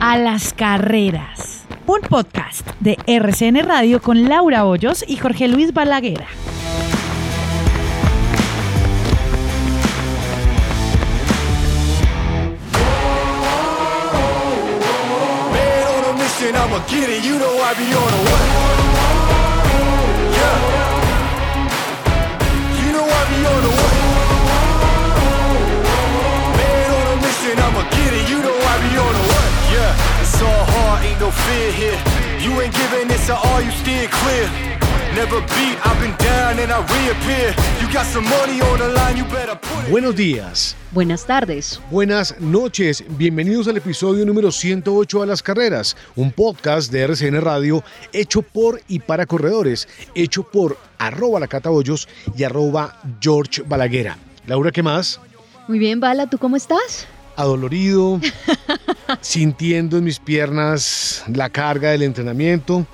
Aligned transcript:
A 0.00 0.18
las 0.18 0.52
carreras. 0.52 1.64
Un 1.86 2.00
podcast 2.02 2.68
de 2.80 2.98
RCN 3.06 3.64
Radio 3.66 4.02
con 4.02 4.28
Laura 4.28 4.66
Hoyos 4.66 5.02
y 5.08 5.16
Jorge 5.16 5.48
Luis 5.48 5.72
Balaguera. 5.72 6.26
It's 30.36 30.44
all 30.44 30.66
hard, 30.68 31.02
ain't 31.02 31.18
no 31.18 31.30
fear 31.30 31.72
here. 31.72 31.98
You 32.44 32.60
ain't 32.60 32.74
giving 32.74 33.08
this 33.08 33.30
at 33.30 33.38
all, 33.42 33.62
you 33.62 33.70
steer 33.70 34.06
clear. 34.20 34.44
Never 35.14 35.40
beat, 35.56 35.78
I've 35.82 35.98
been 35.98 36.14
down 36.18 36.58
and 36.60 36.70
I 36.70 36.80
reappear. 36.92 37.54
You 37.80 37.90
got 37.90 38.04
some 38.04 38.24
money 38.28 38.60
on 38.60 38.78
the 38.80 38.88
line, 38.88 39.16
you 39.16 39.24
better 39.32 39.56
put 39.56 39.86
it. 39.86 39.90
Buenos 39.90 40.14
días, 40.14 40.76
Buenas 40.92 41.24
tardes. 41.24 41.80
buenas 41.90 42.38
noches, 42.38 43.02
bienvenidos 43.16 43.66
al 43.68 43.78
episodio 43.78 44.26
número 44.26 44.52
108 44.52 45.22
de 45.22 45.26
Las 45.26 45.42
Carreras, 45.42 45.96
un 46.16 46.30
podcast 46.32 46.92
de 46.92 47.00
RCN 47.04 47.40
Radio 47.40 47.82
hecho 48.12 48.42
por 48.42 48.82
y 48.88 48.98
para 48.98 49.24
corredores, 49.24 49.88
hecho 50.14 50.42
por 50.42 50.76
arroba 50.98 51.40
la 51.40 51.46
Cata 51.48 51.70
Hoyos 51.70 52.08
y 52.36 52.44
arroba 52.44 53.00
George 53.22 53.62
Balaguera. 53.62 54.18
Laura, 54.46 54.70
¿qué 54.70 54.82
más? 54.82 55.18
Muy 55.66 55.78
bien, 55.78 55.98
Bala, 55.98 56.28
¿tú 56.28 56.36
cómo 56.36 56.56
estás? 56.56 57.06
Adolorido, 57.36 58.18
sintiendo 59.20 59.98
en 59.98 60.04
mis 60.04 60.18
piernas 60.18 61.24
la 61.32 61.50
carga 61.50 61.90
del 61.90 62.02
entrenamiento. 62.02 62.86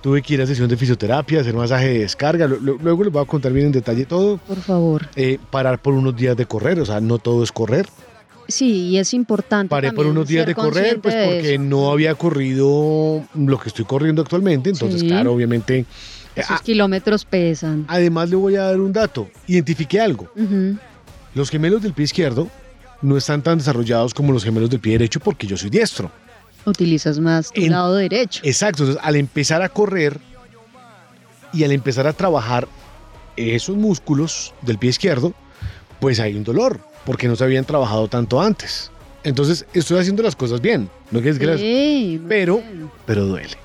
Tuve 0.00 0.22
que 0.22 0.34
ir 0.34 0.42
a 0.42 0.46
sesión 0.46 0.68
de 0.68 0.76
fisioterapia, 0.76 1.40
hacer 1.40 1.54
masaje 1.54 1.88
de 1.88 1.98
descarga. 2.00 2.46
Lu- 2.46 2.60
lu- 2.60 2.78
Luego 2.80 3.04
les 3.04 3.12
voy 3.12 3.22
a 3.22 3.26
contar 3.26 3.52
bien 3.52 3.66
en 3.66 3.72
detalle 3.72 4.04
todo. 4.06 4.38
Por 4.38 4.58
favor. 4.60 5.08
Eh, 5.16 5.38
parar 5.50 5.80
por 5.82 5.94
unos 5.94 6.14
días 6.16 6.36
de 6.36 6.46
correr, 6.46 6.78
o 6.80 6.86
sea, 6.86 7.00
no 7.00 7.18
todo 7.18 7.42
es 7.42 7.50
correr. 7.50 7.86
Sí, 8.48 8.90
y 8.90 8.98
es 8.98 9.12
importante. 9.12 9.70
Paré 9.70 9.90
por 9.92 10.06
unos 10.06 10.28
días 10.28 10.46
de 10.46 10.54
correr, 10.54 11.00
pues 11.00 11.12
de 11.14 11.24
porque 11.24 11.54
eso. 11.54 11.62
no 11.64 11.90
había 11.90 12.14
corrido 12.14 13.24
lo 13.34 13.58
que 13.58 13.68
estoy 13.70 13.84
corriendo 13.84 14.22
actualmente. 14.22 14.70
Entonces, 14.70 15.00
Sí. 15.00 15.08
claro, 15.08 15.32
obviamente. 15.32 15.78
eh, 15.80 15.84
Esos 16.36 16.50
ah, 16.52 16.60
kilómetros 16.62 17.24
pesan. 17.24 17.86
además, 17.88 18.30
le 18.30 18.36
voy 18.36 18.54
a 18.54 18.62
dar 18.62 18.78
un 18.80 18.92
dato. 18.92 19.28
Identifiqué 19.48 20.00
algo. 20.00 20.28
Los 21.34 21.50
gemelos 21.50 21.82
del 21.82 21.92
pie 21.94 22.04
izquierdo 22.04 22.48
no 23.02 23.16
están 23.16 23.42
tan 23.42 23.58
desarrollados 23.58 24.14
como 24.14 24.32
los 24.32 24.44
gemelos 24.44 24.70
del 24.70 24.80
pie 24.80 24.92
derecho 24.92 25.20
porque 25.20 25.46
yo 25.46 25.56
soy 25.56 25.70
diestro. 25.70 26.10
Utilizas 26.64 27.18
más 27.20 27.52
tu 27.52 27.60
En- 27.60 27.70
lado 27.72 27.94
derecho. 27.94 28.40
Exacto. 28.44 28.82
Entonces, 28.84 29.04
al 29.04 29.16
empezar 29.16 29.62
a 29.62 29.68
correr 29.68 30.18
y 31.52 31.62
al 31.64 31.72
empezar 31.72 32.06
a 32.06 32.12
trabajar 32.12 32.66
esos 33.36 33.76
músculos 33.76 34.52
del 34.62 34.78
pie 34.78 34.90
izquierdo, 34.90 35.32
pues 36.00 36.18
hay 36.20 36.34
un 36.34 36.42
dolor 36.44 36.80
porque 37.04 37.28
no 37.28 37.36
se 37.36 37.44
habían 37.44 37.64
trabajado 37.64 38.08
tanto 38.08 38.40
antes. 38.40 38.90
Entonces, 39.22 39.64
estoy 39.74 39.98
haciendo 39.98 40.22
las 40.22 40.34
cosas 40.36 40.60
bien. 40.60 40.88
No 41.10 41.20
quieres 41.20 41.38
que 41.38 41.58
Sí, 41.58 42.18
muy 42.20 42.28
pero, 42.28 42.56
bien. 42.58 42.90
pero 43.06 43.26
duele. 43.26 43.56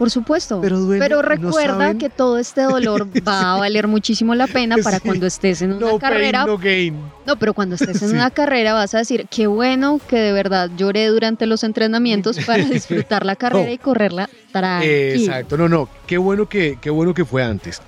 Por 0.00 0.10
supuesto. 0.10 0.62
Pero 0.62 0.80
duele 0.80 1.20
recuerda 1.20 1.92
que 1.98 2.08
todo 2.08 2.38
este 2.38 2.62
dolor 2.62 3.06
va 3.28 3.52
a 3.52 3.58
valer 3.58 3.86
muchísimo 3.86 4.34
la 4.34 4.46
pena 4.46 4.76
para 4.82 4.96
Sí. 4.96 5.02
cuando 5.04 5.26
estés 5.26 5.60
en 5.60 5.72
una 5.74 5.90
No 5.90 5.98
carrera. 5.98 6.38
pain, 6.46 6.46
no 6.54 6.58
gain. 6.58 6.96
No, 7.26 7.36
pero 7.38 7.52
cuando 7.52 7.74
estés 7.74 8.00
en 8.00 8.08
Sí. 8.08 8.14
una 8.14 8.30
carrera 8.30 8.72
vas 8.72 8.94
a 8.94 8.98
decir, 8.98 9.26
qué 9.30 9.46
bueno 9.46 10.00
que 10.08 10.16
de 10.16 10.32
verdad 10.32 10.70
lloré 10.74 11.06
durante 11.08 11.44
los 11.44 11.64
entrenamientos 11.64 12.38
para 12.46 12.64
disfrutar 12.64 13.26
la 13.26 13.36
carrera 13.36 13.66
No. 13.66 13.72
y 13.74 13.76
correrla 13.76 14.30
tranquilo. 14.50 14.90
Exacto, 14.92 15.58
no, 15.58 15.68
no, 15.68 15.86
qué 16.06 16.16
bueno 16.16 16.48
que, 16.48 16.78
qué 16.80 16.88
bueno 16.88 17.12
que 17.12 17.26
fue 17.26 17.44
antes. 17.44 17.82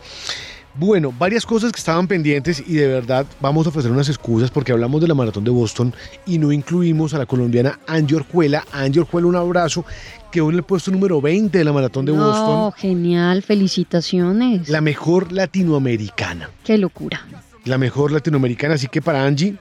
Bueno, 0.75 1.13
varias 1.19 1.45
cosas 1.45 1.71
que 1.71 1.79
estaban 1.79 2.07
pendientes 2.09 2.63
y 2.67 2.75
de 2.77 2.87
verdad 2.89 3.27
vamos 3.41 3.67
a 3.67 3.69
ofrecer 3.69 3.91
unas 3.91 4.09
excusas 4.09 4.51
porque 4.51 4.73
hablamos 4.73 5.03
de 5.03 5.09
la 5.09 5.13
maratón 5.15 5.45
de 5.45 5.51
Boston 5.51 5.93
y 6.25 6.39
no 6.39 6.51
incluimos 6.51 7.13
a 7.13 7.19
la 7.19 7.27
colombiana 7.27 7.79
Angie 7.87 8.17
Orjuela. 8.17 8.65
Angie 8.73 9.01
Orjuela, 9.03 9.27
un 9.29 9.37
abrazo, 9.37 9.85
quedó 10.33 10.51
en 10.51 10.57
el 10.57 10.63
puesto 10.65 10.91
número 10.91 11.21
20 11.21 11.57
de 11.57 11.63
la 11.65 11.73
maratón 11.73 12.05
de 12.07 12.13
no, 12.13 12.27
Boston, 12.27 12.73
genial, 12.73 13.43
felicitaciones. 13.43 14.69
la 14.69 14.81
mejor 14.81 15.31
latinoamericana, 15.31 16.51
Qué 16.65 16.79
locura. 16.79 17.25
la 17.65 17.79
mejor 17.79 18.11
latinoamericana, 18.11 18.75
así 18.75 18.89
que 18.89 19.01
para 19.01 19.25
Angie, 19.25 19.57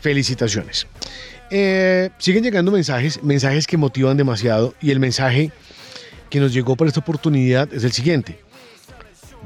felicitaciones. 0.00 0.86
Eh, 1.50 2.10
siguen 2.18 2.42
llegando 2.44 2.70
mensajes, 2.70 3.22
mensajes 3.22 3.66
que 3.66 3.78
motivan 3.78 4.16
demasiado 4.18 4.74
y 4.82 4.90
el 4.90 5.00
mensaje 5.00 5.50
que 6.28 6.40
nos 6.40 6.52
llegó 6.52 6.76
para 6.76 6.88
esta 6.88 7.00
oportunidad 7.00 7.72
es 7.72 7.84
el 7.84 7.92
siguiente. 7.92 8.38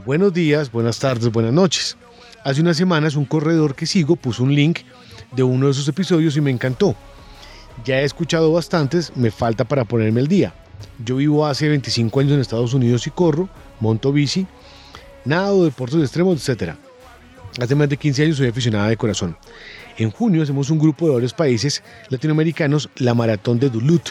Buenos 0.04 0.32
días, 0.32 0.72
buenas 0.72 0.98
tardes, 0.98 1.30
buenas 1.30 1.52
noches. 1.52 1.96
Hace 2.42 2.60
unas 2.60 2.76
semanas 2.76 3.14
un 3.14 3.24
corredor 3.24 3.76
que 3.76 3.86
sigo 3.86 4.16
puso 4.16 4.42
un 4.42 4.52
link 4.52 4.80
de 5.30 5.44
uno 5.44 5.68
de 5.68 5.74
sus 5.74 5.86
episodios 5.86 6.36
y 6.36 6.40
me 6.40 6.50
encantó. 6.50 6.96
Ya 7.84 8.00
he 8.00 8.04
escuchado 8.04 8.52
bastantes, 8.52 9.12
me 9.16 9.30
falta 9.30 9.64
para 9.64 9.84
ponerme 9.84 10.20
el 10.20 10.26
día. 10.26 10.52
Yo 11.04 11.16
vivo 11.16 11.46
hace 11.46 11.68
25 11.68 12.20
años 12.20 12.32
en 12.32 12.40
Estados 12.40 12.74
Unidos 12.74 13.06
y 13.06 13.10
corro, 13.10 13.48
monto 13.80 14.12
bici, 14.12 14.46
nado, 15.24 15.64
deportes 15.64 16.00
extremos, 16.00 16.48
etc. 16.48 16.74
Hace 17.60 17.74
más 17.74 17.88
de 17.88 17.96
15 17.96 18.24
años 18.24 18.36
soy 18.36 18.48
aficionada 18.48 18.88
de 18.88 18.96
corazón. 18.96 19.36
En 19.98 20.10
junio 20.10 20.42
hacemos 20.42 20.70
un 20.70 20.78
grupo 20.78 21.06
de 21.06 21.14
varios 21.14 21.34
países 21.34 21.82
latinoamericanos, 22.08 22.88
la 22.96 23.14
Maratón 23.14 23.58
de 23.58 23.68
Duluth. 23.68 24.10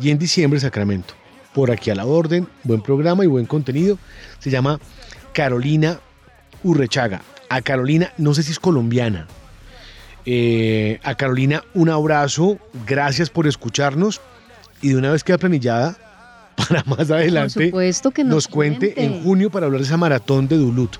Y 0.00 0.10
en 0.10 0.18
diciembre 0.18 0.60
Sacramento. 0.60 1.14
Por 1.54 1.70
aquí 1.70 1.90
a 1.90 1.94
la 1.94 2.06
orden, 2.06 2.48
buen 2.64 2.82
programa 2.82 3.24
y 3.24 3.26
buen 3.26 3.46
contenido. 3.46 3.98
Se 4.38 4.50
llama 4.50 4.78
Carolina 5.32 6.00
Urrechaga. 6.62 7.22
A 7.48 7.62
Carolina, 7.62 8.12
no 8.18 8.34
sé 8.34 8.42
si 8.42 8.52
es 8.52 8.58
colombiana. 8.58 9.26
Eh, 10.26 10.98
a 11.02 11.14
Carolina, 11.14 11.62
un 11.74 11.88
abrazo. 11.88 12.58
Gracias 12.86 13.30
por 13.30 13.46
escucharnos. 13.46 14.20
Y 14.82 14.90
de 14.90 14.96
una 14.96 15.12
vez 15.12 15.24
queda 15.24 15.38
planillada 15.38 15.96
para 16.68 16.82
más 16.84 17.10
adelante 17.10 17.72
que 18.14 18.24
nos, 18.24 18.34
nos 18.34 18.48
cuente 18.48 18.94
en 19.02 19.22
junio 19.22 19.50
para 19.50 19.66
hablar 19.66 19.80
de 19.80 19.86
esa 19.86 19.96
maratón 19.96 20.48
de 20.48 20.56
Duluth. 20.56 20.96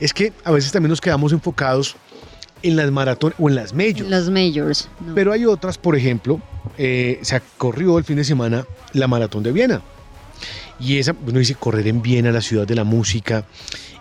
Es 0.00 0.12
que 0.12 0.32
a 0.44 0.50
veces 0.50 0.72
también 0.72 0.90
nos 0.90 1.00
quedamos 1.00 1.32
enfocados 1.32 1.96
en 2.62 2.76
las 2.76 2.90
maratones 2.90 3.36
o 3.38 3.48
en 3.48 3.54
las 3.54 3.72
majors. 3.72 4.00
En 4.00 4.10
las 4.10 4.28
majors. 4.28 4.88
no. 5.00 5.14
Pero 5.14 5.32
hay 5.32 5.46
otras, 5.46 5.78
por 5.78 5.96
ejemplo, 5.96 6.40
eh, 6.78 7.18
se 7.22 7.40
corrió 7.56 7.98
el 7.98 8.04
fin 8.04 8.16
de 8.16 8.24
semana 8.24 8.66
la 8.92 9.06
maratón 9.08 9.42
de 9.42 9.52
Viena. 9.52 9.82
Y 10.78 10.98
esa, 10.98 11.14
uno 11.26 11.38
dice 11.38 11.54
correr 11.54 11.86
en 11.88 12.02
Viena, 12.02 12.30
la 12.32 12.40
ciudad 12.40 12.66
de 12.66 12.74
la 12.74 12.84
música. 12.84 13.44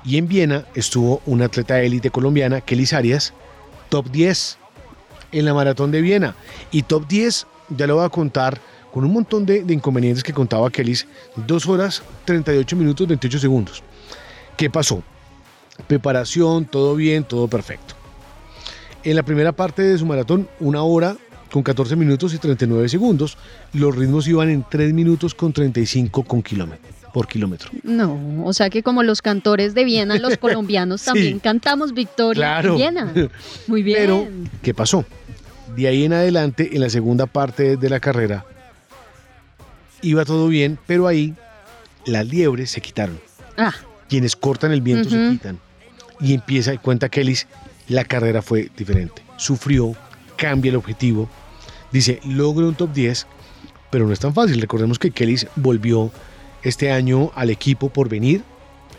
Y 0.03 0.17
en 0.17 0.27
Viena 0.27 0.65
estuvo 0.75 1.21
una 1.25 1.45
atleta 1.45 1.81
élite 1.81 2.11
colombiana, 2.11 2.61
Kelly 2.61 2.87
Arias, 2.91 3.33
top 3.89 4.09
10 4.11 4.57
en 5.31 5.45
la 5.45 5.53
maratón 5.53 5.91
de 5.91 6.01
Viena. 6.01 6.35
Y 6.71 6.83
top 6.83 7.07
10, 7.07 7.47
ya 7.69 7.87
lo 7.87 7.95
voy 7.95 8.05
a 8.05 8.09
contar 8.09 8.59
con 8.95 9.03
un 9.03 9.11
montón 9.11 9.45
de, 9.45 9.61
de 9.65 9.73
inconvenientes 9.73 10.23
que 10.23 10.31
contaba 10.31 10.69
Kelly, 10.71 10.97
2 11.45 11.67
horas 11.67 12.01
38 12.23 12.75
minutos 12.77 13.05
28 13.05 13.39
segundos. 13.39 13.83
¿Qué 14.55 14.69
pasó? 14.69 15.03
Preparación, 15.87 16.63
todo 16.63 16.95
bien, 16.95 17.25
todo 17.25 17.49
perfecto. 17.49 17.93
En 19.03 19.17
la 19.17 19.23
primera 19.23 19.51
parte 19.51 19.81
de 19.83 19.97
su 19.97 20.05
maratón, 20.05 20.47
una 20.61 20.81
hora 20.83 21.17
con 21.51 21.61
14 21.61 21.97
minutos 21.97 22.33
y 22.33 22.37
39 22.37 22.87
segundos. 22.87 23.37
Los 23.73 23.93
ritmos 23.95 24.27
iban 24.29 24.49
en 24.49 24.65
3 24.69 24.93
minutos 24.93 25.35
con 25.35 25.51
35 25.51 26.23
con 26.23 26.41
kilómetro, 26.41 26.89
por 27.13 27.27
kilómetro. 27.27 27.69
No, 27.83 28.17
o 28.45 28.53
sea 28.53 28.69
que 28.69 28.81
como 28.81 29.03
los 29.03 29.21
cantores 29.21 29.73
de 29.73 29.83
Viena, 29.83 30.17
los 30.19 30.37
colombianos 30.39 31.01
Sí. 31.01 31.05
también 31.07 31.39
cantamos 31.39 31.93
Victoria 31.93 32.39
Claro. 32.61 32.69
en 32.71 32.75
Viena. 32.77 33.13
Muy 33.67 33.83
bien. 33.83 33.97
Pero, 33.99 34.27
¿qué 34.61 34.73
pasó? 34.73 35.03
De 35.75 35.85
ahí 35.89 36.05
en 36.05 36.13
adelante, 36.13 36.69
en 36.73 36.79
la 36.79 36.89
segunda 36.89 37.25
parte 37.25 37.75
de 37.75 37.89
la 37.89 37.99
carrera, 37.99 38.45
iba 40.01 40.25
todo 40.25 40.47
bien, 40.47 40.77
pero 40.85 41.07
ahí 41.07 41.33
las 42.05 42.25
liebres 42.27 42.71
se 42.71 42.81
quitaron. 42.81 43.19
ah, 43.57 43.73
Quienes 44.09 44.35
cortan 44.35 44.71
el 44.71 44.81
viento 44.81 45.09
se 45.09 45.29
quitan. 45.31 45.59
Y 46.19 46.33
empieza, 46.33 46.73
y 46.73 46.77
cuenta 46.77 47.09
Kelly, 47.09 47.37
la 47.87 48.05
carrera 48.05 48.41
fue 48.41 48.69
diferente. 48.77 49.21
Sufrió, 49.37 49.95
cambia 50.37 50.69
el 50.69 50.75
objetivo. 50.75 51.29
Dice, 51.91 52.19
logro 52.25 52.67
un 52.67 52.75
top 52.75 52.93
10, 52.93 53.27
pero 53.89 54.05
no 54.07 54.13
es 54.13 54.19
tan 54.19 54.33
fácil. 54.33 54.61
Recordemos 54.61 54.99
que 54.99 55.11
Kelly 55.11 55.37
volvió 55.55 56.11
este 56.63 56.91
año 56.91 57.31
al 57.35 57.49
equipo 57.49 57.89
por 57.89 58.09
venir, 58.09 58.43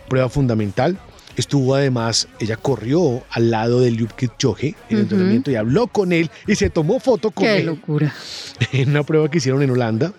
prueba 0.09 0.29
fundamental. 0.29 0.99
Estuvo 1.37 1.75
además, 1.75 2.29
ella 2.41 2.57
corrió 2.57 3.23
al 3.31 3.51
lado 3.51 3.81
de 3.81 3.91
Liu 3.91 4.09
Kipchoge 4.09 4.69
en 4.89 4.97
el 4.97 5.03
entrenamiento 5.03 5.51
y 5.51 5.57
habló 5.57 5.87
con 5.87 6.13
él 6.13 6.31
y 6.47 6.55
se 6.55 6.71
tomó 6.71 6.99
foto 6.99 7.31
con 7.31 7.45
qué 7.45 7.59
él 7.59 7.67
locura. 7.67 8.13
en 8.73 8.89
una 8.91 9.03
prueba 9.03 9.31
que 9.31 9.39
hicieron 9.39 9.63
en 9.63 9.71
Holanda. 9.71 10.13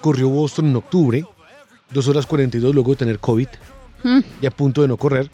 Corrió 0.00 0.28
Boston 0.28 0.66
en 0.66 0.76
octubre, 0.76 1.24
2 1.92 2.08
horas 2.08 2.26
42 2.26 2.74
luego 2.74 2.90
de 2.92 2.96
tener 2.96 3.18
COVID 3.18 3.48
Mm. 4.04 4.20
y 4.42 4.46
a 4.46 4.50
punto 4.52 4.82
de 4.82 4.86
no 4.88 4.96
correr. 4.96 5.28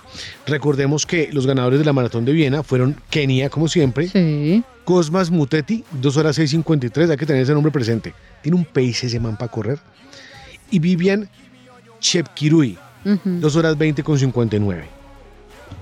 Recordemos 0.46 1.04
que 1.04 1.28
los 1.32 1.46
ganadores 1.46 1.78
de 1.78 1.84
la 1.84 1.92
maratón 1.92 2.24
de 2.24 2.32
Viena 2.32 2.62
fueron 2.62 2.96
Kenia, 3.10 3.50
como 3.50 3.68
siempre, 3.68 4.08
Sí. 4.08 4.64
Cosmas 4.84 5.30
Mutetti, 5.30 5.84
2 6.00 6.16
horas 6.16 6.38
6.53, 6.38 7.10
hay 7.10 7.16
que 7.18 7.26
tener 7.26 7.42
ese 7.42 7.52
nombre 7.52 7.70
presente. 7.70 8.14
Tiene 8.42 8.56
un 8.56 8.64
pace 8.64 9.06
ese 9.06 9.20
man 9.20 9.36
para 9.36 9.50
correr. 9.50 9.78
Y 10.70 10.78
Vivian 10.78 11.28
Chepkirui, 12.00 12.78
Ujú. 13.04 13.18
2 13.40 13.56
horas 13.56 13.76
20 13.76 14.02
con 14.02 14.18
59. 14.18 14.84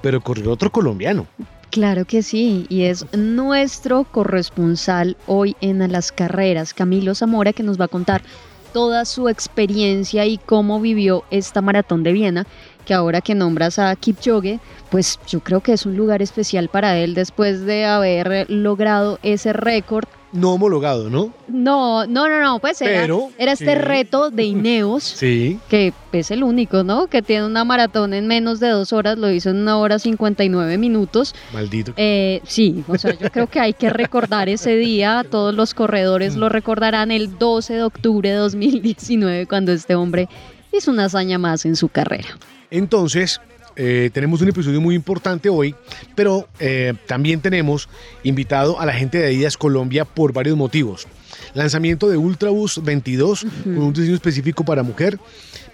Pero 0.03 0.21
corrió 0.21 0.51
otro 0.51 0.71
colombiano. 0.73 1.27
Claro 1.71 2.05
que 2.05 2.23
sí, 2.23 2.67
y 2.69 2.83
es 2.83 3.07
nuestro 3.17 4.05
corresponsal 4.05 5.17
hoy 5.27 5.57
en 5.61 5.91
las 5.91 6.13
Carreras, 6.13 6.75
Camilo 6.75 7.15
Zamora, 7.15 7.53
que 7.53 7.63
nos 7.63 7.81
va 7.81 7.87
a 7.87 7.89
contar 7.89 8.23
toda 8.73 9.05
su 9.05 9.29
experiencia 9.29 10.27
y 10.27 10.39
cómo 10.39 10.81
vivió 10.81 11.25
esta 11.31 11.61
maratón 11.61 12.03
de 12.03 12.13
Viena, 12.13 12.47
que 12.85 12.95
ahora 12.95 13.21
que 13.21 13.35
nombras 13.35 13.79
a 13.79 13.95
Kipchoge, 13.95 14.59
pues 14.91 15.19
yo 15.27 15.41
creo 15.41 15.61
que 15.61 15.73
es 15.73 15.87
un 15.87 15.97
lugar 15.97 16.23
especial 16.23 16.69
para 16.69 16.97
él 16.99 17.15
después 17.15 17.65
de 17.65 17.85
haber 17.85 18.51
logrado 18.51 19.19
ese 19.23 19.53
récord. 19.53 20.07
No 20.33 20.55
homologado, 20.55 21.11
¿no? 21.11 21.33
No, 21.47 22.07
no, 22.07 22.29
no, 22.29 22.41
no, 22.41 22.59
pues 22.59 22.81
era, 22.81 23.03
Pero, 23.03 23.31
era 23.39 23.53
este 23.53 23.67
sí. 23.67 23.75
reto 23.75 24.31
de 24.31 24.45
Ineos. 24.45 25.03
Sí. 25.23 25.59
que 25.69 25.93
es 26.13 26.31
el 26.31 26.43
único, 26.43 26.85
¿no? 26.85 27.07
Que 27.07 27.23
tiene 27.23 27.47
una 27.47 27.65
maratón 27.65 28.15
en 28.15 28.27
menos 28.27 28.59
de 28.61 28.69
dos 28.69 28.93
horas, 28.93 29.19
lo 29.19 29.31
hizo 29.31 29.51
en 29.51 29.57
una 29.57 29.77
hora 29.79 29.99
59 29.99 30.79
minutos. 30.79 31.35
Maldito. 31.53 31.93
Eh, 31.97 32.41
sí, 32.45 32.83
o 32.89 32.97
sea, 32.99 33.17
yo 33.19 33.31
creo 33.31 33.47
que 33.47 33.61
hay 33.61 33.73
que 33.75 33.91
recordar 33.91 34.49
ese 34.49 34.75
día, 34.77 35.25
todos 35.31 35.55
los 35.55 35.75
corredores 35.75 36.35
lo 36.37 36.49
recordarán 36.49 37.11
el 37.11 37.39
12 37.39 37.75
de 37.75 37.83
octubre 37.83 38.31
de 38.31 38.37
2019, 38.37 39.47
cuando 39.47 39.73
este 39.73 39.95
hombre 39.95 40.29
hizo 40.73 40.91
una 40.91 41.05
hazaña 41.05 41.39
más 41.39 41.65
en 41.67 41.77
su 41.77 41.89
carrera. 41.89 42.29
Entonces, 42.71 43.41
eh, 43.77 44.11
tenemos 44.13 44.41
un 44.43 44.49
episodio 44.49 44.81
muy 44.81 44.95
importante 44.95 45.49
hoy, 45.49 45.75
pero 46.15 46.49
eh, 46.59 46.95
también 47.07 47.41
tenemos 47.41 47.89
invitado 48.23 48.81
a 48.81 48.87
la 48.87 48.93
gente 48.93 49.19
de 49.19 49.27
Adidas 49.27 49.57
Colombia 49.57 50.05
por 50.05 50.33
varios 50.33 50.57
motivos. 50.57 51.07
Lanzamiento 51.55 52.09
de 52.09 52.17
Ultrabus 52.17 52.83
22 52.83 53.47
con 53.65 53.79
un 53.79 53.93
diseño 53.93 54.15
específico 54.15 54.65
para 54.65 54.83
mujer. 54.83 55.19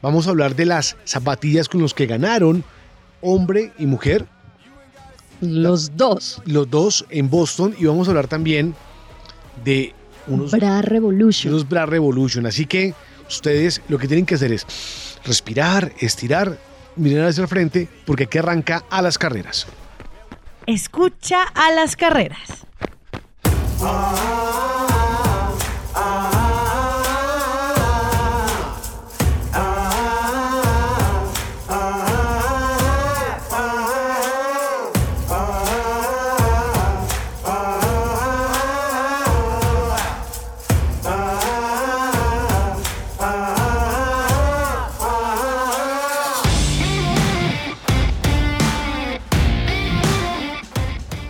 Vamos 0.03 0.27
a 0.27 0.31
hablar 0.31 0.55
de 0.57 0.65
las 0.67 0.97
zapatillas 1.05 1.69
con 1.69 1.81
los 1.81 1.95
que 1.95 2.07
ganaron 2.07 2.65
hombre 3.21 3.73
y 3.79 3.87
mujer, 3.87 4.27
Los 5.41 5.97
dos. 5.97 6.41
los 6.47 6.71
dos 6.71 7.05
en 7.11 7.31
Boston, 7.31 7.75
y 7.79 7.85
vamos 7.87 8.09
a 8.09 8.11
hablar 8.13 8.29
también 8.29 8.75
de 9.65 9.93
unos 10.27 10.53
Bra 10.53 10.83
Revolution. 10.83 11.53
unos 11.53 11.69
Bra 11.69 11.87
Revolution. 11.87 12.47
Así 12.47 12.67
que 12.67 12.95
ustedes 13.29 13.83
lo 13.89 13.99
que 13.99 14.07
tienen 14.09 14.27
que 14.27 14.35
hacer 14.37 14.53
es 14.53 14.67
respirar, 15.25 15.93
estirar, 16.01 16.59
mirar 16.99 17.29
hacia 17.29 17.43
el 17.43 17.49
frente, 17.49 17.89
porque 18.05 18.25
aquí 18.25 18.39
arranca 18.39 18.85
a 18.91 19.03
las 19.03 19.19
carreras. 19.19 19.67
Escucha 20.67 21.43
a 21.43 21.73
las 21.73 21.97
carreras. 21.97 22.67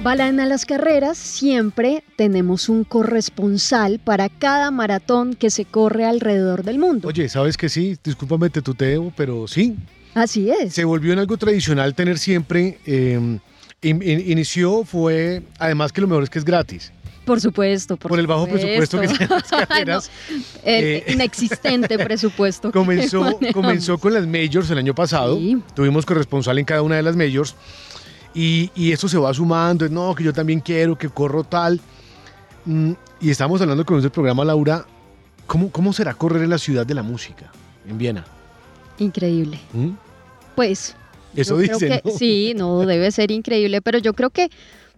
Balan 0.09 0.41
a 0.41 0.47
las 0.47 0.65
carreras, 0.65 1.19
siempre 1.19 2.03
tenemos 2.17 2.71
un 2.71 2.83
corresponsal 2.85 3.99
para 3.99 4.31
cada 4.31 4.71
maratón 4.71 5.35
que 5.35 5.51
se 5.51 5.67
corre 5.67 6.07
alrededor 6.07 6.63
del 6.63 6.79
mundo. 6.79 7.09
Oye, 7.09 7.29
¿sabes 7.29 7.59
que 7.59 7.69
sí? 7.69 7.95
Discúlpame, 8.03 8.49
te 8.49 8.63
tuteo, 8.63 9.13
pero 9.15 9.47
sí. 9.47 9.77
Así 10.15 10.49
es. 10.49 10.73
Se 10.73 10.85
volvió 10.87 11.13
en 11.13 11.19
algo 11.19 11.37
tradicional 11.37 11.95
tener 11.95 12.17
siempre... 12.19 12.79
eh, 12.87 13.21
in- 13.83 14.03
in- 14.03 14.31
inició, 14.31 14.83
fue... 14.85 15.43
Además 15.59 15.93
que 15.93 16.01
lo 16.01 16.07
mejor 16.07 16.23
es 16.23 16.31
que 16.31 16.39
es 16.39 16.45
gratis. 16.47 16.91
Por 17.27 17.43
supuesto. 17.43 17.99
Por, 17.99 18.09
Por 18.09 18.19
el 18.19 18.27
bajo 18.27 18.47
presupuesto 18.47 18.99
que 19.03 19.07
las 19.29 19.29
No, 19.29 19.59
carreras. 19.69 20.11
el 20.65 20.85
Eh, 20.85 21.05
inexistente 21.09 21.99
presupuesto. 21.99 22.73
Comenzó, 22.73 23.39
comenzó 23.53 23.99
con 23.99 24.15
las 24.15 24.27
majors 24.27 24.71
el 24.71 24.79
año 24.79 24.95
pasado. 24.95 25.37
Sí. 25.37 25.59
Tuvimos 25.75 26.07
corresponsal 26.07 26.59
en 26.59 26.65
cada 26.65 26.81
una 26.81 26.97
de 26.97 27.03
las 27.03 27.15
majors. 27.15 27.55
Y, 28.39 28.71
y 28.77 28.93
esto 28.93 29.09
se 29.09 29.19
va 29.19 29.35
sumando. 29.35 29.89
No, 29.89 30.15
que 30.15 30.23
yo 30.23 30.33
también 30.33 30.61
quiero, 30.61 30.97
que 30.97 31.09
corro 31.09 31.43
tal. 31.43 31.81
Mm, 32.65 32.93
y 33.21 33.31
estamos 33.31 33.61
hablando 33.61 33.85
con 33.85 34.01
el 34.01 34.11
programa, 34.11 34.45
Laura. 34.45 34.87
¿Cómo, 35.49 35.73
¿Cómo 35.73 35.93
será 35.93 36.15
correr 36.15 36.45
en 36.45 36.51
la 36.51 36.59
ciudad 36.59 36.87
de 36.87 36.95
la 36.95 37.03
música, 37.03 37.51
en 37.89 37.99
Viena? 37.99 38.25
Increíble. 38.99 39.59
¿Mm? 39.73 39.89
Pues. 40.55 40.95
Eso 41.35 41.57
que- 41.59 42.01
¿no? 42.05 42.11
Sí, 42.13 42.53
no, 42.57 42.81
debe 42.87 43.11
ser 43.11 43.33
increíble, 43.33 43.83
pero 43.83 43.99
yo 43.99 44.13
creo 44.15 44.31
que 44.31 44.51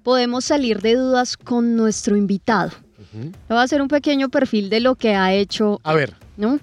podemos 0.03 0.45
salir 0.45 0.83
de 0.83 0.97
dudas 0.97 1.37
con 1.39 1.77
nuestro 1.77 2.17
invitado. 2.17 2.73
Ujú. 2.99 3.25
Le 3.25 3.33
voy 3.49 3.59
a 3.59 3.63
hacer 3.63 3.81
un 3.81 3.89
pequeño 3.89 4.29
perfil 4.29 4.69
de 4.69 4.81
lo 4.81 4.97
que 4.97 5.15
ha 5.15 5.33
hecho, 5.33 5.81
A 5.83 5.95
ver, 5.95 6.15
¿no? 6.37 6.61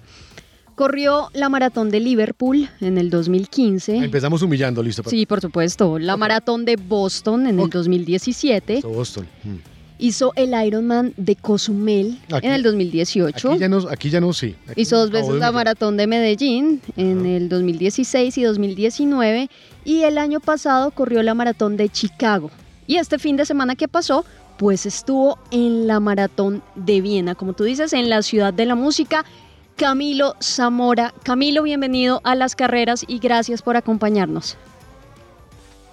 Corrió 0.78 1.28
la 1.34 1.48
maratón 1.48 1.90
de 1.90 1.98
Liverpool 1.98 2.68
en 2.80 2.98
el 2.98 3.10
2015. 3.10 3.96
empezamos 3.96 4.42
humillando, 4.42 4.80
listo. 4.80 5.02
Sí, 5.10 5.26
por 5.26 5.40
supuesto. 5.40 5.98
La 5.98 6.16
maratón 6.16 6.64
de 6.64 6.76
Boston 6.76 7.48
en 7.48 7.58
el 7.58 7.64
Ok. 7.66 7.72
2017. 7.72 8.74
Listo, 8.74 8.88
Boston. 8.88 9.26
Mm. 9.42 9.56
Hizo 9.98 10.32
el 10.36 10.54
Ironman 10.64 11.14
de 11.16 11.34
Cozumel 11.34 12.20
Aquí- 12.32 12.46
en 12.46 12.52
el 12.52 12.62
2018. 12.62 13.50
Aquí 13.50 13.58
ya 13.58 13.68
no, 13.68 13.78
aquí 13.90 14.08
ya 14.08 14.20
no, 14.20 14.32
sí. 14.32 14.54
Aquí 14.68 14.82
Hizo 14.82 14.98
dos 14.98 15.10
veces 15.10 15.34
la 15.34 15.50
maratón 15.50 15.96
de 15.96 16.06
Medellín 16.06 16.80
en 16.96 17.26
el 17.26 17.48
2016 17.48 18.38
y 18.38 18.44
2019 18.44 19.50
y 19.84 20.02
el 20.02 20.16
año 20.16 20.38
pasado 20.38 20.92
corrió 20.92 21.24
la 21.24 21.34
maratón 21.34 21.76
de 21.76 21.88
Chicago. 21.88 22.52
Y 22.86 22.98
este 22.98 23.18
fin 23.18 23.36
de 23.36 23.44
semana 23.46 23.74
que 23.74 23.88
pasó, 23.88 24.24
pues 24.58 24.86
estuvo 24.86 25.40
en 25.50 25.88
la 25.88 25.98
maratón 25.98 26.62
de 26.76 27.00
Viena, 27.00 27.34
como 27.34 27.54
tú 27.54 27.64
dices, 27.64 27.92
en 27.92 28.08
la 28.08 28.22
ciudad 28.22 28.54
de 28.54 28.64
la 28.64 28.76
música. 28.76 29.24
Camilo 29.78 30.34
Zamora. 30.42 31.14
Camilo, 31.22 31.62
bienvenido 31.62 32.20
a 32.24 32.34
las 32.34 32.56
carreras 32.56 33.04
y 33.06 33.20
gracias 33.20 33.62
por 33.62 33.76
acompañarnos. 33.76 34.58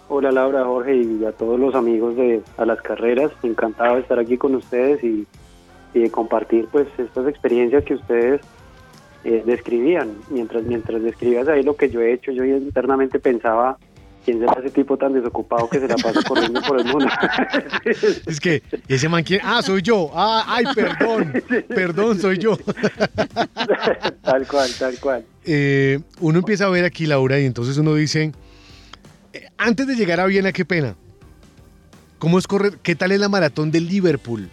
Hola 0.10 0.32
Laura, 0.32 0.66
Jorge 0.66 0.96
y 0.96 1.24
a 1.24 1.32
todos 1.32 1.60
los 1.60 1.76
amigos 1.76 2.16
de 2.16 2.42
A 2.58 2.66
las 2.66 2.82
Carreras, 2.82 3.32
encantado 3.44 3.94
de 3.96 4.02
estar 4.02 4.18
aquí 4.18 4.38
con 4.38 4.56
ustedes 4.56 5.04
y, 5.04 5.28
de 5.94 6.10
compartir 6.10 6.68
pues 6.72 6.88
estas 6.98 7.28
experiencias 7.28 7.84
que 7.84 7.94
ustedes 7.94 8.42
eh, 9.24 9.44
describían. 9.46 10.16
Mientras, 10.32 10.64
mientras 10.64 11.04
describías 11.04 11.48
ahí 11.48 11.62
lo 11.62 11.76
que 11.76 11.92
yo 11.92 12.02
he 12.02 12.12
hecho, 12.12 12.32
yo 12.32 12.44
internamente 12.44 13.20
pensaba, 13.20 13.78
¿quién 14.26 14.40
será 14.40 14.54
ese 14.60 14.72
tipo 14.72 14.98
tan 14.98 15.14
desocupado 15.14 15.70
que 15.70 15.80
se 15.80 15.88
la 15.88 15.96
pasa 15.96 16.22
corriendo 16.28 16.60
por 16.62 16.80
el 16.80 16.86
mundo? 16.88 17.08
Es 18.26 18.40
que 18.40 18.64
ese 18.88 19.08
man 19.08 19.24
quiere. 19.24 19.44
Ah, 19.46 19.62
soy 19.62 19.82
yo. 19.82 20.10
Ah, 20.14 20.44
ay, 20.48 20.66
perdón. 20.76 21.34
Perdón, 21.70 22.20
soy 22.20 22.38
yo. 22.40 22.58
tal 24.24 24.48
cual, 24.48 24.70
tal 24.78 25.00
cual. 25.00 25.26
Eh, 25.46 26.00
uno 26.20 26.40
empieza 26.40 26.66
a 26.66 26.70
ver 26.70 26.84
aquí, 26.86 27.06
Laura, 27.06 27.40
y 27.40 27.46
entonces 27.46 27.78
uno 27.78 27.94
dice. 27.94 28.32
eh, 29.34 29.48
Antes 29.58 29.88
de 29.88 29.96
llegar 29.96 30.20
a 30.20 30.26
Viena, 30.26 30.52
qué 30.52 30.66
pena. 30.66 30.96
¿Cómo 32.18 32.40
es 32.40 32.48
correr? 32.48 32.80
¿Qué 32.82 32.96
tal 32.96 33.12
es 33.12 33.20
la 33.20 33.30
maratón 33.30 33.72
del 33.72 33.88
Liverpool? 33.88 34.50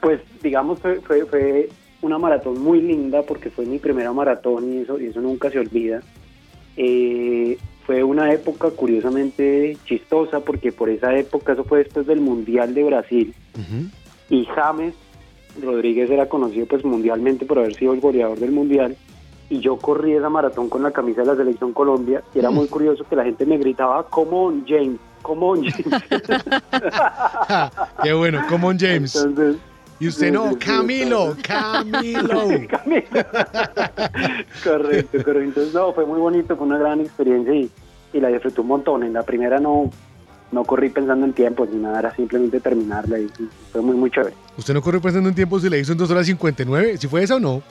Pues 0.00 0.20
digamos 0.42 0.80
fue, 0.80 1.00
fue, 1.02 1.26
fue 1.26 1.68
una 2.00 2.18
maratón 2.18 2.58
muy 2.60 2.80
linda 2.80 3.22
porque 3.22 3.50
fue 3.50 3.66
mi 3.66 3.78
primera 3.78 4.12
maratón 4.12 4.72
y 4.72 4.78
eso, 4.78 4.98
y 4.98 5.06
eso 5.06 5.20
nunca 5.20 5.50
se 5.50 5.58
olvida. 5.58 6.00
Eh, 6.76 7.58
fue 7.86 8.04
una 8.04 8.32
época 8.32 8.70
curiosamente 8.70 9.76
chistosa 9.84 10.40
porque 10.40 10.70
por 10.70 10.88
esa 10.90 11.16
época, 11.16 11.54
eso 11.54 11.64
fue 11.64 11.78
después 11.78 12.06
del 12.06 12.20
Mundial 12.20 12.72
de 12.74 12.84
Brasil 12.84 13.34
y 14.28 14.44
James 14.44 14.94
Rodríguez 15.60 16.08
era 16.08 16.28
conocido 16.28 16.66
pues 16.66 16.84
mundialmente 16.84 17.46
por 17.46 17.58
haber 17.58 17.74
sido 17.74 17.92
el 17.92 18.00
goleador 18.00 18.38
del 18.38 18.52
Mundial 18.52 18.96
y 19.48 19.58
yo 19.58 19.76
corrí 19.76 20.12
esa 20.12 20.28
maratón 20.28 20.68
con 20.68 20.84
la 20.84 20.92
camisa 20.92 21.22
de 21.22 21.26
la 21.26 21.36
selección 21.36 21.72
Colombia 21.72 22.22
y 22.32 22.38
era 22.38 22.50
muy 22.50 22.68
curioso 22.68 23.04
que 23.04 23.16
la 23.16 23.24
gente 23.24 23.44
me 23.44 23.58
gritaba, 23.58 24.04
come 24.04 24.30
on 24.32 24.64
James, 24.66 25.00
come 25.22 25.44
on 25.44 25.62
James. 25.64 26.04
Qué 28.02 28.12
bueno, 28.12 28.40
come 28.48 28.66
on 28.68 28.78
James. 28.78 29.16
Entonces, 29.16 29.56
y 30.00 30.08
usted 30.08 30.32
no, 30.32 30.58
Camilo. 30.58 31.36
Camilo. 31.46 32.48
Camilo. 32.68 33.06
correcto, 34.64 35.22
correcto. 35.22 35.60
No, 35.74 35.92
fue 35.92 36.06
muy 36.06 36.18
bonito, 36.18 36.56
fue 36.56 36.66
una 36.66 36.78
gran 36.78 37.00
experiencia 37.00 37.54
y, 37.54 37.70
y 38.14 38.20
la 38.20 38.28
disfruté 38.28 38.62
un 38.62 38.68
montón. 38.68 39.02
En 39.04 39.12
la 39.12 39.22
primera 39.22 39.60
no, 39.60 39.90
no 40.52 40.64
corrí 40.64 40.88
pensando 40.88 41.26
en 41.26 41.34
tiempos 41.34 41.68
ni 41.70 41.80
nada, 41.80 42.00
era 42.00 42.14
simplemente 42.14 42.60
terminarla 42.60 43.18
y, 43.18 43.24
y 43.24 43.48
fue 43.70 43.82
muy, 43.82 43.94
muy 43.94 44.10
chévere. 44.10 44.34
¿Usted 44.56 44.72
no 44.74 44.82
corrió 44.82 45.00
pensando 45.00 45.28
en 45.28 45.34
tiempo 45.34 45.60
si 45.60 45.68
le 45.68 45.78
hizo 45.78 45.92
en 45.92 45.98
2 45.98 46.10
horas 46.10 46.26
59? 46.26 46.96
¿Si 46.96 47.06
fue 47.06 47.22
esa 47.22 47.36
o 47.36 47.40
no? 47.40 47.62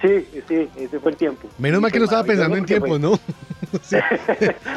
Sí, 0.00 0.26
sí, 0.48 0.68
ese 0.76 0.98
fue 0.98 1.10
el 1.10 1.16
tiempo. 1.18 1.46
Menos 1.58 1.80
mal 1.80 1.92
que 1.92 1.98
no 1.98 2.04
estaba 2.06 2.24
pensando 2.24 2.56
en 2.56 2.64
tiempos, 2.64 2.88
porque 2.88 3.02
¿no? 3.02 3.18
Sí. 3.82 3.96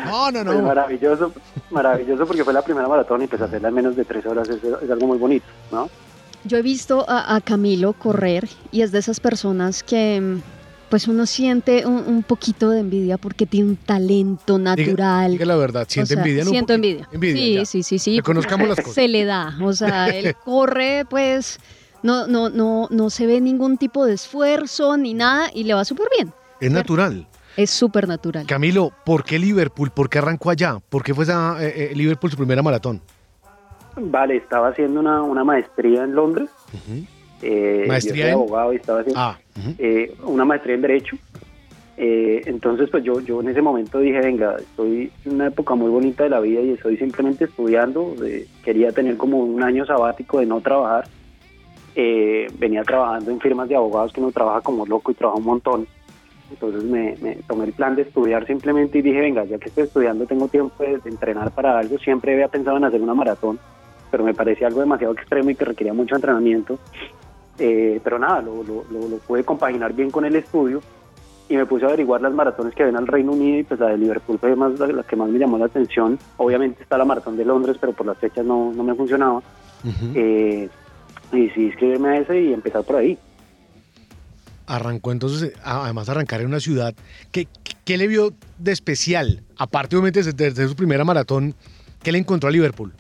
No, 0.06 0.30
no, 0.32 0.44
fue- 0.44 0.44
fue 0.44 0.56
no. 0.56 0.62
maravilloso, 0.64 1.34
maravilloso 1.72 2.26
porque 2.28 2.44
fue 2.44 2.54
la 2.54 2.62
primera 2.62 2.88
maratón 2.88 3.22
y 3.24 3.28
pues 3.28 3.42
hacerla 3.42 3.70
en 3.70 3.74
menos 3.76 3.96
de 3.96 4.04
tres 4.06 4.26
horas 4.26 4.50
es, 4.50 4.58
es 4.64 4.90
algo 4.92 5.08
muy 5.08 5.18
bonito, 5.18 5.46
¿no? 5.72 5.90
Yo 6.44 6.58
he 6.58 6.62
visto 6.62 7.06
a, 7.10 7.36
a 7.36 7.42
Camilo 7.42 7.94
correr 7.94 8.50
y 8.72 8.82
es 8.82 8.92
de 8.92 9.00
esas 9.00 9.22
personas 9.22 9.82
que 9.82 10.20
mm, 10.20 10.42
pues 10.90 11.08
uno 11.08 11.26
siente 11.26 11.86
un, 11.88 12.04
un 12.06 12.22
poquito 12.24 12.70
de 12.70 12.82
envidia 12.82 13.18
porque 13.18 13.46
tiene 13.46 13.70
un 13.70 13.76
talento 13.78 14.60
natural. 14.60 15.32
Diga 15.32 15.46
la 15.46 15.56
verdad, 15.56 15.88
¿siente 15.90 16.14
O 16.14 16.18
sea, 16.18 16.24
envidia? 16.24 16.44
no? 16.44 16.50
Siento 16.52 16.74
envidia. 16.74 17.08
Envidia, 17.14 17.36
sí, 17.42 17.54
ya. 17.56 17.66
sí, 17.66 17.84
sí, 17.84 18.00
sí. 18.00 18.18
Reconozcamos 18.18 18.68
las 18.68 18.78
cosas. 18.78 18.94
Se 18.94 19.08
le 19.08 19.24
da, 19.24 19.58
o 19.64 19.72
sea, 19.72 20.10
él 20.10 20.36
corre, 20.44 21.06
pues 21.10 21.60
no, 22.04 22.28
no, 22.28 22.50
no, 22.50 22.88
no 22.92 23.10
se 23.10 23.26
ve 23.26 23.42
ningún 23.42 23.78
tipo 23.78 24.06
de 24.06 24.14
esfuerzo 24.14 24.96
ni 24.98 25.14
nada 25.14 25.50
y 25.54 25.64
le 25.64 25.74
va 25.74 25.84
súper 25.86 26.08
bien. 26.16 26.32
Es 26.60 26.72
natural. 26.72 27.28
Es 27.58 27.70
súper 27.70 28.08
natural. 28.08 28.46
Camilo, 28.48 28.92
¿por 29.06 29.24
qué 29.24 29.38
Liverpool? 29.40 29.92
¿Por 29.92 30.10
qué 30.10 30.18
arrancó 30.20 30.50
allá? 30.50 30.78
¿Por 30.90 31.04
qué 31.04 31.14
fue 31.14 31.24
esa, 31.24 31.58
eh, 31.64 31.92
eh, 31.92 31.96
Liverpool 31.96 32.32
su 32.32 32.38
primera 32.38 32.62
maratón? 32.64 33.02
Vale, 33.96 34.38
estaba 34.38 34.70
haciendo 34.70 35.00
una, 35.00 35.22
una 35.22 35.44
maestría 35.44 36.04
en 36.04 36.16
Londres. 36.16 36.50
Eh, 37.42 37.86
¿Maestría 37.88 38.16
yo 38.16 38.22
soy 38.24 38.30
en? 38.30 38.34
abogado 38.34 38.74
y 38.74 38.78
estaba 38.78 39.00
haciendo 39.02 39.20
Ah, 39.20 39.38
eh, 39.78 40.16
una 40.24 40.46
maestría 40.46 40.76
en 40.76 40.82
Derecho. 40.82 41.16
Eh, 41.96 42.42
entonces, 42.46 42.90
pues 42.90 43.04
yo, 43.04 43.20
yo 43.20 43.42
en 43.42 43.50
ese 43.50 43.62
momento 43.62 44.00
dije, 44.00 44.18
venga, 44.20 44.56
estoy 44.58 45.12
en 45.26 45.34
una 45.36 45.48
época 45.48 45.76
muy 45.76 45.92
bonita 45.92 46.24
de 46.24 46.30
la 46.32 46.40
vida 46.40 46.62
y 46.62 46.72
estoy 46.72 46.98
simplemente 46.98 47.46
estudiando. 47.46 48.16
eh, 48.26 48.48
quería 48.64 48.92
tener 48.92 49.16
como 49.18 49.38
un 49.40 49.62
año 49.62 49.86
sabático 49.86 50.40
de 50.40 50.48
no 50.48 50.60
trabajar. 50.62 51.08
Eh, 51.96 52.48
venía 52.58 52.84
trabajando 52.84 53.32
en 53.32 53.40
firmas 53.40 53.70
de 53.70 53.76
abogados 53.76 54.12
que 54.14 54.20
uno 54.20 54.32
trabaja 54.32 54.62
como 54.62 54.86
loco 54.86 55.12
y 55.12 55.16
trabaja 55.16 55.40
un 55.40 55.46
montón. 55.46 55.88
Entonces 56.50 56.84
me, 56.84 57.16
me 57.22 57.36
tomé 57.48 57.66
el 57.66 57.74
plan 57.74 57.96
de 57.96 58.04
estudiar 58.04 58.46
simplemente 58.46 59.00
y 59.00 59.02
dije, 59.02 59.22
venga, 59.22 59.44
ya 59.46 59.58
que 59.58 59.70
estoy 59.70 59.86
estudiando 59.86 60.26
tengo 60.26 60.48
tiempo 60.48 60.84
de, 60.84 60.98
de 60.98 61.10
entrenar 61.10 61.52
para 61.52 61.80
algo. 61.80 61.98
Siempre 62.00 62.34
había 62.34 62.48
pensado 62.48 62.78
en 62.78 62.84
hacer 62.84 63.02
una 63.02 63.14
maratón, 63.14 63.60
pero 64.12 64.24
me 64.24 64.34
parecía 64.34 64.68
algo 64.68 64.82
demasiado 64.82 65.14
extremo 65.14 65.50
y 65.50 65.56
que 65.56 65.66
requería 65.66 65.94
mucho 65.94 66.16
entrenamiento. 66.16 66.80
Eh, 67.60 68.00
pero 68.04 68.18
nada, 68.18 68.42
lo, 68.42 68.64
lo, 68.64 68.84
lo, 68.92 69.08
lo 69.08 69.18
pude 69.18 69.44
compaginar 69.44 69.94
bien 69.94 70.10
con 70.10 70.26
el 70.26 70.36
estudio 70.36 70.82
y 71.50 71.56
me 71.56 71.66
puse 71.66 71.86
a 71.86 71.90
averiguar 71.90 72.22
las 72.22 72.34
maratones 72.34 72.74
que 72.74 72.84
había 72.84 72.98
en 72.98 73.04
el 73.04 73.08
Reino 73.08 73.34
Unido 73.34 73.60
y 73.60 73.64
pues 73.64 73.80
la 73.80 73.90
de 73.90 73.98
Liverpool 73.98 74.40
fue 74.40 74.56
más, 74.56 74.80
la, 74.80 74.88
la 74.88 75.04
que 75.04 75.16
más 75.16 75.30
me 75.30 75.38
llamó 75.38 75.58
la 75.58 75.66
atención. 75.66 76.18
Obviamente 76.38 76.82
está 76.82 76.98
la 76.98 77.06
maratón 77.06 77.38
de 77.38 77.46
Londres, 77.46 77.78
pero 77.80 77.94
por 77.94 78.08
las 78.08 78.18
fechas 78.18 78.46
no, 78.46 78.72
no 78.74 78.84
me 78.84 78.96
funcionaba. 78.96 79.38
Ujú. 79.84 80.12
Eh, 80.16 80.70
y 81.34 81.50
sí, 81.50 81.64
inscribirme 81.64 82.10
a 82.10 82.18
ese 82.20 82.42
y 82.42 82.54
empezar 82.54 82.84
por 82.84 82.98
ahí. 82.98 83.18
Arrancó 84.66 85.12
entonces, 85.12 85.54
además 85.64 86.08
arrancar 86.10 86.40
en 86.42 86.48
una 86.48 86.60
ciudad. 86.60 86.94
¿Qué, 87.32 87.46
qué- 87.64 87.74
qué 87.84 87.98
le 87.98 88.08
vio 88.08 88.34
de 88.60 88.72
especial? 88.72 89.42
Aparte, 89.58 89.96
obviamente, 89.96 90.24
de, 90.24 90.52
de 90.52 90.68
su 90.68 90.76
primera 90.76 91.04
maratón, 91.04 91.54
¿qué 92.02 92.12
le 92.12 92.18
encontró 92.20 92.48
a 92.48 92.52
Liverpool? 92.52 92.94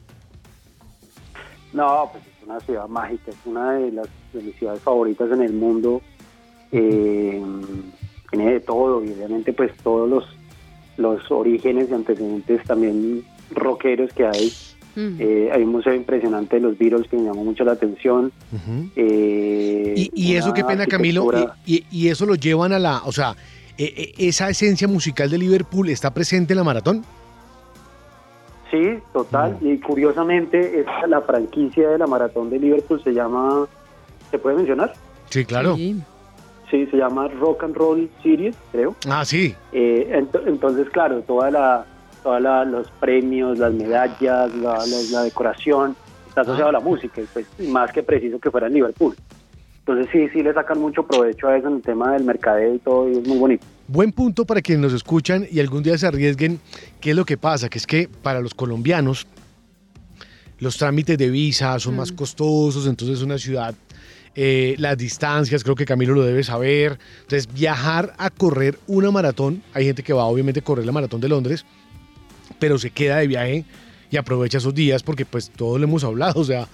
No, 1.71 2.09
pues 2.11 2.23
es 2.25 2.47
una 2.47 2.59
ciudad 2.59 2.87
mágica, 2.87 3.31
es 3.31 3.37
una 3.45 3.73
de 3.73 3.91
las 3.93 4.07
de 4.33 4.41
mis 4.41 4.55
ciudades 4.57 4.81
favoritas 4.81 5.31
en 5.31 5.41
el 5.41 5.53
mundo. 5.53 6.01
Eh, 6.71 7.41
tiene 8.29 8.51
de 8.53 8.59
todo 8.59 9.03
y 9.03 9.11
obviamente 9.11 9.53
pues 9.53 9.71
todos 9.83 10.09
los, 10.09 10.25
los 10.97 11.31
orígenes 11.31 11.89
y 11.89 11.93
antecedentes 11.93 12.63
también 12.65 13.23
rockeros 13.51 14.11
que 14.13 14.25
hay. 14.25 14.51
Eh, 14.95 15.49
hay 15.51 15.63
un 15.63 15.71
museo 15.71 15.93
impresionante 15.93 16.57
de 16.57 16.61
los 16.61 16.77
Beatles 16.77 17.07
que 17.07 17.17
me 17.17 17.23
llamó 17.23 17.43
mucho 17.43 17.63
la 17.63 17.71
atención. 17.73 18.31
Eh, 18.95 19.93
Y, 19.97 20.11
y 20.13 20.35
eso, 20.35 20.53
qué 20.53 20.63
pena, 20.63 20.85
Camilo, 20.85 21.27
y, 21.65 22.07
eso 22.07 22.25
lo 22.25 22.35
llevan 22.35 22.73
a 22.73 22.79
la. 22.79 23.01
O 23.05 23.11
sea, 23.11 23.35
eh, 23.77 23.93
eh, 23.97 24.13
esa 24.19 24.49
esencia 24.49 24.87
musical 24.87 25.29
de 25.29 25.37
Liverpool 25.37 25.89
está 25.89 26.13
presente 26.13 26.53
en 26.53 26.57
la 26.57 26.63
maratón. 26.63 27.03
Sí, 28.71 28.99
total. 29.13 29.57
Mm. 29.61 29.67
Y 29.67 29.77
curiosamente, 29.79 30.79
esta- 30.79 31.07
la 31.07 31.21
franquicia 31.21 31.89
de 31.89 31.97
la 31.97 32.07
maratón 32.07 32.49
de 32.49 32.59
Liverpool 32.59 33.01
se 33.03 33.11
llama, 33.13 33.67
¿se 34.31 34.39
puede 34.39 34.57
mencionar? 34.57 34.93
Sí, 35.29 35.45
claro. 35.45 35.75
Sí. 35.75 35.95
Sí, 36.71 36.87
se 36.87 36.97
llama 36.97 37.27
Rock 37.27 37.65
and 37.65 37.75
Roll 37.75 38.09
Series, 38.23 38.55
creo. 38.71 38.95
Ah, 39.07 39.23
sí. 39.25 39.53
Eh, 39.73 40.11
ent- 40.19 40.41
entonces, 40.47 40.89
claro, 40.89 41.21
toda 41.21 41.51
la, 41.51 41.85
toda 42.23 42.39
la- 42.39 42.65
los 42.65 42.89
premios, 42.99 43.59
las 43.59 43.73
medallas, 43.73 44.53
la, 44.55 44.77
la- 44.77 45.01
la 45.11 45.23
decoración 45.23 45.95
está 46.27 46.41
asociado 46.41 46.69
a 46.69 46.71
la 46.71 46.79
música, 46.79 47.21
y 47.21 47.25
pues 47.31 47.45
más 47.69 47.91
que 47.91 48.01
preciso 48.01 48.39
que 48.39 48.49
fuera 48.49 48.67
en 48.67 48.73
Liverpool. 48.73 49.15
Entonces 49.79 50.07
sí, 50.11 50.29
sí 50.33 50.41
le 50.41 50.53
sacan 50.53 50.79
mucho 50.79 51.05
provecho 51.05 51.49
a 51.49 51.57
eso 51.57 51.67
en 51.67 51.75
el 51.75 51.81
tema 51.81 52.13
del 52.13 52.23
mercadeo 52.23 52.73
y 52.75 52.79
todo, 52.79 53.09
y 53.09 53.17
es 53.17 53.27
muy 53.27 53.37
bonito. 53.37 53.65
Buen 53.87 54.13
punto 54.13 54.45
para 54.45 54.61
quienes 54.61 54.81
nos 54.81 54.93
escuchan 54.93 55.45
y 55.51 55.59
algún 55.59 55.83
día 55.83 55.97
se 55.97 56.07
arriesguen. 56.07 56.59
¿Qué 57.01 57.09
es 57.09 57.15
lo 57.17 57.25
que 57.25 57.35
pasa? 57.37 57.67
Que 57.67 57.77
es 57.77 57.85
que 57.85 58.07
para 58.07 58.39
los 58.39 58.53
colombianos 58.53 59.27
los 60.59 60.77
trámites 60.77 61.17
de 61.17 61.29
visa 61.29 61.77
son 61.79 61.97
más 61.97 62.13
costosos, 62.13 62.87
entonces 62.87 63.21
una 63.21 63.37
ciudad, 63.37 63.75
eh, 64.35 64.75
las 64.77 64.97
distancias, 64.97 65.61
creo 65.63 65.75
que 65.75 65.85
Camilo 65.85 66.13
lo 66.15 66.23
debe 66.23 66.43
saber. 66.43 66.97
Entonces 67.23 67.53
viajar 67.53 68.13
a 68.17 68.29
correr 68.29 68.79
una 68.87 69.11
maratón, 69.11 69.61
hay 69.73 69.83
gente 69.85 70.01
que 70.03 70.13
va 70.13 70.23
obviamente 70.23 70.61
a 70.61 70.63
correr 70.63 70.85
la 70.85 70.93
maratón 70.93 71.19
de 71.19 71.27
Londres, 71.27 71.65
pero 72.63 72.79
se 72.79 72.91
queda 72.91 73.17
de 73.17 73.27
viaje 73.27 73.65
y 74.09 74.15
aprovecha 74.15 74.57
esos 74.57 74.73
días 74.73 75.03
porque 75.03 75.25
pues 75.25 75.49
todos 75.49 75.81
lo 75.81 75.85
hemos 75.85 76.05
hablado, 76.05 76.39
o 76.39 76.45
sea, 76.45 76.69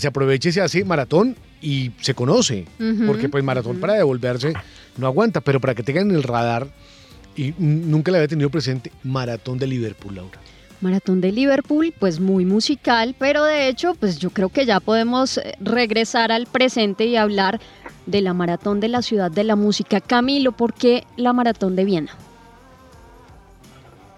se 0.00 0.08
aprovecha 0.08 0.48
y 0.48 0.52
se 0.52 0.60
hace 0.60 0.84
maratón 0.84 1.36
y 1.60 1.92
se 2.00 2.12
conoce, 2.12 2.66
porque 3.06 3.28
pues 3.28 3.44
maratón 3.44 3.78
para 3.78 3.92
devolverse 3.94 4.52
no 4.96 5.06
aguanta, 5.06 5.40
pero 5.40 5.60
para 5.60 5.76
que 5.76 5.84
tengan 5.84 6.10
en 6.10 6.16
el 6.16 6.24
radar 6.24 6.66
y 7.36 7.54
nunca 7.56 8.10
le 8.10 8.18
había 8.18 8.26
tenido 8.26 8.50
presente 8.50 8.90
maratón 9.04 9.58
de 9.58 9.68
Liverpool, 9.68 10.16
Laura. 10.16 10.40
Maratón 10.80 11.20
de 11.20 11.30
Liverpool, 11.30 11.94
pues 11.96 12.18
muy 12.18 12.44
musical, 12.44 13.14
pero 13.16 13.44
de 13.44 13.68
hecho, 13.68 13.94
pues 13.94 14.18
yo 14.18 14.30
creo 14.30 14.48
que 14.48 14.66
ya 14.66 14.80
podemos 14.80 15.38
eh, 15.38 15.54
regresar 15.60 16.32
al 16.32 16.46
presente 16.46 17.06
y 17.06 17.14
hablar 17.14 17.60
de 18.06 18.22
la 18.22 18.34
Maratón 18.34 18.80
de 18.80 18.88
la 18.88 19.02
Ciudad 19.02 19.30
de 19.30 19.44
la 19.44 19.54
Música. 19.54 20.00
Camilo, 20.00 20.50
¿por 20.50 20.74
qué 20.74 21.04
la 21.16 21.32
Maratón 21.32 21.76
de 21.76 21.84
Viena? 21.84 22.10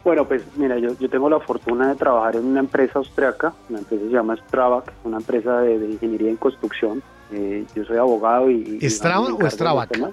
Bueno, 0.04 0.26
pues 0.26 0.42
mira, 0.56 0.78
yo, 0.78 0.90
yo 0.98 1.08
tengo 1.08 1.30
la 1.30 1.40
fortuna 1.40 1.88
de 1.88 1.94
trabajar 1.94 2.36
en 2.36 2.44
una 2.44 2.60
empresa 2.60 2.98
austriaca, 2.98 3.54
la 3.70 3.78
empresa 3.78 4.04
se 4.04 4.10
llama 4.10 4.36
Strabag, 4.36 4.84
una 5.04 5.16
empresa 5.16 5.60
de, 5.62 5.78
de 5.78 5.86
ingeniería 5.92 6.28
en 6.28 6.36
construcción. 6.36 7.02
Eh, 7.32 7.64
yo 7.74 7.84
soy 7.84 7.96
abogado 7.96 8.50
y... 8.50 8.78
y, 8.82 8.90
¿Strava 8.90 9.20
o 9.20 9.86
temas. 9.86 10.10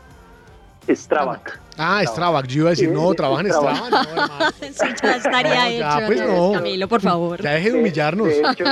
Strabag. 0.89 1.41
Ah, 1.77 2.01
Strava, 2.05 2.41
yo 2.43 2.62
iba 2.62 2.67
a 2.67 2.69
decir, 2.71 2.88
Sí, 2.89 2.93
no, 2.95 3.10
sí, 3.10 3.15
trabaja 3.15 3.41
en 3.41 3.48
Strava. 3.48 3.75
Strava, 3.75 3.89
no. 4.03 4.51
Sí, 4.62 4.86
ya 5.03 5.15
estaría 5.15 5.63
No, 5.65 5.69
ya, 5.71 5.98
hecho, 5.98 6.07
pues 6.07 6.21
¿no? 6.27 6.51
Camilo, 6.53 6.88
por 6.88 7.01
favor. 7.01 7.41
Ya 7.41 7.51
deje 7.51 7.71
de 7.71 7.79
humillarnos. 7.79 8.27
De 8.27 8.41
hecho, 8.41 8.63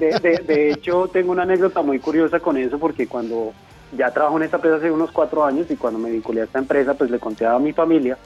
de, 0.00 0.18
de- 0.20 0.42
de 0.46 0.70
hecho, 0.72 1.08
tengo 1.12 1.32
una 1.32 1.44
anécdota 1.44 1.82
muy 1.82 2.00
curiosa 2.00 2.40
con 2.40 2.56
eso 2.56 2.78
porque 2.78 3.06
cuando 3.06 3.52
ya 3.96 4.10
trabajo 4.10 4.36
en 4.36 4.42
esta 4.42 4.56
empresa 4.56 4.76
hace 4.76 4.90
unos 4.90 5.10
cuatro 5.12 5.44
años 5.44 5.70
y 5.70 5.76
cuando 5.76 5.98
me 6.00 6.10
vinculé 6.10 6.40
a 6.42 6.44
esta 6.44 6.58
empresa, 6.58 6.94
pues 6.94 7.10
le 7.10 7.18
conté 7.18 7.46
a 7.46 7.58
mi 7.58 7.72
familia. 7.72 8.18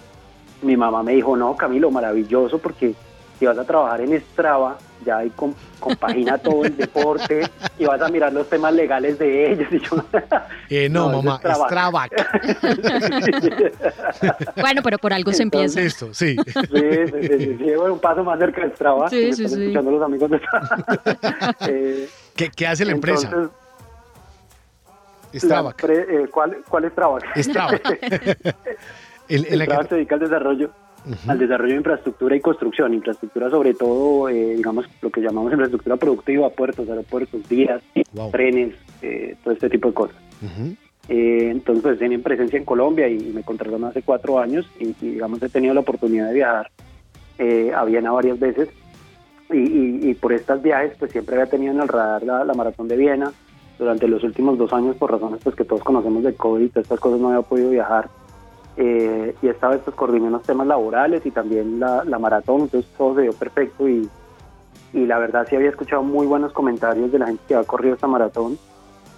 Mi 0.62 0.76
mamá 0.76 1.02
me 1.02 1.12
dijo, 1.12 1.36
no, 1.36 1.56
Camilo, 1.56 1.90
maravilloso 1.90 2.58
porque 2.58 2.94
si 3.38 3.46
vas 3.46 3.58
a 3.58 3.64
trabajar 3.64 4.00
en 4.00 4.18
Strava 4.20 4.78
ya 5.04 5.18
ahí 5.18 5.30
com- 5.30 5.54
compagina 5.80 6.38
todo 6.38 6.64
el 6.64 6.76
deporte 6.76 7.42
y 7.76 7.84
vas 7.84 8.00
a 8.00 8.08
mirar 8.08 8.32
los 8.32 8.48
temas 8.48 8.72
legales 8.72 9.18
de 9.18 9.50
ellos. 9.52 9.66
Y 9.72 9.80
yo, 9.80 9.96
Eh, 10.68 10.88
no, 10.88 11.08
mamá, 11.22 11.40
es 11.42 11.58
trabac. 11.66 12.12
Bueno, 14.60 14.80
pero 14.84 14.98
por 14.98 15.12
algo 15.12 15.32
se 15.32 15.42
empieza. 15.42 15.80
Listo, 15.80 16.14
sí. 16.14 16.36
Sí, 16.36 16.52
sí, 16.70 17.06
sí, 17.10 17.28
sí, 17.38 17.56
sí, 17.58 17.74
bueno, 17.76 17.94
un 17.94 17.98
paso 18.00 18.22
más 18.22 18.38
cerca 18.38 18.60
del 18.60 18.70
trabajo. 18.72 19.08
Sí, 19.10 19.32
sí, 19.32 19.48
sí. 19.48 19.60
escuchando 19.60 19.90
los 19.90 20.02
amigos 20.02 20.30
de 20.30 20.38
Strava. 20.38 20.86
Eh, 21.66 22.08
¿Qué, 22.36 22.50
qué 22.50 22.66
hace 22.68 22.84
la 22.84 22.92
empresa? 22.92 23.26
entonces, 23.28 23.50
empre- 25.76 26.06
eh, 26.08 26.28
¿cuál, 26.30 26.56
¿Cuál 26.68 26.84
es 26.84 26.92
Strava? 26.92 27.18
Stravac. 27.36 27.82
La 29.38 29.64
Strava 29.64 29.82
que- 29.82 29.88
se 29.88 29.94
dedica 29.96 30.14
al 30.16 30.20
desarrollo, 30.20 30.70
al 31.28 31.38
desarrollo 31.38 31.70
de 31.72 31.78
infraestructura 31.78 32.36
y 32.36 32.40
construcción. 32.40 32.94
Infraestructura 32.94 33.50
sobre 33.50 33.74
todo, 33.74 34.28
eh, 34.28 34.54
digamos, 34.56 34.86
lo 35.00 35.10
que 35.10 35.20
llamamos 35.20 35.52
infraestructura 35.52 35.96
productiva, 35.96 36.50
puertos, 36.50 36.88
aeropuertos, 36.88 37.48
vías, 37.48 37.82
Wow. 38.12 38.30
trenes, 38.30 38.74
eh, 39.02 39.36
todo 39.42 39.54
este 39.54 39.68
tipo 39.70 39.88
de 39.88 39.94
cosas. 39.94 40.16
Eh, 41.08 41.48
entonces, 41.50 41.82
pues, 41.82 41.98
tienen 41.98 42.22
presencia 42.22 42.58
en 42.58 42.64
Colombia 42.64 43.08
y, 43.08 43.14
y 43.18 43.32
me 43.32 43.42
contrataron 43.42 43.84
hace 43.84 44.02
cuatro 44.02 44.38
años 44.38 44.68
y, 44.78 44.88
y, 45.00 45.10
digamos, 45.14 45.42
he 45.42 45.48
tenido 45.48 45.74
la 45.74 45.80
oportunidad 45.80 46.28
de 46.28 46.34
viajar 46.34 46.70
eh, 47.38 47.72
a 47.74 47.84
Viena 47.84 48.12
varias 48.12 48.38
veces 48.38 48.68
y, 49.52 50.14
por 50.14 50.32
estos 50.32 50.62
viajes, 50.62 50.92
pues 50.98 51.12
siempre 51.12 51.34
había 51.36 51.50
tenido 51.50 51.72
en 51.72 51.80
el 51.80 51.88
radar 51.88 52.22
la, 52.22 52.44
la 52.44 52.54
maratón 52.54 52.88
de 52.88 52.96
Viena. 52.96 53.32
Durante 53.78 54.06
los 54.06 54.22
últimos 54.22 54.56
dos 54.58 54.72
años, 54.72 54.96
por 54.96 55.10
razones 55.10 55.40
pues 55.42 55.56
que 55.56 55.64
todos 55.64 55.82
conocemos 55.82 56.22
de 56.22 56.34
COVID 56.34 56.68
todas 56.70 56.84
estas 56.84 57.00
cosas, 57.00 57.20
no 57.20 57.28
había 57.30 57.42
podido 57.42 57.70
viajar. 57.70 58.08
Eh, 58.76 59.34
y 59.42 59.48
esta 59.48 59.68
vez 59.68 59.82
pues 59.84 59.94
coordiné 59.94 60.28
unos 60.28 60.44
temas 60.44 60.66
laborales 60.66 61.26
y 61.26 61.30
también 61.30 61.78
la, 61.78 62.04
la 62.04 62.18
maratón, 62.18 62.62
entonces 62.62 62.90
todo 62.96 63.16
se 63.16 63.22
dio 63.22 63.32
perfecto 63.34 63.86
y, 63.86 64.08
y 64.94 65.04
la 65.04 65.18
verdad 65.18 65.46
sí 65.48 65.56
había 65.56 65.68
escuchado 65.68 66.02
muy 66.02 66.26
buenos 66.26 66.52
comentarios 66.52 67.12
de 67.12 67.18
la 67.18 67.26
gente 67.26 67.42
que 67.46 67.54
ha 67.54 67.64
corrido 67.64 67.94
esta 67.94 68.06
maratón 68.06 68.56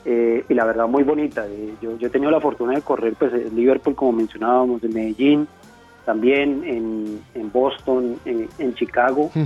eh, 0.05 0.45
y 0.49 0.55
la 0.55 0.65
verdad 0.65 0.89
muy 0.89 1.05
bonita. 1.05 1.47
Eh, 1.47 1.75
yo, 1.81 1.97
yo 1.99 2.09
he 2.09 2.11
tenido 2.11 2.33
la 2.33 2.41
fortuna 2.41 2.75
de 2.75 2.83
correr 2.83 3.15
pues 3.17 3.33
en 3.33 3.55
Liverpool, 3.55 3.95
como 3.95 4.13
mencionábamos, 4.13 4.83
en 4.83 4.93
Medellín, 4.93 5.49
también 6.05 6.65
en, 6.65 7.21
en 7.35 7.53
Boston, 7.53 8.17
en, 8.25 8.49
en 8.59 8.75
Chicago. 8.75 9.31
Hmm. 9.35 9.45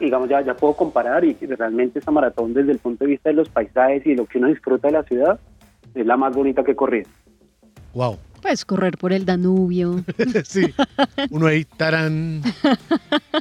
Digamos, 0.00 0.28
ya, 0.28 0.42
ya 0.42 0.54
puedo 0.54 0.74
comparar 0.74 1.24
y 1.24 1.34
realmente 1.34 2.00
esta 2.00 2.10
maratón 2.10 2.52
desde 2.52 2.72
el 2.72 2.78
punto 2.80 3.04
de 3.04 3.12
vista 3.12 3.30
de 3.30 3.36
los 3.36 3.48
paisajes 3.48 4.04
y 4.04 4.10
de 4.10 4.16
lo 4.16 4.26
que 4.26 4.38
uno 4.38 4.48
disfruta 4.48 4.88
de 4.88 4.92
la 4.92 5.02
ciudad 5.04 5.40
es 5.94 6.04
la 6.04 6.18
más 6.18 6.34
bonita 6.36 6.62
que 6.62 6.72
he 6.72 6.76
corrido. 6.76 7.08
Wow. 7.94 8.18
Pues 8.46 8.64
correr 8.64 8.96
por 8.96 9.12
el 9.12 9.24
Danubio. 9.26 10.04
Sí. 10.44 10.72
Uno 11.30 11.48
ahí, 11.48 11.64
tarán. 11.64 12.42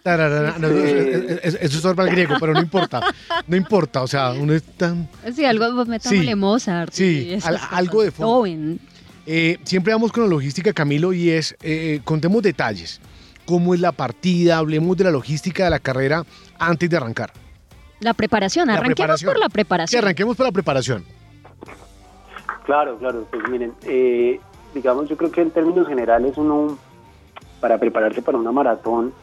tararara. 0.01 0.57
No, 0.57 0.67
eso, 0.67 0.95
es- 0.97 1.39
es- 1.43 1.57
eso 1.61 1.77
es 1.77 1.85
orba 1.85 2.03
al 2.05 2.09
griego, 2.09 2.35
pero 2.39 2.53
no 2.53 2.59
importa. 2.59 3.01
No 3.45 3.55
importa. 3.55 4.01
O 4.01 4.07
sea, 4.07 4.31
uno 4.31 4.53
es 4.53 4.63
tan. 4.63 5.07
Sí, 5.35 5.45
algo, 5.45 5.85
metámosle 5.85 6.25
Sí, 6.31 6.35
Mozart. 6.35 6.91
sí, 6.91 7.37
al- 7.43 7.59
algo 7.69 8.01
de 8.01 8.09
fondo. 8.09 8.79
Eh, 9.27 9.59
siempre 9.63 9.93
vamos 9.93 10.11
con 10.11 10.23
la 10.23 10.29
logística, 10.29 10.73
Camilo, 10.73 11.13
y 11.13 11.29
es, 11.29 11.55
eh, 11.61 12.01
contemos 12.03 12.41
detalles. 12.41 12.99
¿Cómo 13.45 13.75
es 13.75 13.79
la 13.81 13.91
partida? 13.91 14.57
Hablemos 14.57 14.97
de 14.97 15.03
la 15.03 15.11
logística 15.11 15.65
de 15.65 15.69
la 15.69 15.79
carrera 15.79 16.25
antes 16.57 16.89
de 16.89 16.97
arrancar. 16.97 17.31
La 17.99 18.15
preparación, 18.15 18.67
La 18.67 18.73
arranquemos 18.73 18.95
preparación. 18.95 19.31
por 19.33 19.39
la 19.39 19.45
Sí, 19.45 19.51
preparación. 19.53 20.03
arranquemos 20.03 20.35
por 20.35 20.45
la 20.47 20.51
preparación. 20.51 21.05
Claro, 22.65 22.97
claro, 22.97 23.27
pues 23.29 23.43
miren, 23.49 23.71
eh, 23.83 24.39
digamos, 24.75 25.09
yo 25.09 25.17
creo 25.17 25.31
que 25.31 25.41
en 25.41 25.49
términos 25.49 25.87
generales 25.87 26.37
uno, 26.37 26.77
para 27.59 27.79
prepararse 27.79 28.21
para 28.21 28.37
una 28.37 28.51
maratón, 28.51 29.13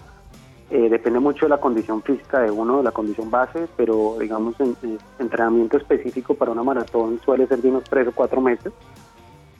eh, 0.71 0.89
depende 0.89 1.21
mucho 1.21 1.45
de 1.45 1.51
la 1.51 1.61
condición 1.61 2.03
física 2.03 2.41
de 2.41 2.51
uno, 2.51 2.79
de 2.79 2.85
la 2.85 2.91
condición 2.91 3.31
base, 3.31 3.69
pero 3.77 4.17
digamos, 4.19 4.59
en, 4.59 4.75
en 4.83 4.99
entrenamiento 5.21 5.77
específico 5.77 6.35
para 6.35 6.51
una 6.51 6.63
maratón 6.65 7.21
suele 7.25 7.47
ser 7.47 7.61
de 7.61 7.69
unos 7.69 7.85
tres 7.85 8.09
o 8.09 8.13
cuatro 8.13 8.41
meses, 8.41 8.73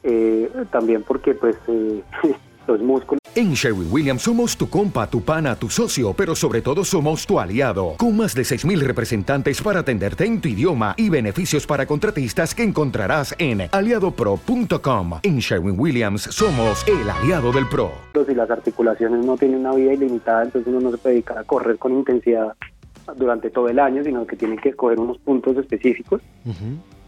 Eh, 0.05 0.51
también 0.69 1.01
porque 1.03 1.33
pues 1.33 1.55
eh, 1.69 2.03
los 2.67 2.81
músculos 2.81 3.19
En 3.35 3.53
Sherwin 3.53 3.87
Williams 3.91 4.21
somos 4.21 4.55
tu 4.55 4.69
compa, 4.69 5.07
tu 5.07 5.21
pana, 5.21 5.55
tu 5.55 5.69
socio, 5.69 6.13
pero 6.13 6.35
sobre 6.35 6.61
todo 6.61 6.83
somos 6.85 7.25
tu 7.25 7.39
aliado, 7.39 7.95
con 7.97 8.15
más 8.15 8.35
de 8.35 8.43
6.000 8.43 8.79
representantes 8.81 9.61
para 9.61 9.79
atenderte 9.79 10.25
en 10.25 10.39
tu 10.39 10.49
idioma 10.49 10.93
y 10.97 11.09
beneficios 11.09 11.65
para 11.65 11.85
contratistas 11.85 12.53
que 12.53 12.63
encontrarás 12.63 13.33
en 13.39 13.69
aliadopro.com. 13.71 15.19
En 15.23 15.39
Sherwin 15.39 15.79
Williams 15.79 16.23
somos 16.23 16.85
el 16.87 17.09
aliado 17.09 17.51
del 17.51 17.67
PRO. 17.67 17.91
y 18.29 18.35
las 18.35 18.51
articulaciones 18.51 19.25
no 19.25 19.35
tienen 19.35 19.61
una 19.61 19.73
vida 19.73 19.93
ilimitada, 19.93 20.43
entonces 20.43 20.71
uno 20.71 20.81
no 20.81 20.91
se 20.91 20.97
puede 20.97 21.15
dedicar 21.15 21.39
a 21.39 21.43
correr 21.43 21.77
con 21.77 21.93
intensidad 21.93 22.53
durante 23.15 23.49
todo 23.49 23.67
el 23.67 23.79
año, 23.79 24.03
sino 24.03 24.25
que 24.25 24.35
tiene 24.35 24.57
que 24.57 24.69
escoger 24.69 24.99
unos 24.99 25.17
puntos 25.17 25.57
específicos. 25.57 26.21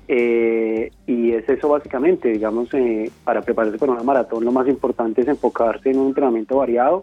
Eh, 0.08 0.92
y 1.08 1.32
es 1.32 1.50
eso 1.50 1.70
básicamente, 1.70 2.30
digamos, 2.30 2.72
eh, 2.74 3.10
para 3.24 3.42
prepararse 3.42 3.80
para 3.80 3.94
una 3.94 4.04
maratón 4.04 4.46
lo 4.46 4.52
más 4.52 4.68
importante 4.68 5.22
es 5.22 5.28
enfocarse 5.28 5.90
en 5.90 5.98
un 5.98 6.08
entrenamiento 6.08 6.58
variado 6.58 7.02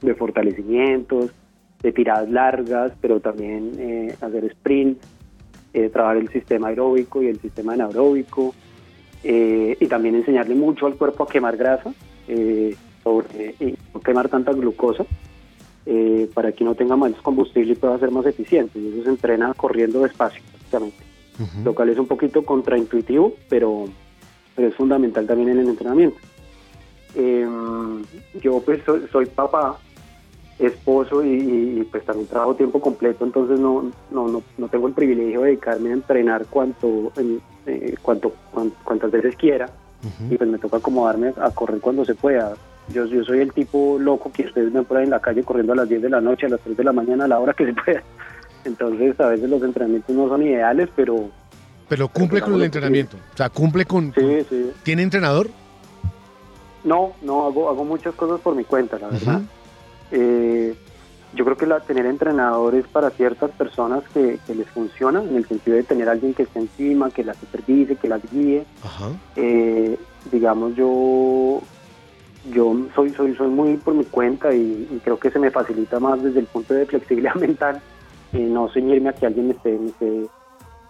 de 0.00 0.14
fortalecimientos, 0.14 1.32
de 1.82 1.92
tiradas 1.92 2.30
largas, 2.30 2.92
pero 3.00 3.20
también 3.20 3.72
eh, 3.78 4.16
hacer 4.20 4.44
sprint, 4.44 5.02
eh, 5.74 5.88
trabajar 5.88 6.18
el 6.18 6.28
sistema 6.28 6.68
aeróbico 6.68 7.22
y 7.22 7.26
el 7.26 7.40
sistema 7.40 7.72
anaeróbico, 7.74 8.54
y 9.28 9.86
también 9.88 10.14
enseñarle 10.14 10.54
mucho 10.54 10.86
al 10.86 10.94
cuerpo 10.94 11.24
a 11.24 11.26
quemar 11.26 11.56
grasa, 11.56 11.92
sobre, 13.02 13.56
y 13.58 13.74
no 13.92 14.00
quemar 14.00 14.28
tanta 14.28 14.52
glucosa, 14.52 15.04
para 16.32 16.52
que 16.52 16.62
no 16.62 16.76
tenga 16.76 16.94
más 16.94 17.12
combustible 17.22 17.72
y 17.72 17.76
pueda 17.76 17.98
ser 17.98 18.12
más 18.12 18.24
eficiente. 18.24 18.78
Y 18.78 18.86
eso 18.86 19.02
se 19.02 19.10
entrena 19.10 19.52
corriendo 19.54 20.02
despacio, 20.02 20.40
básicamente 20.52 21.05
lo 21.64 21.74
cual 21.74 21.88
es 21.90 21.98
un 21.98 22.06
poquito 22.06 22.42
contraintuitivo, 22.44 23.34
pero, 23.48 23.84
pero 24.54 24.68
es 24.68 24.74
fundamental 24.74 25.26
también 25.26 25.50
en 25.50 25.58
el 25.58 25.68
entrenamiento. 25.68 26.16
Eh, 27.14 27.46
yo 28.42 28.60
pues 28.60 28.82
soy, 28.84 29.02
soy 29.10 29.26
papá, 29.26 29.78
esposo 30.58 31.22
y, 31.24 31.28
y, 31.80 31.88
pues 31.90 32.04
también 32.04 32.26
trabajo 32.28 32.54
tiempo 32.54 32.80
completo, 32.80 33.24
entonces 33.24 33.58
no, 33.58 33.90
no, 34.10 34.28
no, 34.28 34.42
no 34.56 34.68
tengo 34.68 34.86
el 34.88 34.94
privilegio 34.94 35.40
de 35.42 35.46
dedicarme 35.48 35.90
a 35.90 35.94
entrenar 35.94 36.46
cuanto, 36.46 37.12
en- 37.16 37.40
eh, 37.66 37.94
cuanto, 38.02 38.32
cuan- 38.52 38.72
cuantas 38.84 39.10
veces 39.10 39.36
quiera 39.36 39.68
y 40.30 40.36
pues 40.36 40.48
me 40.48 40.58
toca 40.58 40.76
acomodarme 40.76 41.32
a 41.40 41.50
correr 41.50 41.80
cuando 41.80 42.04
se 42.04 42.14
pueda. 42.14 42.54
Yo, 42.92 43.04
yo 43.06 43.24
soy 43.24 43.40
el 43.40 43.52
tipo 43.52 43.98
loco 43.98 44.30
que 44.32 44.44
ustedes 44.46 44.72
por 44.86 44.96
ahí 44.98 45.04
en 45.04 45.10
la 45.10 45.20
calle 45.20 45.42
corriendo 45.42 45.72
a 45.72 45.76
las 45.76 45.88
10 45.88 46.00
de 46.02 46.08
la 46.10 46.20
noche, 46.20 46.46
a 46.46 46.50
las 46.50 46.60
3 46.60 46.76
de 46.76 46.84
la 46.84 46.92
mañana, 46.92 47.24
a 47.24 47.28
la 47.28 47.40
hora 47.40 47.52
que 47.52 47.66
se 47.66 47.72
pueda. 47.74 48.02
Entonces 48.66 49.18
a 49.20 49.28
veces 49.28 49.48
los 49.48 49.62
entrenamientos 49.62 50.14
no 50.14 50.28
son 50.28 50.42
ideales, 50.42 50.88
pero 50.94 51.30
Pero 51.88 52.08
cumple 52.08 52.40
con 52.40 52.54
el 52.54 52.64
entrenamiento. 52.64 53.16
O 53.32 53.36
sea, 53.36 53.48
cumple 53.48 53.84
con. 53.84 54.12
sí, 54.12 54.44
sí. 54.48 54.72
¿Tiene 54.82 55.02
entrenador? 55.02 55.48
No, 56.84 57.12
no, 57.22 57.46
hago, 57.46 57.68
hago 57.68 57.84
muchas 57.84 58.14
cosas 58.14 58.40
por 58.40 58.54
mi 58.54 58.64
cuenta, 58.64 58.98
la 58.98 59.08
verdad. 59.08 59.40
Eh, 60.12 60.74
yo 61.34 61.44
creo 61.44 61.56
que 61.56 61.66
la, 61.66 61.80
tener 61.80 62.06
entrenadores 62.06 62.86
para 62.86 63.10
ciertas 63.10 63.50
personas 63.50 64.04
que, 64.14 64.38
que 64.46 64.54
les 64.54 64.68
funciona, 64.68 65.22
en 65.22 65.36
el 65.36 65.46
sentido 65.46 65.76
de 65.76 65.82
tener 65.82 66.08
alguien 66.08 66.32
que 66.32 66.44
esté 66.44 66.60
encima, 66.60 67.10
que 67.10 67.24
las 67.24 67.36
supervise, 67.38 67.96
que 67.96 68.08
las 68.08 68.22
guíe. 68.30 68.64
Ajá. 68.82 69.10
Eh, 69.34 69.98
digamos, 70.30 70.76
yo 70.76 71.60
yo 72.52 72.76
soy, 72.94 73.10
soy, 73.14 73.34
soy 73.34 73.48
muy 73.48 73.76
por 73.76 73.94
mi 73.94 74.04
cuenta 74.04 74.54
y, 74.54 74.88
y 74.90 75.00
creo 75.02 75.18
que 75.18 75.30
se 75.30 75.40
me 75.40 75.50
facilita 75.50 75.98
más 75.98 76.22
desde 76.22 76.38
el 76.38 76.46
punto 76.46 76.74
de 76.74 76.86
flexibilidad 76.86 77.34
mental 77.36 77.82
y 78.32 78.38
no 78.38 78.68
ceñirme 78.72 79.10
a 79.10 79.12
que 79.12 79.26
alguien 79.26 79.48
me 79.48 79.54
esté, 79.54 79.78
me 79.78 79.88
esté, 79.88 80.26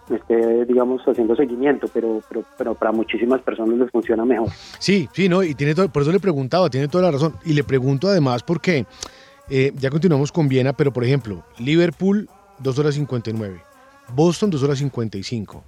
me 0.09 0.17
esté, 0.17 0.65
digamos, 0.65 1.01
haciendo 1.07 1.35
seguimiento, 1.35 1.87
pero, 1.93 2.21
pero, 2.29 2.43
pero 2.57 2.75
para 2.75 2.91
muchísimas 2.91 3.41
personas 3.41 3.77
les 3.77 3.91
funciona 3.91 4.25
mejor. 4.25 4.49
Sí, 4.79 5.09
sí, 5.13 5.29
no, 5.29 5.43
y 5.43 5.55
tiene 5.55 5.75
todo, 5.75 5.89
por 5.89 6.01
eso 6.01 6.11
le 6.11 6.19
preguntaba, 6.19 6.69
tiene 6.69 6.87
toda 6.87 7.05
la 7.05 7.11
razón. 7.11 7.35
Y 7.45 7.53
le 7.53 7.63
pregunto 7.63 8.07
además 8.07 8.43
porque 8.43 8.85
eh, 9.49 9.71
ya 9.77 9.89
continuamos 9.89 10.31
con 10.31 10.49
Viena, 10.49 10.73
pero 10.73 10.91
por 10.91 11.03
ejemplo, 11.03 11.43
Liverpool, 11.57 12.29
2 12.59 12.79
horas 12.79 12.95
59, 12.95 13.61
Boston, 14.13 14.49
2 14.49 14.63
horas 14.63 14.77
55, 14.79 15.63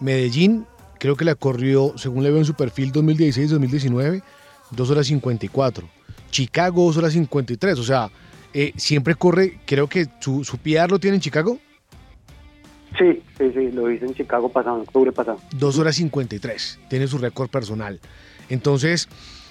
Medellín, 0.00 0.66
creo 0.98 1.16
que 1.16 1.24
la 1.24 1.34
corrió, 1.34 1.92
según 1.96 2.22
le 2.22 2.30
veo 2.30 2.38
en 2.38 2.44
su 2.44 2.54
perfil 2.54 2.92
2016-2019, 2.92 4.22
2 4.70 4.90
horas 4.90 5.06
54, 5.06 5.88
Chicago, 6.30 6.84
2 6.84 6.96
horas 6.98 7.12
53, 7.12 7.78
o 7.78 7.84
sea, 7.84 8.10
eh, 8.54 8.72
siempre 8.76 9.14
corre, 9.16 9.58
creo 9.66 9.88
que 9.88 10.06
su, 10.20 10.44
su 10.44 10.56
PR 10.58 10.90
lo 10.90 10.98
tiene 10.98 11.16
en 11.16 11.20
Chicago, 11.20 11.58
Sí, 12.96 13.20
sí, 13.36 13.50
sí, 13.52 13.72
lo 13.72 13.90
hice 13.90 14.06
en 14.06 14.14
Chicago 14.14 14.48
pasado, 14.48 14.76
en 14.76 14.82
octubre 14.82 15.10
pasado. 15.10 15.40
2 15.56 15.78
horas 15.80 15.96
53. 15.96 16.78
Tiene 16.88 17.08
su 17.08 17.18
récord 17.18 17.50
personal. 17.50 17.98
Entonces, 18.48 19.08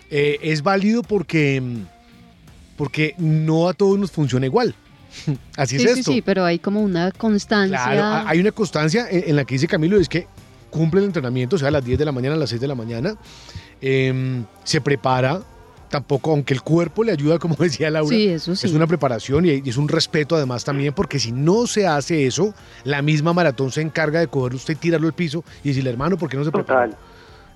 eh, 0.10 0.40
es 0.44 0.64
válido 0.64 1.04
porque, 1.04 1.60
mm, 1.60 1.82
porque 2.78 3.16
no 3.18 3.68
a 3.68 3.74
todos 3.74 4.00
nos 4.00 4.12
funciona 4.12 4.46
igual. 4.46 4.74
Así 5.58 5.78
Sí, 5.78 5.84
es 5.84 5.94
sí, 5.94 6.00
esto. 6.00 6.12
sí, 6.14 6.22
pero 6.22 6.46
hay 6.46 6.58
como 6.58 6.82
una 6.82 7.12
constancia. 7.12 7.84
Claro, 7.84 8.02
ha- 8.04 8.30
hay 8.30 8.40
una 8.40 8.54
constancia 8.54 9.10
en, 9.10 9.26
en 9.32 9.36
la 9.36 9.44
que 9.44 9.56
dice 9.56 9.68
Camilo, 9.68 10.00
es 10.00 10.08
que 10.08 10.26
cumple 10.70 11.02
el 11.02 11.08
entrenamiento, 11.08 11.58
o 11.58 11.60
sea, 11.60 11.68
a 11.68 11.72
las 11.72 11.84
10 11.84 12.00
de 12.00 12.06
la 12.06 12.14
mañana, 12.14 12.36
a 12.36 12.40
las 12.40 12.50
6 12.50 12.62
de 12.62 12.68
la 12.70 12.76
mañana, 12.76 13.16
em, 13.82 14.46
se 14.64 14.80
prepara 14.80 15.42
tampoco, 15.94 16.32
aunque 16.32 16.56
el 16.56 16.64
cuerpo 16.64 17.04
le 17.04 17.12
ayuda, 17.12 17.38
como 17.38 17.56
decía 17.60 17.92
Laura, 17.92 18.10
Sí, 18.10 18.28
eso 18.28 18.56
sí. 18.56 18.66
es 18.66 18.74
una 18.74 18.88
preparación 18.88 19.46
y, 19.46 19.62
es 19.70 19.78
un 19.78 19.88
respeto 19.88 20.36
además 20.36 20.64
también, 20.66 20.92
porque 20.94 21.20
si 21.20 21.32
no 21.32 21.68
se 21.68 21.86
hace 21.86 22.26
eso, 22.26 22.56
la 22.84 23.04
misma 23.04 23.32
maratón 23.32 23.72
se 23.72 23.82
encarga 23.82 24.20
de 24.20 24.28
cogerlo 24.28 24.58
usted 24.58 24.74
y 24.74 24.78
tirarlo 24.78 25.06
al 25.06 25.14
piso 25.14 25.44
y 25.64 25.68
decirle, 25.70 25.92
hermano, 25.92 26.18
¿por 26.18 26.30
qué 26.30 26.38
no 26.38 26.44
se 26.44 26.52
prepara? 26.52 26.88
Total. 26.88 27.00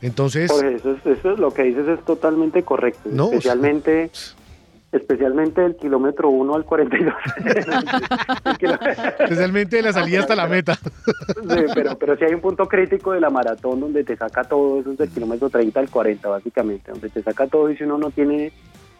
Entonces, 0.03 0.51
Jorge, 0.51 0.75
eso, 0.75 0.91
es, 0.91 1.17
eso 1.17 1.31
es 1.31 1.39
lo 1.39 1.51
que 1.51 1.63
dices 1.63 1.87
es 1.87 2.05
totalmente 2.05 2.61
correcto. 2.61 3.09
No, 3.11 3.29
o 3.29 3.41
sea- 3.41 3.55
especialmente, 4.91 4.97
especialmente 4.97 5.65
el 5.65 5.75
kilómetro 5.75 6.29
1 6.29 6.55
al 6.55 6.63
42. 6.65 7.13
El 8.45 8.57
kilo- 8.57 8.79
especialmente 9.19 9.75
de 9.77 9.81
la 9.81 9.93
salida 9.93 10.19
hasta 10.21 10.35
la 10.35 10.47
meta. 10.47 10.75
Sí, 10.75 11.57
pero, 11.73 11.97
pero 11.97 12.15
sí 12.17 12.23
hay 12.25 12.33
un 12.33 12.41
punto 12.41 12.67
crítico 12.67 13.11
de 13.11 13.19
la 13.19 13.29
maratón 13.29 13.79
donde 13.79 14.03
te 14.03 14.15
saca 14.15 14.43
todo, 14.43 14.79
eso 14.79 14.91
es 14.91 14.97
del 14.97 15.09
kilómetro 15.09 15.49
30 15.49 15.79
al 15.79 15.89
40 15.89 16.29
básicamente, 16.29 16.91
donde 16.91 17.09
te 17.09 17.21
saca 17.23 17.47
todo 17.47 17.69
y 17.69 17.77
si 17.77 17.83
uno 17.83 17.97
no 17.97 18.11
tiene 18.11 18.51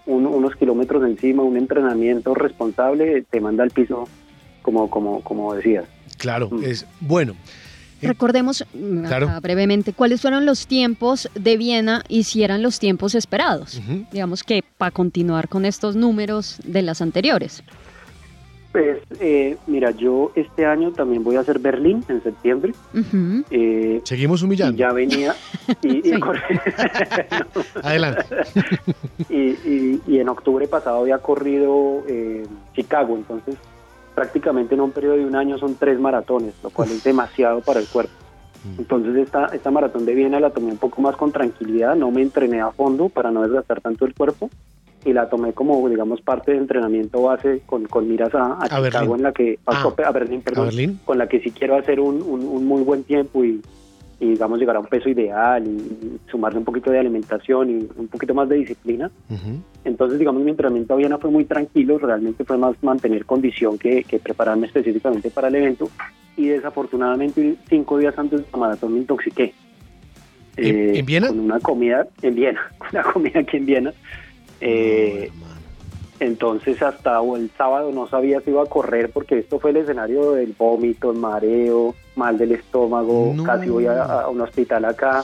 un- 0.06 0.26
unos 0.26 0.56
kilómetros 0.56 1.04
encima, 1.06 1.44
un 1.44 1.58
entrenamiento 1.58 2.34
responsable, 2.34 3.24
te 3.30 3.40
manda 3.42 3.64
al 3.64 3.72
piso 3.72 4.08
como, 4.62 4.90
como, 4.90 5.22
como 5.22 5.54
decías. 5.54 5.86
Claro, 6.18 6.50
Mm. 6.52 6.64
es 6.64 6.86
bueno. 7.00 7.36
Recordemos 8.02 8.64
mm, 8.74 9.06
Claro. 9.06 9.28
acá 9.28 9.40
brevemente 9.40 9.94
cuáles 9.94 10.22
fueron 10.22 10.46
los 10.46 10.68
tiempos 10.68 11.30
de 11.36 11.58
Viena 11.58 12.04
y 12.08 12.24
si 12.24 12.44
eran 12.44 12.62
los 12.62 12.80
tiempos 12.80 13.16
esperados. 13.16 13.82
Digamos 14.12 14.44
que 14.44 14.64
para 14.78 14.92
continuar 14.92 15.48
con 15.50 15.66
estos 15.66 15.96
números 15.96 16.60
de 16.64 16.82
las 16.84 17.02
anteriores. 17.02 17.64
Pues 18.74 19.00
eh, 19.22 19.58
mira, 19.66 19.90
yo 19.92 20.32
este 20.36 20.66
año 20.66 20.92
también 20.92 21.24
voy 21.24 21.36
a 21.38 21.40
hacer 21.40 21.58
Berlín 21.58 22.04
en 22.10 22.22
septiembre. 22.22 22.74
Eh, 23.50 24.02
Seguimos 24.04 24.42
y 24.42 24.46
humillando. 24.46 24.78
ya 24.78 24.92
venía 24.92 25.34
y, 25.82 26.08
y 26.10 26.12
Adelante. 27.84 28.24
y, 29.30 29.36
y- 29.36 30.02
y 30.06 30.20
en 30.20 30.30
octubre 30.30 30.68
pasado 30.68 31.00
había 31.02 31.18
corrido 31.20 32.04
eh, 32.08 32.44
Chicago, 32.76 33.16
entonces 33.16 33.56
prácticamente 34.18 34.74
en 34.74 34.82
un 34.82 34.90
periodo 34.92 35.16
de 35.18 35.26
un 35.28 35.36
año 35.36 35.60
son 35.60 35.76
tres 35.76 36.00
maratones, 36.00 36.56
lo 36.64 36.72
cual 36.72 36.90
es 36.90 37.04
demasiado 37.04 37.62
para 37.62 37.80
el 37.80 37.86
cuerpo. 37.86 38.14
Entonces 38.80 39.16
esta, 39.16 39.46
esta 39.54 39.70
maratón 39.70 40.08
de 40.08 40.16
Viena 40.16 40.40
la 40.40 40.50
tomé 40.50 40.72
un 40.72 40.78
poco 40.80 41.04
más 41.04 41.16
con 41.16 41.32
tranquilidad, 41.32 41.96
no 41.96 42.10
me 42.10 42.24
entrené 42.24 42.60
a 42.60 42.72
fondo 42.72 43.10
para 43.10 43.30
no 43.30 43.44
desgastar 43.44 43.80
tanto 43.80 44.06
el 44.06 44.16
cuerpo 44.16 44.50
y 45.06 45.14
la 45.14 45.30
tomé 45.30 45.54
como 45.54 45.88
digamos 45.88 46.20
parte 46.22 46.52
de 46.54 46.58
entrenamiento 46.58 47.22
base 47.22 47.62
con, 47.68 47.86
con 47.86 48.10
miras 48.10 48.34
a, 48.34 48.54
a 48.60 48.64
Chicago 48.64 48.82
Berlín. 48.82 49.16
en 49.18 49.22
la 49.24 49.32
que 49.34 49.60
a, 49.68 49.84
Ah, 49.84 49.94
a 50.08 50.12
Berlín, 50.12 50.42
perdón, 50.42 50.64
¿A 50.64 50.66
Berlín? 50.66 51.00
con 51.06 51.20
la 51.20 51.28
que 51.28 51.40
sí 51.40 51.52
quiero 51.52 51.76
hacer 51.78 52.00
un, 52.00 52.24
un- 52.24 52.44
un 52.44 52.66
muy 52.66 52.82
buen 52.82 53.04
tiempo 53.04 53.44
y, 53.46 53.62
y, 54.20 54.30
digamos 54.32 54.60
llegar 54.60 54.76
a 54.76 54.80
un 54.80 54.88
peso 54.88 55.10
ideal 55.10 55.64
y, 55.68 56.20
sumarle 56.32 56.60
un 56.60 56.66
poquito 56.66 56.90
de 56.92 57.00
alimentación 57.00 57.70
y 57.70 57.74
un 57.98 58.08
poquito 58.08 58.34
más 58.34 58.50
de 58.50 58.56
disciplina. 58.58 59.12
Ujú. 59.30 59.60
Entonces, 59.86 60.20
digamos, 60.20 60.42
mi 60.44 60.52
entrenamiento 60.52 60.94
a 60.94 60.98
Viena 60.98 61.18
fue 61.18 61.30
muy 61.32 61.46
tranquilo, 61.46 61.98
realmente 62.00 62.44
fue 62.44 62.58
más 62.58 62.76
mantener 62.84 63.26
condición 63.26 63.78
que, 63.78 64.04
que 64.04 64.20
prepararme 64.20 64.68
específicamente 64.68 65.30
para 65.30 65.48
el 65.50 65.56
evento. 65.56 65.90
Y 66.36 66.48
desafortunadamente, 66.48 67.56
cinco 67.70 67.98
días 67.98 68.18
antes 68.18 68.42
de 68.42 68.46
la 68.52 68.58
maratón 68.58 68.94
me 68.94 69.00
intoxiqué. 69.00 69.54
¿En- 70.58 70.96
en 70.96 71.06
Viena? 71.06 71.28
Con 71.28 71.40
una 71.40 71.60
comida 71.60 72.08
en 72.22 72.36
Viena, 72.36 72.62
una 72.92 73.04
comida 73.04 73.40
aquí 73.40 73.58
en 73.58 73.66
Viena. 73.66 73.94
Eh, 74.62 75.30
No. 75.40 75.57
Entonces, 76.20 76.82
hasta 76.82 77.20
el 77.36 77.52
sábado 77.58 77.92
no 77.92 78.08
sabía 78.08 78.42
si 78.42 78.50
iba 78.50 78.64
a 78.64 78.68
correr 78.68 79.12
porque 79.12 79.40
esto 79.40 79.60
fue 79.60 79.72
el 79.72 79.78
escenario 79.78 80.32
del 80.32 80.56
vómito, 80.58 81.12
el 81.12 81.18
mareo, 81.18 81.94
mal 82.16 82.38
del 82.38 82.54
estómago, 82.54 83.34
No. 83.36 83.44
casi 83.44 83.70
voy 83.70 83.86
a, 83.86 84.04
a 84.04 84.30
un 84.30 84.42
hospital 84.42 84.86
acá. 84.86 85.24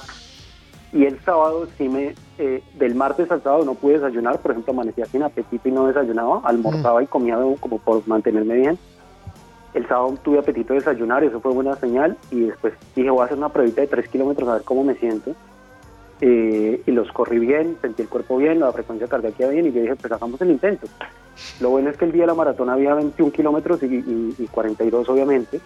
Y 0.91 1.05
el 1.05 1.19
sábado 1.21 1.67
sí 1.75 1.89
me, 1.89 2.13
eh, 2.37 2.61
del 2.75 2.93
martes 2.93 3.31
al 3.31 3.41
sábado 3.41 3.65
no 3.65 3.73
pude 3.73 3.93
desayunar, 3.93 4.39
por 4.39 4.51
ejemplo, 4.51 4.73
amanecía 4.73 5.05
sin 5.07 5.23
apetito 5.23 5.67
y 5.67 5.71
no 5.71 5.87
desayunaba, 5.87 6.41
almorzaba 6.43 7.01
y 7.01 7.07
comía 7.07 7.37
como 7.59 7.79
por 7.79 8.07
mantenerme 8.07 8.53
bien. 8.55 8.77
El 9.73 9.87
sábado 9.87 10.15
tuve 10.23 10.37
apetito 10.37 10.73
de 10.73 10.79
desayunar, 10.79 11.23
eso 11.23 11.39
fue 11.41 11.51
buena 11.51 11.75
señal, 11.77 12.15
y 12.29 12.41
después 12.41 12.75
dije 12.95 13.09
voy 13.09 13.21
a 13.21 13.25
hacer 13.25 13.39
una 13.39 13.49
pruebita 13.49 13.81
de 13.81 13.87
3 13.87 14.07
kilómetros 14.09 14.47
a 14.47 14.53
ver 14.53 14.61
cómo 14.63 14.83
me 14.83 14.93
siento. 14.93 15.31
Eh, 16.25 16.81
y 16.85 16.91
los 16.91 17.11
corrí 17.11 17.37
bien, 17.37 17.75
sentí 17.81 18.01
el 18.01 18.07
cuerpo 18.07 18.37
bien, 18.37 18.61
la 18.61 18.71
frecuencia 18.71 19.07
cardíaca 19.09 19.45
bien, 19.49 19.67
y 19.67 19.73
yo 19.73 19.81
dije, 19.81 19.95
pues 19.97 20.13
hagamos 20.13 20.39
el 20.39 20.51
intento. 20.51 20.87
Lo 21.59 21.69
bueno 21.69 21.89
es 21.89 21.97
que 21.97 22.05
el 22.05 22.13
día 22.13 22.21
de 22.23 22.27
la 22.27 22.33
maratón 22.33 22.69
había 22.69 22.93
21 22.95 23.29
kilómetros 23.33 23.83
y, 23.83 23.87
y- 23.87 24.35
y 24.39 24.47
42 24.47 25.09
obviamente, 25.09 25.59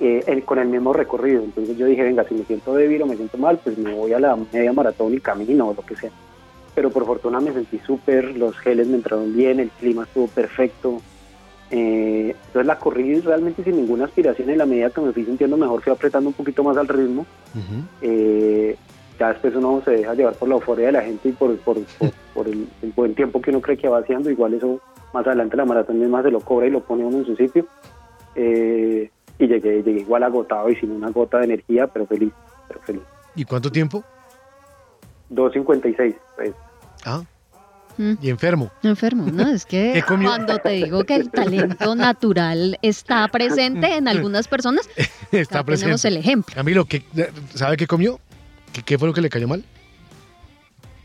eh, 0.00 0.24
el- 0.26 0.42
con 0.46 0.58
el 0.58 0.68
mismo 0.68 0.94
recorrido. 0.94 1.42
Entonces 1.42 1.76
yo 1.76 1.84
dije, 1.84 2.02
venga, 2.02 2.24
si 2.24 2.34
me 2.34 2.44
siento 2.44 2.72
débil 2.74 3.02
o 3.02 3.06
me 3.06 3.16
siento 3.16 3.36
mal, 3.36 3.60
pues 3.62 3.76
me 3.76 3.92
voy 3.94 4.14
a 4.14 4.20
la 4.20 4.34
media 4.52 4.72
maratón 4.72 5.12
y 5.12 5.18
camino 5.20 5.68
o 5.68 5.74
lo 5.74 5.82
que 5.82 5.96
sea. 5.96 6.10
Pero 6.74 6.88
por 6.90 7.04
fortuna 7.04 7.38
me 7.40 7.52
sentí 7.52 7.78
súper, 7.80 8.36
los 8.38 8.56
geles 8.60 8.86
me 8.88 8.96
entraron 8.96 9.36
bien, 9.36 9.60
el 9.60 9.68
clima 9.70 10.04
estuvo 10.04 10.28
perfecto. 10.28 11.02
Eh, 11.70 12.34
entonces 12.46 12.66
la 12.66 12.78
corrí 12.78 13.20
realmente 13.20 13.62
sin 13.64 13.76
ninguna 13.76 14.06
aspiración. 14.06 14.48
En 14.48 14.58
la 14.58 14.66
medida 14.66 14.88
que 14.90 15.00
me 15.02 15.12
fui 15.12 15.24
sintiendo 15.24 15.56
mejor, 15.58 15.82
fui 15.82 15.92
apretando 15.92 16.28
un 16.30 16.34
poquito 16.34 16.64
más 16.64 16.76
al 16.78 16.88
ritmo. 16.88 17.26
Eh, 18.00 18.76
ya 19.18 19.28
después 19.32 19.54
uno 19.54 19.80
se 19.84 19.92
deja 19.92 20.14
llevar 20.14 20.34
por 20.34 20.48
la 20.48 20.54
euforia 20.56 20.86
de 20.86 20.92
la 20.92 21.02
gente 21.02 21.28
y 21.28 21.32
por, 21.32 21.56
por, 21.58 21.82
por- 21.84 22.10
por 22.34 22.48
el, 22.48 22.66
el 22.82 22.90
buen 22.92 23.14
tiempo 23.14 23.40
que 23.40 23.50
uno 23.50 23.60
cree 23.60 23.76
que 23.76 23.88
va 23.88 23.98
haciendo. 24.00 24.28
Igual 24.30 24.54
eso 24.54 24.80
más 25.12 25.26
adelante 25.26 25.56
la 25.56 25.64
maratón 25.64 26.00
misma 26.00 26.22
se 26.22 26.30
lo 26.30 26.40
cobra 26.40 26.66
y 26.66 26.70
lo 26.70 26.80
pone 26.80 27.04
uno 27.04 27.18
en 27.18 27.26
su 27.26 27.36
sitio. 27.36 27.66
Eh, 28.34 29.10
y 29.38 29.46
llegué, 29.46 29.82
llegué 29.82 30.00
igual 30.00 30.22
agotado 30.24 30.68
y 30.70 30.76
sin 30.76 30.90
una 30.90 31.10
gota 31.10 31.38
de 31.38 31.44
energía, 31.44 31.86
pero 31.86 32.06
feliz, 32.06 32.32
pero 32.68 32.80
feliz. 32.82 33.02
¿Y 33.36 33.44
cuánto 33.44 33.70
tiempo? 33.70 34.02
2.56, 35.30 36.16
pues. 36.36 36.52
Ah, 37.04 37.22
Mm. 37.96 38.14
y 38.20 38.28
enfermo. 38.30 38.72
Enfermo, 38.82 39.24
¿no? 39.32 39.46
Es 39.52 39.64
que 39.64 40.02
cuando 40.08 40.58
te 40.58 40.70
digo 40.70 41.04
que 41.04 41.14
el 41.14 41.30
talento 41.30 41.94
natural 41.94 42.76
está 42.82 43.28
presente 43.28 43.94
en 43.94 44.08
algunas 44.08 44.48
personas, 44.48 44.88
Está 45.30 45.60
acá 45.60 45.76
tenemos 45.76 46.02
presente. 46.02 46.08
el 46.08 46.16
ejemplo. 46.16 46.52
Camilo, 46.56 46.86
¿qué, 46.86 47.04
¿sabe 47.54 47.76
qué 47.76 47.86
comió? 47.86 48.18
¿Qué, 48.74 48.82
qué 48.82 48.98
fue 48.98 49.08
lo 49.08 49.14
que 49.14 49.20
le 49.22 49.30
cayó 49.30 49.48
mal? 49.48 49.64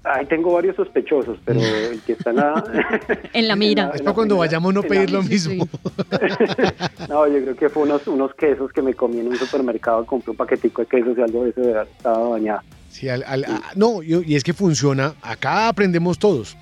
Ahí 0.04 0.26
tengo 0.26 0.54
varios 0.54 0.76
sospechosos, 0.76 1.38
pero 1.46 1.60
el 1.92 2.02
que 2.02 2.14
está 2.14 2.32
en 2.32 2.36
la... 2.38 2.64
En 3.34 3.48
la 3.48 3.56
mira. 3.56 3.92
Es 3.94 4.02
para 4.02 4.14
cuando 4.16 4.38
vayamos 4.38 4.74
no 4.74 4.82
en 4.82 4.88
pedir 4.90 5.12
lo 5.12 5.22
sí, 5.24 5.30
mismo. 5.30 5.68
No, 7.10 7.28
yo 7.28 7.42
creo 7.44 7.56
que 7.56 7.70
fue 7.70 7.84
unos, 7.84 8.06
unos 8.08 8.34
quesos 8.36 8.72
que 8.74 8.82
me 8.82 8.94
comí 8.94 9.20
en 9.20 9.28
un 9.28 9.38
supermercado, 9.38 10.06
compré 10.06 10.32
un 10.32 10.38
paquetico 10.38 10.82
de 10.82 10.88
quesos 10.88 11.18
y 11.18 11.22
algo 11.22 11.44
de 11.44 11.50
eso 11.52 11.82
estado 11.82 12.32
bañado. 12.32 12.62
Sí, 12.90 13.08
al- 13.08 13.24
al- 13.28 13.46
a- 13.46 13.62
no, 13.76 14.02
y, 14.02 14.24
y 14.26 14.36
es 14.36 14.44
que 14.44 14.54
funciona. 14.54 15.14
Acá 15.22 15.68
aprendemos 15.68 16.18
todos. 16.18 16.58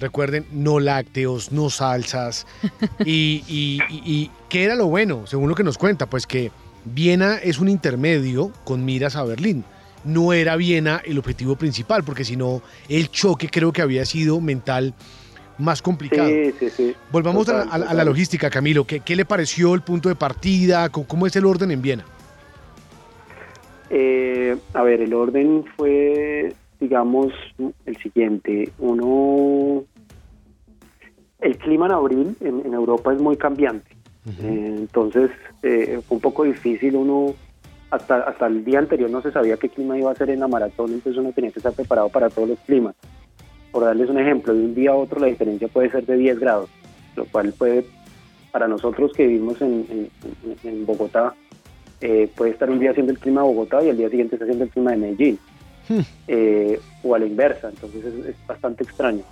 Recuerden, 0.00 0.44
no 0.52 0.78
lácteos, 0.80 1.50
no 1.52 1.70
salsas. 1.70 2.46
Y, 3.04 3.44
y, 3.48 3.80
y- 3.90 4.02
y 4.04 4.30
¿qué 4.48 4.64
era 4.64 4.74
lo 4.76 4.86
bueno? 4.86 5.26
Según 5.26 5.48
lo 5.48 5.54
que 5.54 5.64
nos 5.64 5.78
cuenta, 5.78 6.06
pues 6.06 6.26
que 6.26 6.50
Viena 6.84 7.36
es 7.36 7.58
un 7.58 7.68
intermedio 7.68 8.52
con 8.64 8.84
miras 8.84 9.14
a 9.16 9.24
Berlín. 9.24 9.64
No 10.04 10.32
era 10.32 10.56
Viena 10.56 11.00
el 11.04 11.18
objetivo 11.18 11.56
principal, 11.56 12.04
porque 12.04 12.24
si 12.24 12.36
no, 12.36 12.62
el 12.88 13.10
choque 13.10 13.48
creo 13.48 13.72
que 13.72 13.82
había 13.82 14.04
sido 14.04 14.40
mental 14.40 14.94
más 15.58 15.82
complicado. 15.82 16.28
Sí, 16.28 16.52
sí, 16.60 16.70
sí. 16.70 16.94
Volvamos 17.10 17.48
a 17.48 17.52
la- 17.52 17.58
Total, 17.64 17.74
a, 17.74 17.78
la- 17.78 17.84
a 17.84 17.88
la 17.88 17.90
total. 17.94 18.06
logística, 18.06 18.48
Camilo. 18.50 18.84
¿Qué, 18.84 19.00
qué 19.00 19.16
le 19.16 19.24
pareció 19.24 19.74
el 19.74 19.80
punto 19.82 20.08
de 20.08 20.14
partida? 20.14 20.88
¿Cómo, 20.88 21.06
cómo 21.06 21.26
es 21.26 21.34
el 21.36 21.44
orden 21.46 21.70
en 21.72 21.82
Viena? 21.82 22.04
Eh, 23.90 24.56
a 24.74 24.82
ver, 24.82 25.00
el 25.00 25.14
orden 25.14 25.64
fue, 25.76 26.54
digamos, 26.78 27.32
el 27.86 27.96
siguiente. 28.02 28.70
Uno, 28.78 29.84
el 31.40 31.56
clima 31.58 31.86
en 31.86 31.92
abril 31.92 32.36
en, 32.40 32.62
en 32.66 32.74
Europa 32.74 33.12
es 33.12 33.20
muy 33.20 33.36
cambiante. 33.36 33.90
Eh, 34.42 34.74
entonces, 34.78 35.30
eh, 35.62 36.00
fue 36.06 36.16
un 36.16 36.20
poco 36.20 36.44
difícil. 36.44 36.96
Uno, 36.96 37.34
hasta, 37.90 38.16
hasta 38.20 38.46
el 38.46 38.64
día 38.64 38.78
anterior 38.78 39.10
no 39.10 39.22
se 39.22 39.32
sabía 39.32 39.56
qué 39.56 39.68
clima 39.68 39.98
iba 39.98 40.10
a 40.10 40.14
ser 40.14 40.30
en 40.30 40.40
la 40.40 40.48
maratón, 40.48 40.92
entonces 40.92 41.18
uno 41.20 41.32
tenía 41.32 41.50
que 41.50 41.58
estar 41.58 41.72
preparado 41.72 42.08
para 42.08 42.28
todos 42.30 42.48
los 42.50 42.58
climas. 42.60 42.94
Por 43.72 43.84
darles 43.84 44.10
un 44.10 44.18
ejemplo, 44.18 44.54
de 44.54 44.60
un 44.60 44.74
día 44.74 44.90
a 44.90 44.94
otro 44.96 45.20
la 45.20 45.26
diferencia 45.26 45.68
puede 45.68 45.90
ser 45.90 46.04
de 46.06 46.16
10 46.16 46.38
grados, 46.38 46.68
lo 47.16 47.24
cual 47.26 47.52
puede, 47.52 47.84
para 48.52 48.68
nosotros 48.68 49.12
que 49.14 49.26
vivimos 49.26 49.60
en, 49.62 49.86
en- 49.90 50.10
en- 50.62 50.68
en 50.68 50.86
Bogotá, 50.86 51.34
eh, 52.00 52.30
puede 52.36 52.52
estar 52.52 52.70
un 52.70 52.78
día 52.78 52.90
haciendo 52.92 53.12
el 53.12 53.18
clima 53.18 53.42
de 53.42 53.48
Bogotá 53.48 53.82
y 53.82 53.90
al 53.90 53.96
día 53.96 54.08
siguiente 54.08 54.36
está 54.36 54.44
haciendo 54.44 54.64
el 54.64 54.70
clima 54.70 54.90
de 54.92 54.96
Medellín. 54.98 55.38
Hmm. 55.88 56.00
Eh, 56.28 56.78
o 57.02 57.14
a 57.14 57.18
la 57.18 57.26
inversa, 57.26 57.68
entonces 57.70 58.04
es, 58.04 58.26
es 58.26 58.46
bastante 58.46 58.84
extraño. 58.84 59.22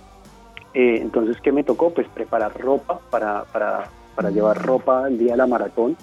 Eh, 0.73 0.99
entonces, 1.01 1.37
¿qué 1.41 1.51
me 1.51 1.63
tocó? 1.63 1.91
Pues 1.91 2.07
preparar 2.09 2.59
ropa 2.59 2.99
para, 3.09 3.43
para, 3.45 3.89
para 4.15 4.29
llevar 4.31 4.61
ropa 4.63 5.07
el 5.07 5.17
día 5.17 5.31
de 5.33 5.37
la 5.37 5.47
maratón. 5.47 5.95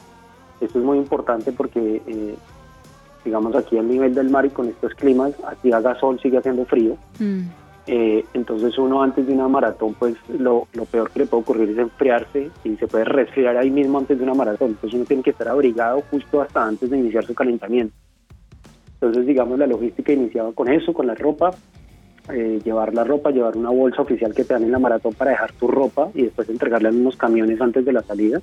Esto 0.61 0.79
es 0.79 0.85
muy 0.85 0.99
importante 0.99 1.53
porque, 1.53 2.03
eh, 2.07 2.35
digamos, 3.25 3.55
aquí 3.55 3.77
al 3.79 3.89
nivel 3.89 4.15
del 4.15 4.31
mar 4.31 4.47
y 4.47 4.51
con 4.51 4.69
estos 4.69 4.95
climas, 4.95 5.35
aquí 5.47 5.73
haga 5.73 5.99
sol, 5.99 6.19
sigue 6.21 6.39
haciendo 6.39 6.65
frío. 6.65 6.97
Mm. 7.19 7.43
Eh, 7.87 8.25
entonces 8.33 8.79
uno 8.79 9.03
antes 9.03 9.27
de 9.27 9.35
una 9.35 9.47
maratón, 9.47 9.93
pues 9.95 10.15
lo, 10.29 10.67
lo 10.73 10.87
peor 10.87 11.11
que 11.11 11.19
le 11.21 11.27
puede 11.27 11.43
ocurrir 11.43 11.69
es 11.71 11.79
enfriarse 11.79 12.51
y 12.65 12.77
se 12.77 12.87
puede 12.87 13.05
resfriar 13.05 13.59
ahí 13.59 13.71
mismo 13.71 13.99
antes 13.99 14.17
de 14.17 14.25
una 14.25 14.33
maratón. 14.33 14.71
Entonces 14.71 14.95
uno 14.95 15.05
tiene 15.05 15.23
que 15.23 15.31
estar 15.31 15.49
abrigado 15.49 16.03
justo 16.11 16.41
hasta 16.41 16.65
antes 16.65 16.89
de 16.89 16.97
iniciar 16.97 17.27
su 17.27 17.35
calentamiento. 17.35 17.95
Entonces, 18.95 19.27
digamos, 19.27 19.59
la 19.59 19.67
logística 19.67 20.13
iniciaba 20.13 20.53
con 20.53 20.69
eso, 20.69 20.95
con 20.95 21.07
la 21.07 21.15
ropa. 21.15 21.51
eh, 22.33 22.59
llevar 22.65 22.95
la 22.95 23.05
ropa, 23.05 23.31
llevar 23.31 23.57
una 23.57 23.71
bolsa 23.71 24.03
oficial 24.03 24.35
que 24.35 24.45
te 24.45 24.55
dan 24.55 24.65
en 24.65 24.73
la 24.73 24.79
maratón 24.79 25.13
para 25.13 25.33
dejar 25.33 25.53
tu 25.53 25.69
ropa 25.69 26.09
y 26.15 26.23
después 26.23 26.49
entregarla 26.49 26.89
en 26.89 27.01
unos 27.01 27.17
camiones 27.17 27.61
antes 27.61 27.85
de 27.85 27.93
la 27.93 28.03
salida. 28.03 28.41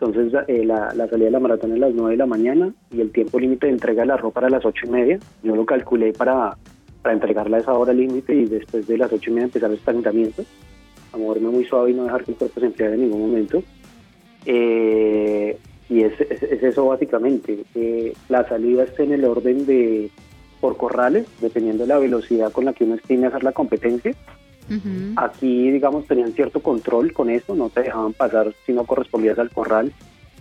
Entonces 0.00 0.32
eh, 0.48 0.64
la, 0.64 0.92
la 0.94 1.08
salida 1.08 1.26
de 1.26 1.30
la 1.32 1.40
maratón 1.40 1.70
es 1.72 1.76
a 1.76 1.80
las 1.86 1.94
9 1.94 2.12
de 2.12 2.16
la 2.16 2.26
mañana 2.26 2.72
y 2.90 3.00
el 3.00 3.10
tiempo 3.10 3.38
límite 3.38 3.66
de 3.66 3.72
entrega 3.72 4.02
de 4.02 4.08
la 4.08 4.16
ropa 4.16 4.40
era 4.40 4.46
a 4.48 4.50
las 4.50 4.64
8 4.64 4.86
y 4.86 4.90
media. 4.90 5.18
Yo 5.42 5.54
lo 5.56 5.66
calculé 5.66 6.12
para, 6.12 6.56
para 7.02 7.14
entregarla 7.14 7.56
a 7.56 7.60
esa 7.60 7.72
hora 7.74 7.92
límite 7.92 8.34
y 8.34 8.46
después 8.46 8.86
de 8.86 8.96
las 8.98 9.12
8 9.12 9.30
y 9.30 9.32
media 9.34 9.44
empezar 9.46 9.70
el 9.70 9.80
calentamiento, 9.80 10.44
a 11.12 11.16
moverme 11.16 11.50
muy 11.50 11.64
suave 11.64 11.90
y 11.90 11.94
no 11.94 12.04
dejar 12.04 12.24
que 12.24 12.30
el 12.32 12.36
cuerpo 12.38 12.60
se 12.60 12.66
enfriara 12.66 12.94
en 12.94 13.00
ningún 13.02 13.20
momento. 13.22 13.62
Eh, 14.46 15.58
y 15.88 16.02
es, 16.02 16.20
es- 16.20 16.42
es 16.42 16.62
eso 16.62 16.86
básicamente. 16.86 17.64
Eh, 17.74 18.12
la 18.28 18.48
salida 18.48 18.84
está 18.84 19.02
en 19.02 19.12
el 19.12 19.24
orden 19.24 19.66
de 19.66 20.10
por 20.60 20.76
corrales, 20.76 21.26
dependiendo 21.40 21.84
de 21.84 21.88
la 21.88 21.98
velocidad 21.98 22.52
con 22.52 22.64
la 22.66 22.72
que 22.74 22.84
uno 22.84 22.94
estime 22.94 23.26
hacer 23.26 23.42
la 23.42 23.52
competencia. 23.52 24.12
Ujú. 24.70 25.14
Aquí, 25.16 25.70
digamos, 25.70 26.06
tenían 26.06 26.32
cierto 26.32 26.60
control 26.60 27.12
con 27.12 27.28
eso, 27.28 27.54
no 27.54 27.70
te 27.70 27.82
dejaban 27.82 28.12
pasar 28.12 28.54
si 28.64 28.72
no 28.72 28.84
correspondías 28.84 29.38
al 29.38 29.50
corral, 29.50 29.92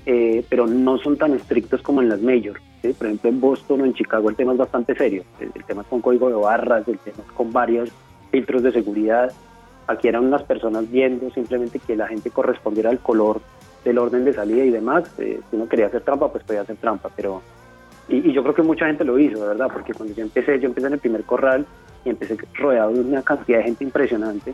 eh, 0.06 0.46
pero 0.48 0.68
no 0.68 0.98
son 1.00 1.18
tan 1.18 1.34
estrictos 1.34 1.82
como 1.82 2.02
en 2.02 2.10
las 2.10 2.22
major. 2.22 2.60
¿sí? 2.82 2.94
Por 2.94 3.08
ejemplo, 3.08 3.30
en 3.30 3.42
Boston 3.42 3.82
o 3.82 3.86
en 3.86 3.94
Chicago 3.94 4.30
el 4.30 4.36
tema 4.36 4.54
es 4.54 4.60
bastante 4.60 4.96
serio. 4.96 5.24
El, 5.39 5.52
el 5.56 5.63
tema 5.63 5.82
es 5.82 5.88
con 5.88 6.02
código 6.02 6.30
de 6.30 6.36
barras, 6.36 6.88
el 6.88 7.00
tema 7.00 7.18
es 7.26 7.32
con 7.34 7.52
varios 7.52 7.89
filtros 8.32 8.62
de 8.62 8.72
seguridad. 8.72 9.32
Aquí 9.88 10.08
eran 10.08 10.26
unas 10.26 10.44
personas 10.44 10.89
viendo 10.92 11.32
simplemente 11.32 11.80
que 11.80 11.96
la 11.96 12.08
gente 12.08 12.30
correspondiera 12.30 12.92
al 12.92 13.00
color 13.00 13.42
del 13.84 13.98
orden 13.98 14.26
de 14.26 14.34
salida 14.34 14.63
y 14.63 14.70
demás. 14.70 15.12
Eh, 15.18 15.42
si 15.50 15.56
uno 15.56 15.68
quería 15.68 15.88
hacer 15.88 16.02
trampa, 16.02 16.32
pues 16.32 16.44
podía 16.44 16.62
hacer 16.62 16.76
trampa, 16.78 17.10
pero... 17.15 17.42
Y, 18.08 18.30
y 18.30 18.34
yo 18.34 18.44
creo 18.44 18.56
que 18.56 18.62
mucha 18.62 18.86
gente 18.86 19.04
lo 19.04 19.18
hizo, 19.18 19.39
verdad, 19.39 19.68
porque 19.72 19.94
cuando 19.94 20.13
yo 20.15 20.24
empecé, 20.24 20.60
yo 20.60 20.68
empecé 20.68 20.88
en 20.88 20.94
el 20.94 21.00
primer 21.00 21.24
corral 21.24 21.65
y 22.05 22.09
empecé 22.09 22.38
rodeado 22.55 22.93
de 22.93 23.01
una 23.01 23.21
cantidad 23.21 23.57
de 23.59 23.63
gente 23.65 23.83
impresionante. 23.83 24.53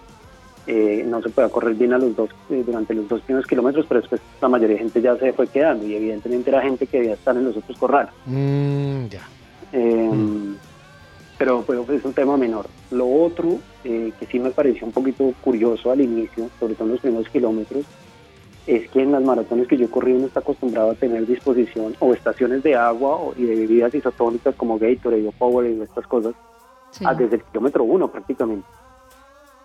Eh, 0.67 1.05
no 1.07 1.21
se 1.21 1.29
podía 1.29 1.49
correr 1.49 1.75
bien 1.75 1.93
a 1.93 1.99
los 1.99 2.15
dos 2.15 2.29
eh, 2.49 2.63
durante 2.65 2.95
los 2.95 3.07
dos 3.07 3.21
primeros 3.21 3.47
kilómetros, 3.47 3.85
pero 3.87 4.01
después 4.01 4.19
la 4.41 4.47
mayoría 4.49 4.75
de 4.75 4.81
gente 4.81 4.99
ya 5.01 5.15
se 5.15 5.31
fue 5.31 5.45
quedando 5.47 5.85
y 5.85 5.93
evidentemente 5.95 6.49
era 6.49 6.61
gente 6.61 6.87
que 6.87 6.97
debía 6.97 7.13
estar 7.13 7.37
en 7.37 7.45
los 7.45 7.55
otros 7.57 7.77
corrales. 7.77 8.11
Mm, 8.25 9.05
ya. 9.07 9.27
Eh, 9.73 10.09
Pero 11.37 11.63
pues, 11.63 11.87
es 11.89 12.03
un 12.05 12.13
tema 12.13 12.37
menor. 12.37 12.65
Lo 12.91 13.07
otro 13.07 13.59
eh, 13.83 14.11
que 14.19 14.25
sí 14.25 14.39
me 14.39 14.51
pareció 14.51 14.87
un 14.87 14.93
poquito 14.93 15.33
curioso 15.41 15.91
al 15.91 15.99
inicio, 16.01 16.49
sobre 16.59 16.75
todo 16.75 16.85
en 16.85 16.91
los 16.93 17.01
primeros 17.01 17.27
kilómetros, 17.29 17.83
es 18.65 18.89
que 18.89 19.01
en 19.03 19.11
las 19.11 19.21
maratones 19.23 19.67
que 19.67 19.77
yo 19.77 19.91
corrí 19.91 20.13
uno 20.13 20.25
está 20.27 20.39
acostumbrado 20.39 20.89
a 20.91 20.95
tener 20.95 21.27
disposición 21.27 21.95
o 21.99 22.13
estaciones 22.13 22.63
de 22.63 22.73
agua 22.75 23.17
o- 23.17 23.33
y 23.37 23.43
de 23.43 23.53
bebidas 23.55 23.93
isotónicas 23.93 24.55
como 24.55 24.79
Gatorade 24.79 25.27
o 25.27 25.31
Powerade 25.31 25.79
o 25.81 25.83
estas 25.83 26.07
cosas 26.07 26.33
Sí. 26.97 27.03
ah, 27.05 27.13
desde 27.13 27.35
el 27.37 27.43
kilómetro 27.43 27.83
uno 27.83 28.07
prácticamente. 28.09 28.65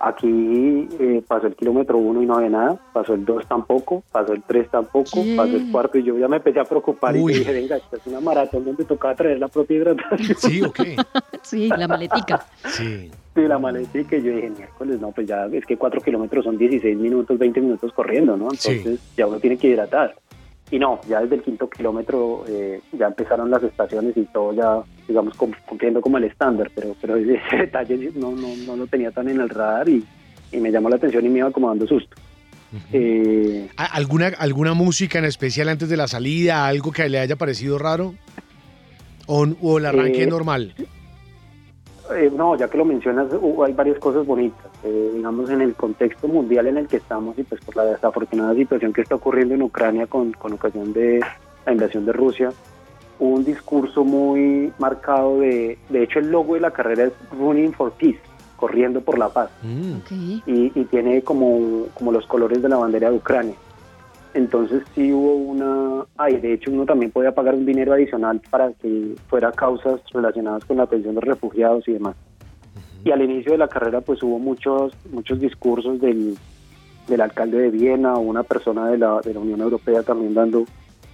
Aquí 0.03 0.87
eh, 0.99 1.21
pasó 1.27 1.45
el 1.45 1.55
kilómetro 1.55 1.95
uno 1.99 2.23
y 2.23 2.25
no 2.25 2.35
había 2.35 2.49
nada, 2.49 2.79
pasó 2.91 3.13
el 3.13 3.23
dos 3.23 3.45
tampoco, 3.47 4.03
pasó 4.11 4.33
el 4.33 4.41
tres 4.41 4.67
tampoco, 4.71 5.21
¿Qué? 5.23 5.35
pasó 5.37 5.55
el 5.55 5.71
cuarto 5.71 5.99
y 5.99 6.03
yo 6.03 6.17
ya 6.17 6.27
me 6.27 6.37
empecé 6.37 6.59
a 6.59 6.63
preocupar 6.65 7.15
Uy. 7.15 7.33
y 7.33 7.37
dije, 7.39 7.53
venga, 7.53 7.77
esta 7.77 7.97
es 7.97 8.07
una 8.07 8.19
maratón 8.19 8.65
donde 8.65 8.83
tocaba 8.83 9.13
traer 9.15 9.37
la 9.37 9.47
propia 9.47 9.77
hidratación. 9.77 10.37
Sí, 10.37 10.61
ok. 10.63 10.79
Sí, 11.43 11.69
la 11.69 11.87
maletica. 11.87 12.45
Sí. 12.67 13.09
Sí, 13.33 13.41
la 13.41 13.57
maletica 13.57 14.15
y 14.15 14.21
yo 14.21 14.31
dije, 14.31 14.49
miércoles, 14.51 15.01
no, 15.01 15.11
pues 15.11 15.25
ya 15.27 15.45
es 15.47 15.65
que 15.65 15.75
cuatro 15.75 15.99
kilómetros 15.99 16.45
son 16.45 16.55
16 16.57 16.95
minutos, 16.97 17.37
20 17.39 17.61
minutos 17.61 17.91
corriendo, 17.93 18.37
¿no? 18.37 18.51
Sí. 18.51 18.73
Entonces 18.73 18.99
ya 19.17 19.25
uno 19.25 19.39
tiene 19.39 19.57
que 19.57 19.69
hidratar. 19.69 20.15
Y 20.71 20.79
no, 20.79 21.01
ya 21.07 21.19
desde 21.19 21.35
el 21.35 21.41
quinto 21.43 21.69
kilómetro 21.69 22.45
eh, 22.47 22.79
ya 22.93 23.07
empezaron 23.07 23.51
las 23.51 23.61
estaciones 23.61 24.15
y 24.15 24.23
todo 24.23 24.53
ya, 24.53 24.79
digamos, 25.07 25.35
cum- 25.35 25.51
cumpliendo 25.67 25.99
como 25.99 26.17
el 26.17 26.23
estándar, 26.23 26.71
pero, 26.73 26.95
pero 27.01 27.17
ese 27.17 27.39
detalle 27.57 28.11
no, 28.15 28.31
no, 28.31 28.55
no 28.65 28.75
lo 28.77 28.87
tenía 28.87 29.11
tan 29.11 29.27
en 29.27 29.41
el 29.41 29.49
radar 29.49 29.89
y, 29.89 30.01
y 30.51 30.57
me 30.57 30.71
llamó 30.71 30.89
la 30.89 30.95
atención 30.95 31.25
y 31.25 31.29
me 31.29 31.39
iba 31.39 31.51
como 31.51 31.67
dando 31.67 31.85
susto. 31.87 32.15
Eh, 32.93 33.67
¿A- 33.75 33.83
¿Alguna, 33.97 34.27
¿Alguna 34.39 34.73
música 34.73 35.19
en 35.19 35.25
especial 35.25 35.67
antes 35.67 35.89
de 35.89 35.97
la 35.97 36.07
salida? 36.07 36.65
¿Algo 36.67 36.93
que 36.93 37.09
le 37.09 37.19
haya 37.19 37.35
parecido 37.35 37.77
raro? 37.77 38.15
¿O, 39.27 39.45
o 39.61 39.77
el 39.77 39.85
arranque 39.85 40.23
Eh, 40.23 40.27
normal? 40.27 40.73
Eh, 42.15 42.31
no, 42.33 42.57
ya 42.57 42.69
que 42.69 42.77
lo 42.77 42.85
mencionas, 42.85 43.27
hay 43.65 43.73
varias 43.73 43.99
cosas 43.99 44.25
bonitas. 44.25 44.70
Eh, 44.83 45.11
digamos, 45.13 45.49
en 45.51 45.61
el 45.61 45.75
contexto 45.75 46.27
mundial 46.27 46.65
en 46.65 46.77
el 46.77 46.87
que 46.87 46.97
estamos 46.97 47.37
y 47.37 47.43
pues 47.43 47.61
por 47.61 47.75
la 47.75 47.85
desafortunada 47.85 48.55
situación 48.55 48.93
que 48.93 49.01
está 49.01 49.13
ocurriendo 49.15 49.53
en 49.53 49.61
Ucrania 49.61 50.07
con, 50.07 50.31
con 50.31 50.53
ocasión 50.53 50.91
de 50.91 51.19
la 51.65 51.71
invasión 51.71 52.03
de 52.05 52.13
Rusia, 52.13 52.51
hubo 53.19 53.35
un 53.35 53.45
discurso 53.45 54.03
muy 54.03 54.73
marcado 54.79 55.39
de, 55.39 55.77
de 55.89 56.03
hecho 56.03 56.17
el 56.17 56.31
logo 56.31 56.55
de 56.55 56.61
la 56.61 56.71
carrera 56.71 57.03
es 57.03 57.13
Running 57.37 57.73
for 57.73 57.91
Peace, 57.91 58.19
corriendo 58.57 59.01
por 59.01 59.19
la 59.19 59.29
paz 59.29 59.51
Mm. 59.61 59.97
Y, 60.47 60.71
y 60.73 60.85
tiene 60.85 61.21
como, 61.21 61.85
como 61.93 62.11
los 62.11 62.25
colores 62.25 62.59
de 62.61 62.69
la 62.69 62.77
bandera 62.77 63.11
de 63.11 63.17
Ucrania. 63.17 63.55
Entonces 64.33 64.81
sí 64.95 65.11
hubo 65.11 65.35
una... 65.35 66.05
Ay, 66.17 66.37
de 66.37 66.53
hecho 66.53 66.71
uno 66.71 66.85
también 66.85 67.11
podía 67.11 67.35
pagar 67.35 67.53
un 67.53 67.65
dinero 67.65 67.93
adicional 67.93 68.41
para 68.49 68.71
que 68.73 69.13
fuera 69.27 69.51
causas 69.51 70.01
relacionadas 70.11 70.65
con 70.65 70.77
la 70.77 70.83
atención 70.83 71.15
de 71.15 71.21
refugiados 71.21 71.87
y 71.87 71.93
demás. 71.93 72.15
Y 73.03 73.11
al 73.11 73.21
inicio 73.21 73.53
de 73.53 73.57
la 73.57 73.67
carrera 73.67 74.01
pues 74.01 74.21
hubo 74.23 74.39
muchos, 74.39 74.93
muchos 75.11 75.39
discursos 75.39 75.99
del, 75.99 76.37
del 77.07 77.21
alcalde 77.21 77.57
de 77.57 77.69
Viena 77.69 78.13
o 78.15 78.19
una 78.19 78.43
persona 78.43 78.87
de 78.89 78.97
la, 78.97 79.21
de 79.21 79.33
la 79.33 79.39
Unión 79.39 79.61
Europea 79.61 80.03
también 80.03 80.33
dando 80.33 80.65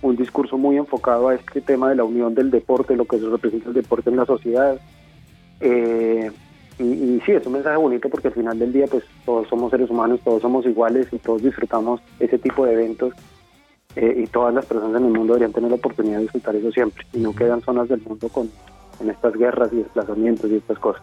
un 0.02 0.16
discurso 0.16 0.58
muy 0.58 0.78
enfocado 0.78 1.30
a 1.30 1.36
este 1.36 1.62
tema 1.62 1.90
de 1.90 1.96
la 1.96 2.04
unión 2.04 2.36
del 2.36 2.52
deporte, 2.52 2.96
lo 2.96 3.06
que 3.06 3.20
se 3.20 3.28
representa 3.28 3.70
el 3.70 3.74
deporte 3.74 4.10
en 4.10 4.18
la 4.18 4.26
sociedad. 4.26 4.80
Eh, 5.60 6.32
y, 6.80 6.84
y 6.84 7.22
sí, 7.26 7.32
es 7.32 7.46
un 7.48 7.54
mensaje 7.54 7.78
bonito 7.78 8.10
porque 8.10 8.28
al 8.28 8.36
final 8.36 8.60
del 8.60 8.72
día 8.72 8.86
pues 8.86 9.04
todos 9.26 9.48
somos 9.48 9.72
seres 9.72 9.90
humanos, 9.90 10.20
todos 10.24 10.42
somos 10.42 10.66
iguales 10.66 11.08
y 11.12 11.18
todos 11.18 11.42
disfrutamos 11.42 12.02
ese 12.20 12.38
tipo 12.38 12.66
de 12.66 12.74
eventos 12.74 13.14
eh, 13.96 14.24
y 14.24 14.28
todas 14.28 14.54
las 14.54 14.66
personas 14.68 15.02
en 15.02 15.08
el 15.08 15.14
mundo 15.14 15.34
deberían 15.34 15.54
tener 15.54 15.72
la 15.72 15.78
oportunidad 15.78 16.18
de 16.18 16.24
disfrutar 16.24 16.56
eso 16.56 16.72
siempre 16.72 17.04
y 17.14 17.20
no 17.20 17.34
quedan 17.34 17.62
zonas 17.62 17.90
del 17.90 18.02
mundo 18.02 18.30
con, 18.30 18.52
con 18.96 19.10
estas 19.10 19.34
guerras 19.34 19.74
y 19.74 19.78
desplazamientos 19.78 20.52
y 20.52 20.56
estas 20.58 20.78
cosas. 20.78 21.02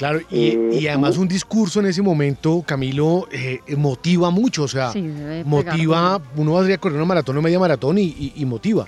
Claro, 0.00 0.18
y, 0.30 0.48
Eh, 0.48 0.70
y 0.80 0.86
además 0.88 1.18
un 1.18 1.28
discurso 1.28 1.78
en 1.80 1.84
ese 1.84 2.00
momento, 2.00 2.62
Camilo, 2.66 3.26
eh, 3.30 3.60
motiva 3.76 4.30
mucho, 4.30 4.62
o 4.62 4.68
sea, 4.68 4.88
Sí, 4.92 5.02
motiva, 5.44 6.18
uno 6.36 6.52
va 6.54 6.64
a 6.64 6.78
correr 6.78 6.96
una 6.96 7.04
maratón 7.04 7.36
o 7.36 7.42
media 7.42 7.58
maratón 7.58 7.98
y, 7.98 8.04
y- 8.04 8.32
y 8.36 8.46
motiva. 8.46 8.86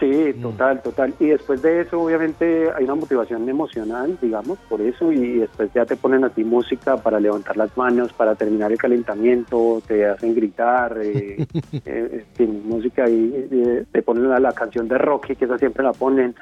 Sí, 0.00 0.34
total, 0.42 0.82
total. 0.82 1.14
Y 1.20 1.26
después 1.26 1.62
de 1.62 1.82
eso, 1.82 2.00
obviamente, 2.00 2.66
hay 2.76 2.82
una 2.82 2.96
motivación 2.96 3.48
emocional, 3.48 4.18
digamos, 4.20 4.58
por 4.68 4.80
eso, 4.82 5.12
y 5.12 5.38
después 5.38 5.70
ya 5.72 5.86
te 5.86 5.94
ponen 5.96 6.24
a 6.24 6.30
ti 6.30 6.42
música 6.42 6.96
para 6.96 7.20
levantar 7.20 7.56
las 7.56 7.74
manos, 7.76 8.12
para 8.14 8.34
terminar 8.34 8.72
el 8.72 8.78
calentamiento, 8.78 9.80
te 9.86 10.06
hacen 10.06 10.34
gritar, 10.34 10.98
eh, 11.00 11.46
eh, 11.86 12.08
en 12.12 12.26
fin, 12.36 12.62
música 12.68 13.04
ahí, 13.04 13.46
eh, 13.52 13.84
te 13.92 14.02
ponen 14.02 14.28
la, 14.28 14.40
la 14.40 14.52
canción 14.52 14.88
de 14.88 14.98
Rocky, 14.98 15.36
que 15.36 15.44
esa 15.44 15.56
siempre 15.58 15.84
la 15.84 15.92
ponen. 15.92 16.34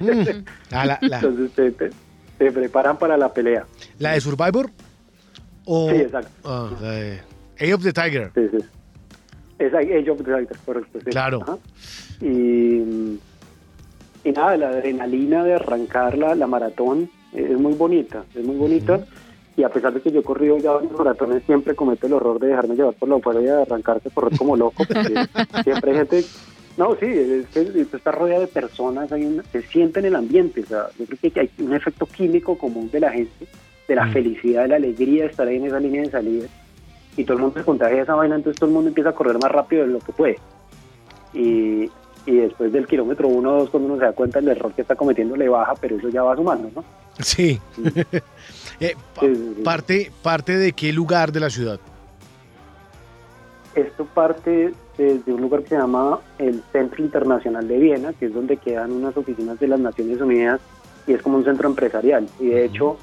Mm. 0.00 0.44
Ah, 0.72 0.86
la, 0.86 0.98
la- 1.02 1.16
Entonces 1.20 1.52
te, 1.52 1.70
te- 1.72 1.90
te 2.44 2.52
preparan 2.52 2.98
para 2.98 3.16
la 3.16 3.32
pelea. 3.32 3.64
¿la 3.98 4.12
de 4.12 4.20
Survivor? 4.20 4.70
O, 5.64 5.88
Sí, 5.90 5.96
exacto. 5.96 6.30
Ah, 6.44 6.70
la 6.80 6.90
de 6.90 7.20
Eye 7.58 7.72
of 7.74 7.82
the 7.82 7.92
Tiger. 7.92 8.30
Sí, 8.34 8.42
sí. 8.50 8.64
Es 9.58 9.72
Age 9.72 10.10
of 10.10 10.20
Dragons, 10.20 10.58
correcto. 10.66 10.98
sí. 11.02 11.10
Claro. 11.10 11.40
Ajá. 11.42 11.56
Y, 12.20 13.18
y 14.24 14.32
nada, 14.34 14.56
la 14.56 14.68
adrenalina 14.68 15.42
de 15.44 15.54
arrancar 15.54 16.18
la, 16.18 16.34
la 16.34 16.46
maratón 16.46 17.08
es 17.32 17.58
muy 17.58 17.72
bonita, 17.74 18.24
es 18.34 18.44
muy 18.44 18.56
bonita. 18.56 19.00
Y 19.56 19.62
a 19.62 19.68
pesar 19.68 19.94
de 19.94 20.00
que 20.00 20.10
yo 20.10 20.20
he 20.20 20.22
corrido 20.24 20.58
ya 20.58 20.72
varios 20.72 20.92
maratones, 20.92 21.44
siempre 21.44 21.74
cometo 21.74 22.06
el 22.08 22.14
horror 22.14 22.40
de 22.40 22.48
dejarme 22.48 22.74
llevar 22.74 22.94
por 22.94 23.08
la 23.08 23.40
y 23.40 23.44
de 23.44 23.62
arrancarse, 23.62 24.10
correr 24.10 24.36
como 24.36 24.56
loco. 24.56 24.84
Porque 24.84 25.26
siempre 25.62 25.92
hay 25.92 25.96
gente. 25.98 26.24
No, 26.76 26.96
sí, 26.96 27.06
es 27.06 27.46
que 27.48 27.80
estás 27.82 28.14
rodeado 28.14 28.40
de 28.42 28.46
personas, 28.48 29.10
hay 29.12 29.24
una- 29.26 29.44
se 29.52 29.62
siente 29.62 30.00
en 30.00 30.06
el 30.06 30.16
ambiente. 30.16 30.62
O 30.62 30.66
sea, 30.66 30.86
yo 30.98 31.06
creo 31.06 31.32
que 31.32 31.40
hay 31.40 31.50
un 31.58 31.72
efecto 31.74 32.06
químico 32.06 32.58
común 32.58 32.90
de 32.90 32.98
la 33.00 33.12
gente, 33.12 33.46
de 33.86 33.94
la 33.94 34.06
Mm. 34.06 34.12
felicidad, 34.12 34.62
de 34.62 34.68
la 34.68 34.76
alegría 34.76 35.24
de 35.24 35.30
estar 35.30 35.46
ahí 35.46 35.56
en 35.56 35.66
esa 35.66 35.78
línea 35.78 36.02
de 36.02 36.10
salida 36.10 36.48
y 37.16 37.24
todo 37.24 37.36
el 37.36 37.42
mundo 37.44 37.60
se 37.60 37.64
contagia 37.64 37.96
de 37.98 38.02
esa 38.02 38.14
vaina, 38.16 38.34
entonces 38.34 38.58
todo 38.58 38.68
el 38.70 38.74
mundo 38.74 38.88
empieza 38.88 39.10
a 39.10 39.14
correr 39.14 39.38
más 39.38 39.52
rápido 39.52 39.82
de 39.82 39.88
lo 39.92 40.00
que 40.00 40.12
puede. 40.12 40.38
Y, 41.32 41.90
y 42.26 42.36
después 42.36 42.72
del 42.72 42.86
kilómetro 42.88 43.28
uno 43.28 43.54
o 43.54 43.58
dos, 43.60 43.70
cuando 43.70 43.90
uno 43.90 43.98
se 43.98 44.06
da 44.06 44.12
cuenta 44.12 44.40
del 44.40 44.48
error 44.48 44.72
que 44.72 44.82
está 44.82 44.96
cometiendo, 44.96 45.36
le 45.36 45.48
baja, 45.48 45.74
pero 45.80 45.96
eso 45.96 46.08
ya 46.08 46.22
va 46.24 46.34
sumando, 46.34 46.70
¿no? 46.74 46.84
Sí. 47.20 47.60
Eh, 48.80 48.96
pa- 49.14 49.20
Sí, 49.20 49.36
sí, 49.36 49.52
sí. 49.56 49.62
parte, 49.62 50.10
¿Parte 50.24 50.56
de 50.56 50.72
qué 50.72 50.92
lugar 50.92 51.30
de 51.30 51.38
la 51.38 51.48
ciudad? 51.48 51.78
Esto 53.76 54.04
parte 54.06 54.72
desde 54.96 55.32
un 55.32 55.40
lugar 55.40 55.62
que 55.62 55.70
se 55.70 55.76
llama 55.76 56.20
el 56.38 56.62
Centro 56.72 57.02
Internacional 57.02 57.66
de 57.66 57.78
Viena, 57.78 58.12
que 58.12 58.26
es 58.26 58.34
donde 58.34 58.56
quedan 58.56 58.92
unas 58.92 59.16
oficinas 59.16 59.58
de 59.58 59.68
las 59.68 59.80
Naciones 59.80 60.20
Unidas 60.20 60.60
y 61.06 61.12
es 61.12 61.22
como 61.22 61.38
un 61.38 61.44
centro 61.44 61.68
empresarial. 61.68 62.28
Y 62.40 62.46
de 62.46 62.64
hecho 62.64 62.96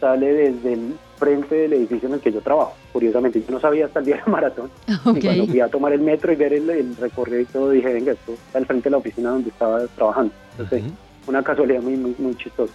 sale 0.00 0.32
desde 0.32 0.74
el 0.74 0.94
frente 1.18 1.54
del 1.54 1.72
edificio 1.72 2.08
en 2.08 2.14
el 2.14 2.20
que 2.20 2.32
yo 2.32 2.40
trabajo. 2.40 2.74
Curiosamente, 2.92 3.40
yo 3.40 3.50
no 3.50 3.60
sabía 3.60 3.86
hasta 3.86 4.00
el 4.00 4.06
día 4.06 4.16
del 4.16 4.32
maratón. 4.32 4.70
Y 5.16 5.20
cuando 5.20 5.46
fui 5.46 5.60
a 5.60 5.68
tomar 5.68 5.92
el 5.92 6.00
metro 6.00 6.32
y 6.32 6.36
ver 6.36 6.52
el, 6.52 6.68
el 6.68 6.96
recorrido 6.96 7.40
y 7.40 7.44
todo, 7.46 7.70
dije, 7.70 7.92
venga, 7.92 8.12
esto 8.12 8.32
está 8.32 8.58
al 8.58 8.66
frente 8.66 8.84
de 8.84 8.90
la 8.90 8.96
oficina 8.98 9.30
donde 9.30 9.50
estaba 9.50 9.86
trabajando. 9.88 10.32
Entonces, 10.52 10.84
una 11.26 11.42
casualidad 11.42 11.82
muy, 11.82 11.96
muy, 11.96 12.14
muy 12.18 12.34
chistosa. 12.36 12.72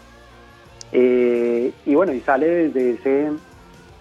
Eh, 0.92 1.72
y 1.86 1.96
bueno, 1.96 2.14
y 2.14 2.20
sale 2.22 2.70
desde 2.70 2.92
ese, 2.92 3.32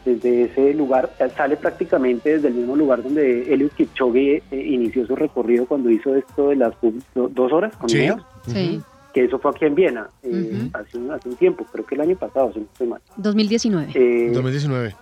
desde 0.04 0.44
ese 0.44 0.74
lugar, 0.74 1.10
sale 1.36 1.56
prácticamente 1.56 2.30
desde 2.34 2.48
el 2.48 2.54
mismo 2.54 2.76
lugar 2.76 3.02
donde 3.02 3.52
Eliud 3.52 3.70
Kipchoge 3.72 4.42
eh, 4.50 4.56
inició 4.56 5.06
su 5.06 5.14
recorrido 5.16 5.66
cuando 5.66 5.90
hizo 5.90 6.14
esto 6.16 6.48
de 6.48 6.56
las 6.56 6.72
do- 7.14 7.28
dos 7.28 7.52
horas 7.52 7.76
con 7.76 7.88
Sí. 7.88 8.80
Que 9.12 9.24
eso 9.24 9.38
fue 9.40 9.50
aquí 9.50 9.64
en 9.64 9.74
Viena 9.74 10.08
eh, 10.22 10.68
hace, 10.72 10.96
un, 10.96 11.10
hace 11.10 11.28
un 11.28 11.34
tiempo, 11.36 11.64
creo 11.72 11.84
que 11.84 11.96
el 11.96 12.00
año 12.02 12.16
pasado, 12.16 12.52
si 12.52 12.60
no 12.60 12.66
estoy 12.72 12.86
mal. 12.86 13.00
2019. 13.16 13.88
Eh, 13.94 14.30
2019. 14.32 14.94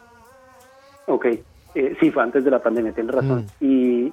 Ok, 1.07 1.27
eh, 1.75 1.97
sí, 2.01 2.11
fue 2.11 2.23
antes 2.23 2.43
de 2.45 2.51
la 2.51 2.59
pandemia, 2.63 2.93
tienes 2.93 3.15
razón. 3.15 3.47
Mm. 3.61 3.65
Y 3.65 4.13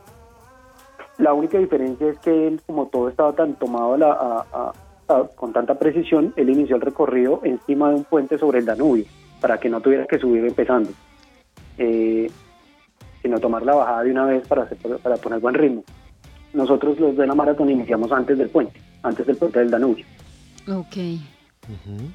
la 1.18 1.34
única 1.34 1.58
diferencia 1.58 2.08
es 2.10 2.20
que 2.20 2.48
él, 2.48 2.62
como 2.66 2.88
todo 2.88 3.08
estaba 3.10 3.34
tan 3.34 3.54
tomado 3.56 3.94
a 3.94 3.98
la- 3.98 4.12
a- 4.12 4.46
a- 4.54 4.74
a- 5.08 5.28
con 5.36 5.54
tanta 5.54 5.80
precisión, 5.80 6.34
él 6.36 6.50
inició 6.50 6.76
el 6.76 6.82
recorrido 6.82 7.40
encima 7.44 7.90
de 7.90 7.96
un 7.96 8.04
puente 8.04 8.38
sobre 8.38 8.60
el 8.60 8.66
Danubio, 8.66 9.06
para 9.46 9.60
que 9.60 9.70
no 9.70 9.80
tuviera 9.80 10.08
que 10.08 10.18
subir 10.18 10.44
empezando, 10.44 10.90
eh, 11.78 12.28
sino 13.22 13.40
tomar 13.40 13.62
la 13.62 13.76
bajada 13.76 14.02
de 14.02 14.10
una 14.10 14.26
vez 14.26 14.48
para, 14.48 14.64
hacer- 14.64 14.80
para 15.04 15.18
poner 15.18 15.40
buen 15.40 15.54
ritmo. 15.54 15.84
Nosotros 16.52 17.00
los 17.00 17.16
de 17.16 17.28
la 17.28 17.36
maratón 17.36 17.70
iniciamos 17.70 18.12
antes 18.12 18.40
del 18.40 18.50
puente, 18.50 18.82
antes 19.04 19.24
del 19.28 19.36
puente 19.38 19.60
del 19.60 19.70
Danubio. 19.70 20.04
Ok. 20.68 20.98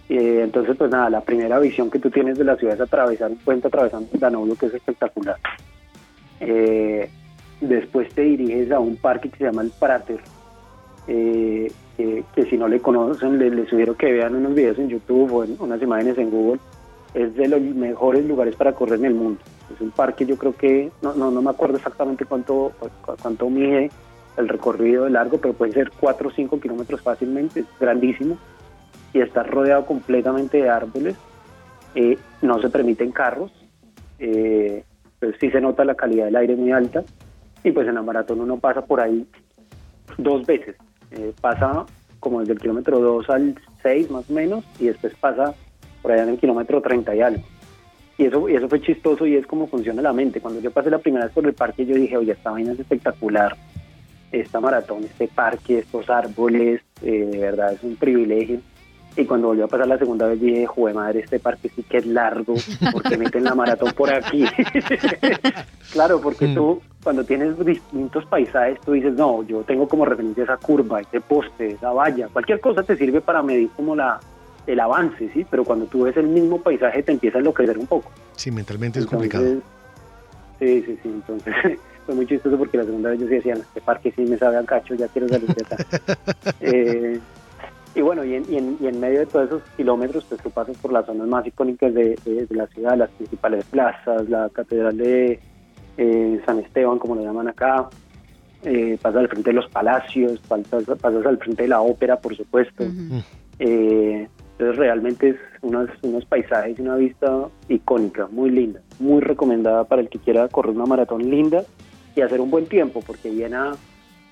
Eh, 0.08 0.40
entonces, 0.42 0.74
pues 0.76 0.90
nada, 0.90 1.08
la 1.08 1.20
primera 1.20 1.60
visión 1.60 1.88
que 1.88 2.00
tú 2.00 2.10
tienes 2.10 2.36
de 2.36 2.42
la 2.42 2.56
ciudad 2.56 2.74
es 2.74 2.80
atravesar 2.80 3.30
un 3.30 3.36
puente 3.38 3.68
atravesando 3.68 4.08
el 4.12 4.18
Danubio, 4.18 4.56
que 4.56 4.66
es 4.66 4.74
espectacular. 4.74 5.36
Eh, 6.40 7.08
después 7.60 8.12
te 8.12 8.22
diriges 8.22 8.72
a 8.72 8.80
un 8.80 8.96
parque 8.96 9.28
que 9.30 9.36
se 9.38 9.44
llama 9.44 9.62
el 9.62 9.70
Prater, 9.70 10.18
eh, 11.06 11.70
que, 11.96 12.24
que 12.34 12.44
si 12.46 12.56
no 12.56 12.66
le 12.66 12.80
conocen, 12.80 13.38
les, 13.38 13.52
les 13.52 13.68
sugiero 13.68 13.96
que 13.96 14.10
vean 14.10 14.34
unos 14.34 14.52
videos 14.52 14.78
en 14.80 14.88
YouTube 14.88 15.32
o 15.32 15.44
en 15.44 15.54
unas 15.60 15.80
imágenes 15.80 16.18
en 16.18 16.28
Google. 16.30 16.58
Es 17.14 17.34
de 17.34 17.48
los 17.48 17.60
mejores 17.60 18.24
lugares 18.24 18.54
para 18.56 18.72
correr 18.72 18.98
en 19.00 19.06
el 19.06 19.14
mundo. 19.14 19.40
Es 19.74 19.80
un 19.80 19.90
parque, 19.90 20.26
yo 20.26 20.36
creo 20.36 20.54
que, 20.54 20.90
no, 21.02 21.14
no, 21.14 21.30
no 21.30 21.42
me 21.42 21.50
acuerdo 21.50 21.76
exactamente 21.76 22.24
cuánto, 22.24 22.72
cu- 22.78 22.88
cuánto 23.20 23.48
mide 23.50 23.90
el 24.36 24.48
recorrido 24.48 25.04
de 25.04 25.10
largo, 25.10 25.38
pero 25.38 25.54
pueden 25.54 25.74
ser 25.74 25.90
4 25.98 26.28
o 26.28 26.30
5 26.32 26.60
kilómetros 26.60 27.00
fácilmente, 27.02 27.60
es 27.60 27.66
grandísimo 27.80 28.38
y 29.12 29.20
está 29.20 29.42
rodeado 29.42 29.86
completamente 29.86 30.58
de 30.58 30.68
árboles. 30.70 31.16
Eh, 31.96 32.16
no 32.42 32.60
se 32.60 32.68
permiten 32.70 33.10
carros, 33.10 33.50
eh, 34.20 34.84
pues 35.18 35.34
sí 35.40 35.50
se 35.50 35.60
nota 35.60 35.84
la 35.84 35.96
calidad 35.96 36.26
del 36.26 36.36
aire 36.36 36.54
muy 36.56 36.70
alta 36.70 37.02
y 37.64 37.72
pues 37.72 37.88
en 37.88 37.96
la 37.96 38.02
maratón 38.02 38.40
uno 38.40 38.56
pasa 38.58 38.82
por 38.86 39.00
ahí 39.00 39.26
dos 40.16 40.46
veces. 40.46 40.76
Eh, 41.10 41.32
pasa 41.40 41.84
como 42.20 42.40
desde 42.40 42.52
el 42.52 42.60
kilómetro 42.60 43.00
2 43.00 43.28
al 43.30 43.56
6 43.82 44.10
más 44.10 44.30
o 44.30 44.32
menos 44.32 44.64
y 44.78 44.86
después 44.86 45.12
pasa 45.20 45.54
por 46.02 46.12
allá 46.12 46.24
en 46.24 46.30
el 46.30 46.38
kilómetro 46.38 46.80
30 46.80 47.14
y 47.14 47.20
algo. 47.20 47.42
Y 48.18 48.26
eso, 48.26 48.48
y 48.48 48.54
eso 48.54 48.68
fue 48.68 48.80
chistoso 48.80 49.26
y 49.26 49.36
es 49.36 49.46
como 49.46 49.66
funciona 49.66 50.02
la 50.02 50.12
mente. 50.12 50.40
Cuando 50.40 50.60
yo 50.60 50.70
pasé 50.70 50.90
la 50.90 50.98
primera 50.98 51.24
vez 51.24 51.32
por 51.34 51.46
el 51.46 51.54
parque 51.54 51.86
yo 51.86 51.94
dije, 51.94 52.16
oye, 52.16 52.32
esta 52.32 52.50
vaina 52.50 52.72
es 52.72 52.80
espectacular. 52.80 53.56
Esta 54.30 54.60
maratón, 54.60 55.04
este 55.04 55.26
parque, 55.26 55.78
estos 55.78 56.08
árboles, 56.10 56.82
eh, 57.02 57.28
de 57.30 57.38
verdad 57.38 57.72
es 57.72 57.82
un 57.82 57.96
privilegio. 57.96 58.60
Y 59.16 59.24
cuando 59.24 59.48
volvió 59.48 59.64
a 59.64 59.68
pasar 59.68 59.88
la 59.88 59.98
segunda 59.98 60.26
vez 60.28 60.40
dije, 60.40 60.66
joder 60.66 60.94
madre, 60.94 61.20
este 61.20 61.40
parque 61.40 61.68
sí 61.74 61.82
que 61.82 61.96
es 61.98 62.06
largo, 62.06 62.54
porque 62.92 63.16
meten 63.18 63.42
la 63.42 63.54
maratón 63.56 63.92
por 63.92 64.12
aquí? 64.12 64.44
claro, 65.92 66.20
porque 66.20 66.46
Mm. 66.46 66.54
tú 66.54 66.80
cuando 67.02 67.24
tienes 67.24 67.58
distintos 67.64 68.24
paisajes, 68.26 68.78
tú 68.82 68.92
dices, 68.92 69.14
no, 69.14 69.42
yo 69.44 69.62
tengo 69.62 69.88
como 69.88 70.04
referencia 70.04 70.44
esa 70.44 70.58
curva, 70.58 71.00
ese 71.00 71.20
poste, 71.20 71.68
esa 71.68 71.90
valla, 71.92 72.28
cualquier 72.28 72.60
cosa 72.60 72.82
te 72.82 72.96
sirve 72.96 73.20
para 73.20 73.42
medir 73.42 73.70
como 73.70 73.96
la 73.96 74.20
el 74.72 74.80
avance, 74.80 75.30
¿sí? 75.32 75.44
Pero 75.50 75.64
cuando 75.64 75.86
tú 75.86 76.02
ves 76.02 76.16
el 76.16 76.28
mismo 76.28 76.60
paisaje 76.60 77.02
te 77.02 77.12
empieza 77.12 77.38
a 77.38 77.40
enloquecer 77.40 77.76
un 77.78 77.86
poco. 77.86 78.10
Sí, 78.36 78.50
mentalmente 78.50 78.98
es 79.00 79.04
Entonces, 79.06 79.32
complicado. 79.32 79.62
Sí, 80.58 80.82
sí, 80.82 80.98
sí. 81.02 81.08
Entonces 81.08 81.54
fue 82.06 82.14
muy 82.14 82.26
chistoso 82.26 82.56
porque 82.58 82.76
la 82.78 82.84
segunda 82.84 83.10
vez 83.10 83.20
yo 83.20 83.26
sí 83.26 83.34
decía, 83.34 83.54
"No, 83.54 83.62
este 83.62 83.80
parque 83.80 84.12
sí 84.14 84.22
me 84.22 84.36
sabe 84.38 84.56
a 84.58 84.64
cacho, 84.64 84.94
ya 84.94 85.08
quiero 85.08 85.28
salir 85.28 85.48
de 85.54 85.62
acá. 85.62 85.76
Eh, 86.60 87.18
y 87.94 88.00
bueno, 88.02 88.24
y 88.24 88.34
en, 88.34 88.44
y, 88.48 88.56
en, 88.56 88.76
y 88.80 88.86
en 88.86 89.00
medio 89.00 89.20
de 89.20 89.26
todos 89.26 89.46
esos 89.46 89.62
kilómetros, 89.76 90.24
pues 90.28 90.40
tú 90.42 90.50
pasas 90.50 90.76
por 90.78 90.92
las 90.92 91.04
zonas 91.06 91.26
más 91.26 91.44
icónicas 91.46 91.92
de, 91.92 92.16
de- 92.24 92.46
de 92.46 92.54
la 92.54 92.66
ciudad, 92.68 92.96
las 92.96 93.10
principales 93.10 93.64
plazas, 93.64 94.28
la 94.28 94.48
catedral 94.50 94.96
de 94.96 95.40
eh, 95.96 96.40
San 96.46 96.60
Esteban, 96.60 96.98
como 96.98 97.16
lo 97.16 97.22
llaman 97.22 97.48
acá. 97.48 97.88
Eh, 98.62 98.96
pasas 99.00 99.20
al 99.20 99.28
frente 99.28 99.50
de 99.50 99.54
los 99.54 99.68
palacios, 99.70 100.38
pasas, 100.46 100.84
pasas 101.00 101.26
al 101.26 101.38
frente 101.38 101.62
de 101.64 101.68
la 101.70 101.80
ópera, 101.80 102.16
por 102.20 102.36
supuesto. 102.36 102.84
Ujú. 102.84 103.22
Eh, 103.58 104.28
entonces 104.60 104.76
realmente 104.76 105.30
es 105.30 105.36
unos, 105.62 105.88
unos 106.02 106.26
paisajes 106.26 106.78
y 106.78 106.82
una 106.82 106.96
vista 106.96 107.48
icónica, 107.70 108.28
muy 108.30 108.50
linda, 108.50 108.82
muy 108.98 109.22
recomendada 109.22 109.84
para 109.84 110.02
el 110.02 110.10
que 110.10 110.18
quiera 110.18 110.48
correr 110.48 110.76
una 110.76 110.84
maratón 110.84 111.30
linda 111.30 111.64
y 112.14 112.20
hacer 112.20 112.42
un 112.42 112.50
buen 112.50 112.66
tiempo, 112.66 113.00
porque 113.06 113.30
Viena 113.30 113.72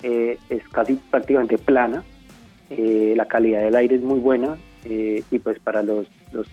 eh, 0.03 0.37
es 0.51 0.61
casi 0.69 0.93
prácticamente 1.09 1.57
plana, 1.57 2.03
eh, 2.69 3.15
la 3.17 3.25
calidad 3.25 3.61
del 3.61 3.75
aire 3.75 3.95
es 3.95 4.03
muy 4.03 4.19
buena 4.19 4.55
eh, 4.85 5.23
y 5.31 5.39
pues 5.39 5.57
para 5.57 5.81
los, 5.81 6.05
los 6.31 6.45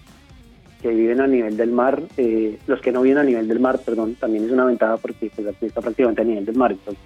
que 0.80 0.88
viven 0.88 1.20
a 1.20 1.26
nivel 1.26 1.58
del 1.58 1.70
mar, 1.70 2.00
eh, 2.16 2.58
los 2.66 2.80
que 2.80 2.92
no 2.92 3.02
viven 3.02 3.18
a 3.18 3.24
nivel 3.24 3.46
del 3.46 3.60
mar, 3.60 3.78
perdón, 3.84 4.14
también 4.14 4.46
es 4.46 4.52
una 4.52 4.64
ventaja 4.64 4.96
porque 4.96 5.30
pues 5.36 5.46
aquí 5.48 5.66
está 5.66 5.82
prácticamente 5.82 6.22
a 6.22 6.24
nivel 6.24 6.46
del 6.46 6.56
mar, 6.56 6.72
entonces 6.72 7.02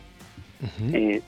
Eh, 0.92 1.22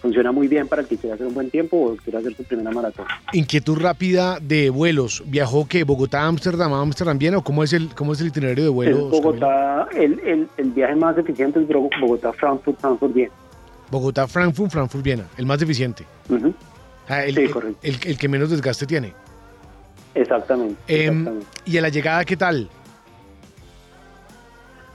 funciona 0.00 0.32
muy 0.32 0.48
bien 0.48 0.66
para 0.66 0.82
el 0.82 0.88
que 0.88 0.96
quiera 0.96 1.14
hacer 1.14 1.26
un 1.26 1.34
buen 1.34 1.50
tiempo 1.50 1.76
o 1.76 1.96
quiera 1.96 2.18
hacer 2.18 2.34
su 2.36 2.42
primera 2.42 2.70
maratón. 2.72 3.06
Inquietud 3.32 3.78
rápida 3.78 4.38
de 4.40 4.70
vuelos. 4.70 5.22
¿Viajó 5.26 5.68
que 5.68 5.84
Bogotá, 5.84 6.26
Ámsterdam, 6.26 6.72
Ámsterdam, 6.72 7.16
Viena 7.18 7.38
o 7.38 7.44
cómo 7.44 7.62
es 7.62 7.72
el 7.72 7.94
cómo 7.94 8.12
es 8.12 8.20
el 8.20 8.28
itinerario 8.28 8.64
de 8.64 8.70
vuelos? 8.70 9.10
Bogotá, 9.10 9.86
el, 9.94 10.18
el, 10.26 10.48
el 10.56 10.70
viaje 10.70 10.96
más 10.96 11.16
eficiente 11.16 11.60
es 11.60 11.68
Bogotá, 11.68 12.32
Frankfurt, 12.32 12.80
Frankfurt, 12.80 13.14
bien. 13.14 13.30
Bogotá, 13.90 14.26
Frankfurt, 14.26 14.70
Frankfurt, 14.72 15.04
Viena, 15.04 15.28
el 15.36 15.46
más 15.46 15.60
eficiente. 15.62 16.04
Ah, 17.08 17.24
el, 17.24 17.34
Sí, 17.36 17.46
correcto. 17.48 17.78
el- 17.82 17.98
el 18.04 18.18
que 18.18 18.28
menos 18.28 18.50
desgaste 18.50 18.86
tiene. 18.86 19.12
Exactamente, 20.14 20.76
Em, 20.88 21.18
exactamente. 21.20 21.46
¿Y 21.66 21.78
a 21.78 21.80
la 21.82 21.88
llegada 21.88 22.24
qué 22.24 22.36
tal? 22.36 22.68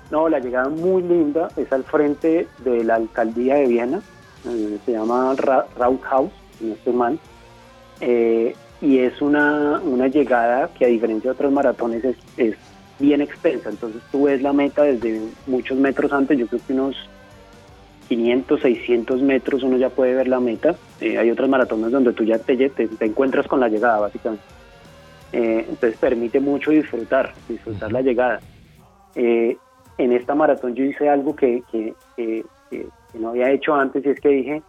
No, 0.09 0.29
la 0.29 0.39
llegada 0.39 0.69
muy 0.69 1.03
linda 1.03 1.49
es 1.57 1.71
al 1.73 1.83
frente 1.83 2.47
de 2.59 2.83
la 2.83 2.95
alcaldía 2.95 3.55
de 3.55 3.67
Viena, 3.67 4.01
eh, 4.47 4.77
se 4.85 4.93
llama 4.93 5.33
Ra 5.35 5.65
Rauthaus, 5.77 6.31
no 6.61 6.73
estoy 6.73 6.93
mal, 6.93 7.19
eh, 7.99 8.55
y 8.79 8.99
es 8.99 9.21
una, 9.21 9.81
una 9.83 10.07
llegada 10.07 10.69
que 10.69 10.85
a 10.85 10.87
diferencia 10.87 11.31
de 11.31 11.35
otros 11.35 11.51
maratones 11.51 12.05
es, 12.05 12.15
es 12.37 12.55
bien 12.99 13.21
extensa, 13.21 13.69
entonces 13.69 14.01
tú 14.11 14.23
ves 14.23 14.41
la 14.41 14.53
meta 14.53 14.83
desde 14.83 15.21
muchos 15.45 15.77
metros 15.77 16.13
antes, 16.13 16.37
yo 16.37 16.47
creo 16.47 16.61
que 16.65 16.73
unos 16.73 16.95
500, 18.07 18.61
600 18.61 19.21
metros 19.21 19.63
uno 19.63 19.75
ya 19.75 19.89
puede 19.89 20.15
ver 20.15 20.29
la 20.29 20.39
meta, 20.39 20.75
Eh, 21.01 21.17
hay 21.17 21.29
otras 21.29 21.49
maratones 21.49 21.91
donde 21.91 22.13
tú 22.13 22.23
ya 22.23 22.39
te, 22.39 22.55
te, 22.55 22.87
te 22.87 23.05
encuentras 23.05 23.45
con 23.45 23.59
la 23.59 23.67
llegada 23.67 23.99
básicamente, 23.99 24.43
entonces 25.33 25.99
permite 25.99 26.39
mucho 26.39 26.71
disfrutar, 26.71 27.33
disfrutar 27.49 27.91
la 27.91 28.01
llegada. 28.01 28.39
Eh, 29.15 29.57
en 29.97 30.11
esta 30.13 30.35
maratón 30.35 30.75
yo 30.75 30.83
hice 30.83 31.09
algo 31.09 31.35
que, 31.35 31.63
que, 31.71 31.93
que- 32.15 32.45
que- 32.69 32.87
que 33.11 33.19
no 33.19 33.29
había 33.29 33.51
hecho 33.51 33.73
antes 33.73 34.05
y 34.05 34.09
es 34.09 34.19
que 34.19 34.29
dije, 34.29 34.61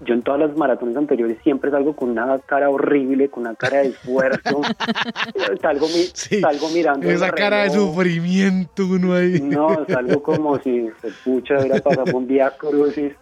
yo 0.00 0.14
en 0.14 0.22
todas 0.22 0.40
las 0.40 0.56
maratones 0.56 0.96
anteriores 0.96 1.38
siempre 1.42 1.70
salgo 1.70 1.94
con 1.94 2.10
una 2.10 2.38
cara 2.40 2.68
horrible, 2.70 3.28
con 3.30 3.42
una 3.44 3.54
cara 3.54 3.78
de 3.82 3.88
esfuerzo, 3.88 4.60
salgo, 5.62 5.86
mi- 5.86 6.10
Sí, 6.12 6.40
salgo 6.40 6.68
mirando 6.70 7.08
Esa 7.08 7.30
cara 7.30 7.62
de 7.64 7.70
sufrimiento 7.70 8.86
uno 8.86 9.14
ahí. 9.14 9.40
No, 9.40 9.84
salgo 9.86 10.22
como 10.22 10.58
si 10.62 10.88
se 11.00 11.10
pucha 11.24 11.58
hubiera 11.58 11.78
pasado 11.78 12.16
un 12.16 12.26
día 12.26 12.50
crucis. 12.58 13.12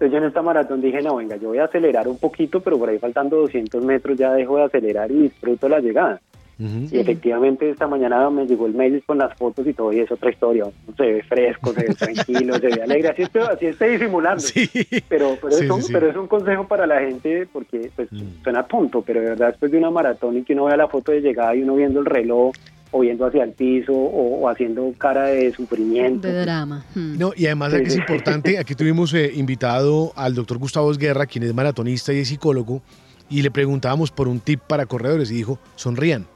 Entonces 0.00 0.12
yo 0.12 0.18
en 0.18 0.24
esta 0.24 0.42
maratón 0.42 0.80
dije, 0.80 1.02
no, 1.02 1.16
venga, 1.16 1.34
yo 1.36 1.48
voy 1.48 1.58
a 1.58 1.64
acelerar 1.64 2.06
un 2.06 2.18
poquito, 2.18 2.60
pero 2.60 2.78
por 2.78 2.88
ahí 2.88 2.98
faltando 3.00 3.36
200 3.38 3.84
metros 3.84 4.16
ya 4.16 4.32
dejo 4.32 4.56
de 4.58 4.64
acelerar 4.64 5.10
y 5.10 5.22
disfruto 5.22 5.68
la 5.68 5.80
llegada. 5.80 6.20
Y 6.58 6.98
efectivamente 6.98 7.70
esta 7.70 7.86
mañana 7.86 8.28
me 8.30 8.44
llegó 8.46 8.66
el 8.66 8.74
mail 8.74 9.00
con 9.06 9.18
las 9.18 9.36
fotos 9.38 9.64
y 9.66 9.72
todo 9.74 9.92
y 9.92 10.00
es 10.00 10.10
otra 10.10 10.30
historia. 10.30 10.64
Se 10.96 11.02
ve 11.04 11.22
fresco, 11.22 11.72
se 11.72 11.84
ve 11.86 11.94
tranquilo, 11.98 12.54
se 12.58 12.66
ve 12.66 12.82
alegre. 12.82 13.08
Así 13.10 13.22
estoy, 13.22 13.42
así 13.42 13.66
estoy 13.66 13.90
disimulando. 13.90 14.40
Sí. 14.40 14.68
Pero, 15.08 15.36
pero, 15.40 15.52
Sí, 15.56 15.64
es 15.64 15.70
un, 15.70 15.82
sí, 15.82 15.92
pero 15.92 16.10
es 16.10 16.16
un 16.16 16.26
consejo 16.26 16.66
para 16.66 16.86
la 16.86 17.00
gente 17.00 17.46
porque 17.52 17.90
pues, 17.94 18.08
Mm. 18.10 18.42
suena 18.42 18.62
tonto, 18.66 19.02
pero 19.02 19.20
de 19.20 19.26
verdad 19.30 19.48
después 19.48 19.70
de 19.70 19.78
una 19.78 19.90
maratón 19.90 20.36
y 20.38 20.42
que 20.42 20.54
uno 20.54 20.64
vea 20.64 20.76
la 20.76 20.88
foto 20.88 21.12
de 21.12 21.20
llegada 21.20 21.54
y 21.54 21.62
uno 21.62 21.76
viendo 21.76 22.00
el 22.00 22.06
reloj 22.06 22.52
o 22.90 23.00
viendo 23.00 23.26
hacia 23.26 23.44
el 23.44 23.52
piso 23.52 23.92
o, 23.92 24.40
o 24.40 24.48
haciendo 24.48 24.90
cara 24.98 25.26
de 25.26 25.52
sufrimiento. 25.52 26.26
De 26.26 26.40
drama. 26.40 26.84
Hmm. 26.94 27.18
No, 27.18 27.32
y 27.36 27.46
además 27.46 27.74
aquí 27.74 27.84
es 27.88 27.96
importante, 27.96 28.58
aquí 28.58 28.74
tuvimos 28.74 29.12
eh, 29.14 29.30
invitado 29.34 30.12
al 30.16 30.34
doctor 30.34 30.58
Gustavo 30.58 30.90
Esguerra, 30.90 31.26
quien 31.26 31.44
es 31.44 31.54
maratonista 31.54 32.12
y 32.12 32.18
es 32.20 32.28
psicólogo, 32.28 32.80
y 33.28 33.42
le 33.42 33.50
preguntábamos 33.50 34.10
por 34.10 34.26
un 34.26 34.40
tip 34.40 34.60
para 34.60 34.86
corredores 34.86 35.30
y 35.30 35.34
dijo, 35.34 35.58
sonrían. 35.76 36.26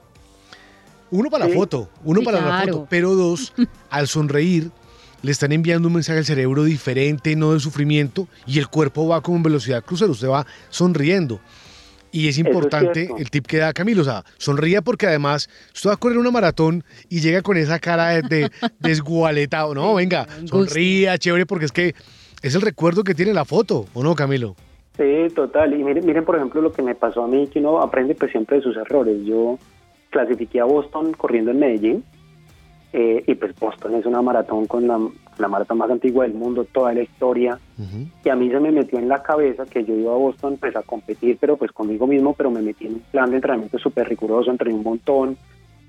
Uno 1.12 1.28
para 1.28 1.46
la 1.46 1.54
foto, 1.54 1.90
uno 2.04 2.20
Sí, 2.20 2.24
para 2.24 2.40
la 2.40 2.62
foto, 2.62 2.86
pero 2.88 3.14
dos, 3.14 3.52
al 3.90 4.08
sonreír, 4.08 4.70
le 5.20 5.30
están 5.30 5.52
enviando 5.52 5.88
un 5.88 5.94
mensaje 5.94 6.18
al 6.18 6.24
cerebro 6.24 6.64
diferente, 6.64 7.36
no 7.36 7.52
de 7.52 7.60
sufrimiento, 7.60 8.28
y 8.46 8.58
el 8.58 8.68
cuerpo 8.68 9.06
va 9.06 9.20
como 9.20 9.36
en 9.36 9.42
velocidad 9.42 9.84
crucero, 9.84 10.12
usted 10.12 10.28
va 10.28 10.46
sonriendo. 10.70 11.38
Y 12.12 12.28
es 12.28 12.38
importante 12.38 13.10
el 13.18 13.30
tip 13.30 13.46
que 13.46 13.58
da 13.58 13.74
Camilo, 13.74 14.00
o 14.00 14.04
sea, 14.06 14.24
sonría 14.38 14.80
porque 14.80 15.06
además 15.06 15.50
usted 15.74 15.90
va 15.90 15.94
a 15.94 15.98
correr 15.98 16.16
una 16.16 16.30
maratón 16.30 16.82
y 17.10 17.20
llega 17.20 17.42
con 17.42 17.58
esa 17.58 17.78
cara 17.78 18.08
de, 18.08 18.22
de 18.22 18.50
desgualetado, 18.80 19.74
¿no? 19.74 19.94
Venga, 19.94 20.26
sonría, 20.46 21.18
chévere, 21.18 21.44
porque 21.44 21.66
es 21.66 21.72
que 21.72 21.94
es 22.42 22.54
el 22.54 22.62
recuerdo 22.62 23.04
que 23.04 23.14
tiene 23.14 23.34
la 23.34 23.44
foto, 23.44 23.84
¿o 23.92 24.02
no, 24.02 24.14
Camilo? 24.14 24.56
Sí, 24.96 25.28
total. 25.34 25.78
Y 25.78 25.84
miren, 25.84 26.06
miren, 26.06 26.24
por 26.24 26.36
ejemplo, 26.36 26.62
lo 26.62 26.72
que 26.72 26.82
me 26.82 26.94
pasó 26.94 27.22
a 27.22 27.28
mí, 27.28 27.48
que 27.48 27.58
uno 27.58 27.82
aprende 27.82 28.14
pues 28.14 28.30
siempre 28.30 28.56
de 28.56 28.62
sus 28.62 28.76
errores. 28.76 29.24
Yo 29.24 29.58
clasifiqué 30.12 30.60
a 30.60 30.64
Boston 30.64 31.12
corriendo 31.14 31.50
en 31.50 31.58
Medellín, 31.58 32.04
eh, 32.92 33.24
y 33.26 33.34
pues 33.34 33.58
Boston 33.58 33.94
es 33.94 34.04
una 34.04 34.20
maratón 34.20 34.66
con 34.66 34.86
la, 34.86 35.00
la 35.38 35.48
maratón 35.48 35.78
más 35.78 35.90
antigua 35.90 36.24
del 36.24 36.34
mundo, 36.34 36.66
toda 36.70 36.92
la 36.92 37.02
historia. 37.02 37.58
Y 38.24 38.28
a 38.28 38.36
mí 38.36 38.50
se 38.50 38.60
me 38.60 38.70
metió 38.70 38.98
en 38.98 39.08
la 39.08 39.22
cabeza 39.22 39.64
que 39.64 39.84
yo 39.84 39.94
iba 39.94 40.12
a 40.12 40.16
Boston 40.16 40.58
pues 40.60 40.76
a 40.76 40.82
competir, 40.82 41.38
pero 41.40 41.56
pues 41.56 41.72
conmigo 41.72 42.06
mismo, 42.06 42.34
pero 42.34 42.50
me 42.50 42.60
metí 42.60 42.86
en 42.86 42.94
un 42.94 43.00
plan 43.10 43.30
de 43.30 43.36
entrenamiento 43.36 43.78
súper 43.78 44.08
riguroso, 44.08 44.50
entrené 44.50 44.76
un 44.76 44.84
montón, 44.84 45.36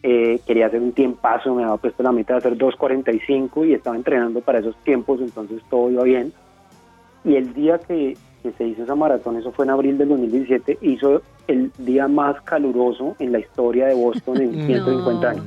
eh, 0.02 0.40
quería 0.48 0.68
hacer 0.68 0.82
un 0.82 0.94
tiempazo, 0.94 1.54
me 1.54 1.64
había 1.64 1.78
puesto 1.78 2.04
la 2.04 2.12
meta 2.12 2.34
de 2.34 2.40
hacer 2.40 2.58
2.45 2.58 3.68
y 3.68 3.74
estaba 3.74 3.96
entrenando 3.96 4.42
para 4.42 4.60
esos 4.60 4.76
tiempos, 4.84 5.20
entonces 5.22 5.62
todo 5.70 5.92
iba 5.92 6.04
bien. 6.04 6.34
Y 7.26 7.36
el 7.36 7.54
día 7.54 7.80
que, 7.80 8.18
que 8.42 8.52
se 8.54 8.66
hizo 8.66 8.84
esa 8.84 8.96
maratón, 8.96 9.38
eso 9.38 9.52
fue 9.52 9.66
en 9.66 9.72
abril 9.72 9.98
del 9.98 10.10
2017, 10.10 10.78
hizo 10.82 11.22
el 11.48 11.72
día 11.78 12.08
más 12.08 12.42
caluroso 12.42 13.16
en 13.20 13.32
la 13.32 13.40
historia 13.40 13.88
de 13.88 13.96
Boston 13.96 14.42
en 14.42 14.54
150 14.68 15.30
años. 15.30 15.46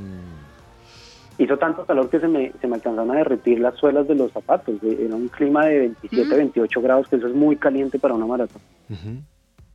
Hizo 1.38 1.58
tanto 1.58 1.84
calor 1.84 2.08
que 2.08 2.18
se 2.18 2.28
me, 2.28 2.50
se 2.60 2.66
me 2.66 2.76
alcanzaron 2.76 3.10
a 3.10 3.18
derretir 3.18 3.60
las 3.60 3.74
suelas 3.76 4.08
de 4.08 4.14
los 4.14 4.32
zapatos. 4.32 4.76
Eh, 4.82 5.04
Era 5.04 5.14
un 5.14 5.28
clima 5.28 5.66
de 5.66 5.80
27, 5.80 6.34
28 6.34 6.80
grados, 6.80 7.08
que 7.08 7.16
eso 7.16 7.26
es 7.26 7.34
muy 7.34 7.56
caliente 7.56 7.98
para 7.98 8.14
una 8.14 8.24
maratón. 8.26 8.62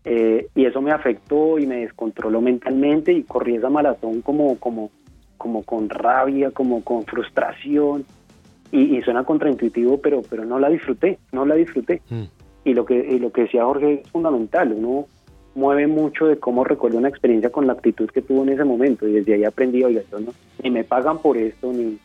Eh, 0.04 0.48
y 0.56 0.66
eso 0.66 0.82
me 0.82 0.92
afectó 0.92 1.60
y 1.60 1.68
me 1.68 1.82
descontroló 1.82 2.42
mentalmente 2.42 3.14
y 3.14 3.22
corrí 3.22 3.56
esa 3.56 3.70
maratón 3.70 4.22
como, 4.22 4.58
como, 4.58 4.90
como 5.38 5.62
con 5.62 5.88
rabia, 5.90 6.50
como 6.50 6.84
con 6.84 7.04
frustración. 7.06 8.06
Y, 8.72 8.98
y 8.98 9.02
suena 9.04 9.24
contraintuitivo, 9.24 10.00
pero, 10.00 10.22
pero 10.28 10.46
no 10.46 10.58
la 10.58 10.70
disfruté, 10.70 11.20
no 11.32 11.46
la 11.46 11.54
disfruté. 11.56 12.02
Y 12.64 12.74
lo 12.74 12.86
que, 12.86 12.96
y 12.96 13.20
lo 13.20 13.32
que 13.32 13.42
decía 13.42 13.66
Jorge 13.66 14.02
es 14.02 14.10
fundamental, 14.10 14.72
uno 14.72 15.06
mueve 15.56 15.88
mucho 15.88 16.28
de 16.28 16.38
cómo 16.38 16.64
recuerda 16.64 16.98
una 16.98 17.10
experiencia 17.10 17.50
con 17.50 17.68
la 17.68 17.74
actitud 17.74 18.10
que 18.10 18.22
tuvo 18.22 18.44
en 18.44 18.50
ese 18.50 18.64
momento 18.64 19.08
y 19.08 19.14
desde 19.14 19.34
ahí 19.34 19.44
aprendí, 19.44 19.84
oiga, 19.84 20.02
yo 20.12 20.20
no, 20.20 20.34
ni 20.64 20.72
me 20.72 20.84
pagan 20.84 21.20
por 21.20 21.38
esto, 21.38 21.72
ni, 21.74 21.98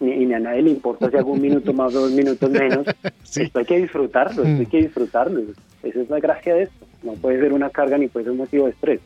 ni, 0.00 0.26
ni 0.26 0.34
a 0.34 0.38
nadie 0.38 0.62
le 0.62 0.70
importa 0.70 1.10
si 1.10 1.16
hago 1.16 1.32
un 1.32 1.40
minuto 1.40 1.72
más 1.72 1.94
o 1.94 2.02
dos 2.02 2.12
minutos 2.12 2.50
menos, 2.50 2.86
esto 3.36 3.58
hay 3.58 3.64
que 3.64 3.78
disfrutarlo, 3.78 4.42
esto 4.42 4.60
hay 4.60 4.66
que 4.66 4.82
disfrutarlo, 4.82 5.40
esa 5.82 6.00
es 6.00 6.10
la 6.10 6.20
gracia 6.20 6.54
de 6.54 6.62
esto, 6.64 6.86
no 7.02 7.12
puede 7.14 7.40
ser 7.40 7.52
una 7.52 7.70
carga 7.70 7.98
ni 7.98 8.08
puede 8.08 8.24
ser 8.24 8.32
un 8.32 8.38
motivo 8.38 8.66
de 8.66 8.70
estrés. 8.70 9.00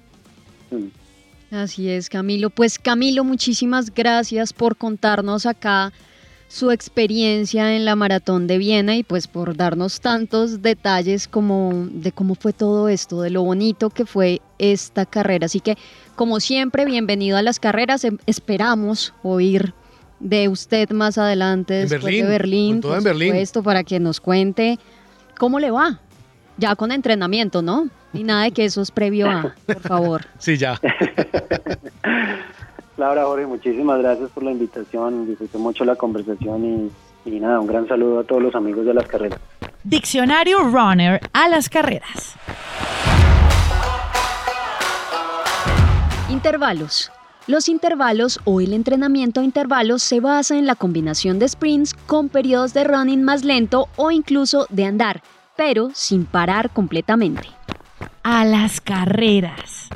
Mm. 0.71 1.55
Así 1.55 1.89
es, 1.89 2.11
Camilo. 2.11 2.51
Pues 2.51 2.79
Camilo, 2.79 3.23
muchísimas 3.23 3.95
gracias 3.95 4.53
por 4.53 4.77
contarnos 4.77 5.47
acá 5.47 5.93
su 6.49 6.71
experiencia 6.71 7.75
en 7.75 7.85
la 7.85 7.97
maratón 7.97 8.47
de 8.47 8.59
Viena 8.59 8.97
y 8.97 9.03
pues 9.03 9.27
por 9.27 9.57
darnos 9.57 10.01
tantos 10.01 10.63
detalles 10.63 11.27
como 11.29 11.87
de 11.91 12.13
cómo 12.13 12.35
fue 12.35 12.53
todo 12.53 12.89
esto, 12.89 13.21
de 13.23 13.31
lo 13.31 13.43
bonito 13.43 13.91
que 13.91 14.07
fue 14.07 14.41
esta 14.59 15.07
carrera. 15.07 15.47
Así 15.47 15.61
que, 15.61 15.77
como 16.15 16.39
siempre, 16.41 16.85
bienvenido 16.85 17.37
a 17.37 17.43
las 17.43 17.59
carreras. 17.59 18.05
Em- 18.05 18.19
Esperamos 18.27 19.13
oír 19.23 19.75
de 20.21 20.49
usted 20.49 20.89
más 20.91 21.19
adelante 21.19 21.83
En 21.83 21.89
después 21.89 22.05
Berlín, 22.05 22.23
de 22.25 22.29
Berlín, 22.31 22.81
todo 22.81 22.93
por 22.93 22.99
en 22.99 23.05
Berlín. 23.05 23.29
supuesto, 23.31 23.63
para 23.63 23.83
que 23.85 23.99
nos 24.01 24.21
cuente 24.21 24.79
cómo 25.39 25.59
le 25.61 25.71
va. 25.71 26.01
Ya 26.59 26.75
con 26.77 26.91
entrenamiento, 26.93 27.61
¿no? 27.61 27.89
Y 28.15 28.23
nada 28.25 28.45
de 28.45 28.53
que 28.53 28.65
eso 28.65 28.81
es 28.81 28.91
previo 28.91 29.29
a, 29.29 29.55
por 29.67 29.81
favor. 29.81 30.27
Sí, 30.39 30.57
ya. 30.57 30.81
Laura, 32.97 33.25
Jorge, 33.25 33.47
muchísimas 33.47 33.99
gracias 33.99 34.31
por 34.31 34.43
la 34.43 34.53
invitación, 34.53 35.27
disfruté 35.27 35.59
mucho 35.59 35.85
la 35.85 35.97
conversación 35.97 36.65
y, 36.65 37.31
y 37.31 37.41
nada, 37.41 37.61
un 37.61 37.67
gran 37.67 37.87
saludo 37.87 38.21
a 38.21 38.25
todos 38.25 38.43
los 38.43 38.55
amigos 38.55 38.87
de 38.87 38.95
las 38.95 39.07
carreras. 39.07 39.39
Diccionario 39.85 40.61
Runner 40.61 41.21
a 41.33 41.49
las 41.49 41.69
carreras. 41.69 42.35
Intervalos. 46.31 47.13
Los 47.47 47.69
intervalos 47.69 48.41
o 48.45 48.61
el 48.61 48.73
entrenamiento 48.73 49.41
a 49.41 49.45
intervalos 49.45 50.03
se 50.03 50.19
basa 50.19 50.59
en 50.59 50.67
la 50.67 50.75
combinación 50.75 51.39
de 51.39 51.49
sprints 51.49 51.95
con 51.95 52.29
periodos 52.29 52.75
de 52.75 52.83
running 52.83 53.23
más 53.23 53.45
lento 53.45 53.89
o 53.95 54.11
incluso 54.11 54.67
de 54.71 54.87
andar, 54.87 55.23
pero 55.57 55.91
sin 55.93 56.25
parar 56.25 56.71
completamente. 56.71 57.49
A 58.25 58.45
las 58.45 58.81
carreras. 58.81 59.89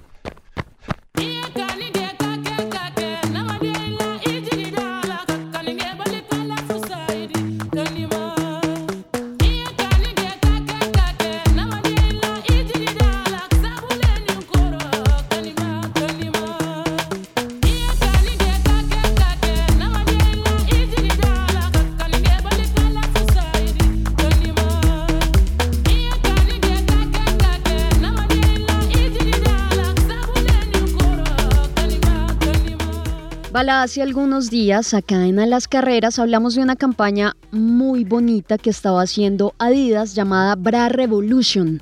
Hace 33.73 34.03
algunos 34.03 34.51
días 34.51 34.95
acá 34.95 35.27
en 35.27 35.39
A 35.39 35.47
las 35.47 35.69
Carreras 35.69 36.19
hablamos 36.19 36.57
de 36.57 36.61
una 36.63 36.75
campaña 36.75 37.37
muy 37.53 38.03
bonita 38.05 38.59
que 38.59 38.69
estaba 38.69 39.01
haciendo 39.03 39.55
Adidas 39.59 40.15
llamada 40.17 40.57
Bra 40.57 40.89
Revolution, 40.89 41.81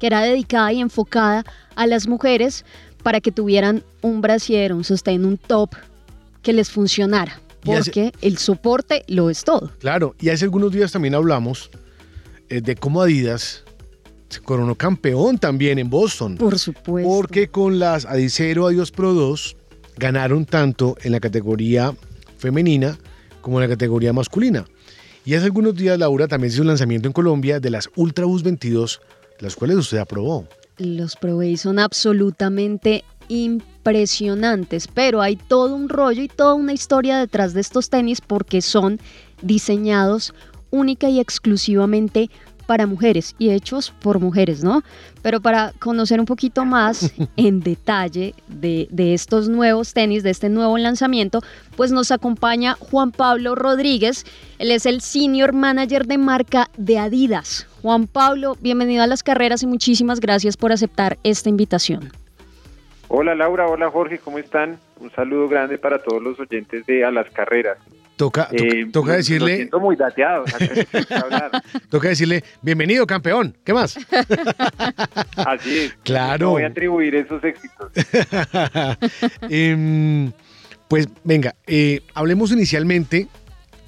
que 0.00 0.08
era 0.08 0.22
dedicada 0.22 0.72
y 0.72 0.80
enfocada 0.80 1.44
a 1.76 1.86
las 1.86 2.08
mujeres 2.08 2.64
para 3.04 3.20
que 3.20 3.30
tuvieran 3.30 3.84
un 4.02 4.20
brasier, 4.20 4.72
un 4.74 4.82
sostén, 4.82 5.24
un 5.24 5.38
top 5.38 5.70
que 6.42 6.52
les 6.52 6.68
funcionara, 6.68 7.32
hace- 7.62 7.62
porque 7.62 8.12
el 8.22 8.36
soporte 8.36 9.04
lo 9.06 9.30
es 9.30 9.44
todo. 9.44 9.70
Claro, 9.78 10.16
y 10.20 10.30
hace 10.30 10.44
algunos 10.44 10.72
días 10.72 10.90
también 10.90 11.14
hablamos 11.14 11.70
eh, 12.48 12.60
de 12.60 12.74
cómo 12.74 13.00
Adidas 13.02 13.62
se 14.28 14.40
coronó 14.40 14.74
campeón 14.74 15.38
también 15.38 15.78
en 15.78 15.88
Boston. 15.90 16.36
Por 16.36 16.58
supuesto. 16.58 17.08
Porque 17.08 17.48
con 17.48 17.78
las 17.78 18.04
Adicero 18.04 18.66
Adios 18.66 18.90
Pro 18.90 19.14
2 19.14 19.56
ganaron 19.96 20.46
tanto 20.46 20.96
en 21.02 21.12
la 21.12 21.20
categoría 21.20 21.94
femenina 22.38 22.98
como 23.40 23.60
en 23.60 23.68
la 23.68 23.74
categoría 23.74 24.12
masculina. 24.12 24.64
Y 25.24 25.34
hace 25.34 25.46
algunos 25.46 25.74
días, 25.74 25.98
Laura, 25.98 26.28
también 26.28 26.52
hizo 26.52 26.62
un 26.62 26.68
lanzamiento 26.68 27.08
en 27.08 27.12
Colombia 27.12 27.60
de 27.60 27.70
las 27.70 27.90
Ultrabus 27.94 28.42
22, 28.42 29.00
las 29.38 29.54
cuales 29.54 29.76
usted 29.76 29.98
aprobó. 29.98 30.46
Los 30.78 31.16
probé 31.16 31.50
y 31.50 31.56
son 31.56 31.78
absolutamente 31.78 33.04
impresionantes, 33.28 34.88
pero 34.88 35.20
hay 35.20 35.36
todo 35.36 35.74
un 35.74 35.88
rollo 35.88 36.22
y 36.22 36.28
toda 36.28 36.54
una 36.54 36.72
historia 36.72 37.18
detrás 37.18 37.52
de 37.52 37.60
estos 37.60 37.90
tenis 37.90 38.20
porque 38.20 38.62
son 38.62 38.98
diseñados 39.42 40.34
única 40.70 41.08
y 41.08 41.20
exclusivamente 41.20 42.30
para 42.70 42.86
mujeres 42.86 43.34
y 43.36 43.50
hechos 43.50 43.90
por 43.90 44.20
mujeres, 44.20 44.62
¿no? 44.62 44.84
Pero 45.22 45.40
para 45.40 45.72
conocer 45.80 46.20
un 46.20 46.24
poquito 46.26 46.64
más 46.64 47.12
en 47.36 47.58
detalle 47.58 48.32
de, 48.46 48.86
de 48.92 49.12
estos 49.12 49.48
nuevos 49.48 49.92
tenis, 49.92 50.22
de 50.22 50.30
este 50.30 50.48
nuevo 50.48 50.78
lanzamiento, 50.78 51.40
pues 51.76 51.90
nos 51.90 52.12
acompaña 52.12 52.76
Juan 52.78 53.10
Pablo 53.10 53.56
Rodríguez. 53.56 54.24
Él 54.60 54.70
es 54.70 54.86
el 54.86 55.00
Senior 55.00 55.52
Manager 55.52 56.06
de 56.06 56.16
marca 56.16 56.70
de 56.76 57.00
Adidas. 57.00 57.66
Juan 57.82 58.06
Pablo, 58.06 58.56
bienvenido 58.60 59.02
a 59.02 59.08
las 59.08 59.24
carreras 59.24 59.64
y 59.64 59.66
muchísimas 59.66 60.20
gracias 60.20 60.56
por 60.56 60.70
aceptar 60.70 61.18
esta 61.24 61.48
invitación. 61.48 62.12
Hola 63.08 63.34
Laura, 63.34 63.66
hola 63.66 63.90
Jorge, 63.90 64.18
¿cómo 64.18 64.38
están? 64.38 64.78
Un 65.00 65.10
saludo 65.10 65.48
grande 65.48 65.76
para 65.76 66.00
todos 66.04 66.22
los 66.22 66.38
oyentes 66.38 66.86
de 66.86 67.04
A 67.04 67.10
las 67.10 67.28
Carreras. 67.30 67.78
Toca, 68.20 68.48
to- 68.48 68.54
Eh, 68.62 68.86
toca 68.92 69.06
lo- 69.06 69.12
Lo 69.12 69.16
decirle, 69.16 69.56
siento 69.56 69.80
muy 69.80 69.96
dateado. 69.96 70.44
toca 71.88 72.08
decirle, 72.08 72.44
bienvenido 72.60 73.06
campeón, 73.06 73.56
¿qué 73.64 73.72
más? 73.72 73.96
Así 75.36 75.78
es. 75.78 75.94
Claro. 76.04 76.46
No 76.48 76.50
voy 76.52 76.64
a 76.64 76.66
atribuir 76.66 77.14
esos 77.14 77.42
éxitos. 77.42 77.90
Em, 79.48 80.32
pues 80.88 81.08
venga, 81.24 81.54
eh, 81.66 82.02
hablemos 82.12 82.52
inicialmente 82.52 83.26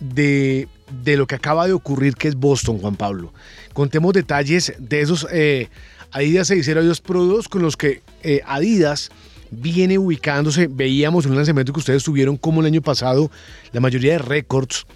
de, 0.00 0.66
de 1.04 1.16
lo 1.18 1.26
que 1.26 1.34
acaba 1.34 1.66
de 1.66 1.74
ocurrir, 1.74 2.14
que 2.14 2.28
es 2.28 2.34
Boston, 2.34 2.78
Juan 2.78 2.96
Pablo. 2.96 3.34
Contemos 3.74 4.14
detalles 4.14 4.72
de 4.78 5.02
esos 5.02 5.26
eh, 5.30 5.68
Adidas 6.10 6.46
60 6.48 6.80
Adios 6.80 7.02
Pro 7.02 7.22
2 7.24 7.48
con 7.48 7.60
los 7.60 7.76
que 7.76 8.00
Adidas 8.46 9.10
viene 9.53 9.98
ubicándose. 9.98 10.68
Veíamos 10.68 11.24
en 11.24 11.32
un 11.32 11.36
lanzamiento 11.36 11.72
que 11.72 11.78
ustedes 11.78 12.03
tuvieron 12.03 12.36
como 12.36 12.61
el 12.61 12.66
año 12.66 12.82
pasado 12.82 13.30
la 13.72 13.80
mayoría 13.80 14.12
de 14.12 14.18
récords 14.18 14.86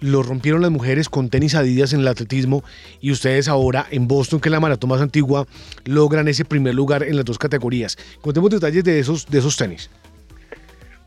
lo 0.00 0.22
rompieron 0.22 0.62
las 0.62 0.70
mujeres 0.70 1.08
con 1.08 1.28
tenis 1.28 1.54
Adidas 1.54 1.92
en 1.92 2.00
el 2.00 2.08
atletismo 2.08 2.64
y 3.00 3.10
ustedes 3.12 3.48
ahora 3.48 3.84
en 3.90 4.08
Boston, 4.08 4.40
que 4.40 4.48
es 4.48 4.52
la 4.52 4.60
maratón 4.60 4.88
más 4.88 5.02
antigua, 5.02 5.46
logran 5.84 6.26
ese 6.26 6.46
primer 6.46 6.74
lugar 6.74 7.02
en 7.02 7.16
las 7.16 7.24
dos 7.24 7.38
categorías. 7.38 7.98
Contemos 8.22 8.50
detalles 8.50 8.82
de 8.82 8.98
esos, 8.98 9.26
de 9.26 9.38
esos 9.38 9.56
tenis. 9.56 9.90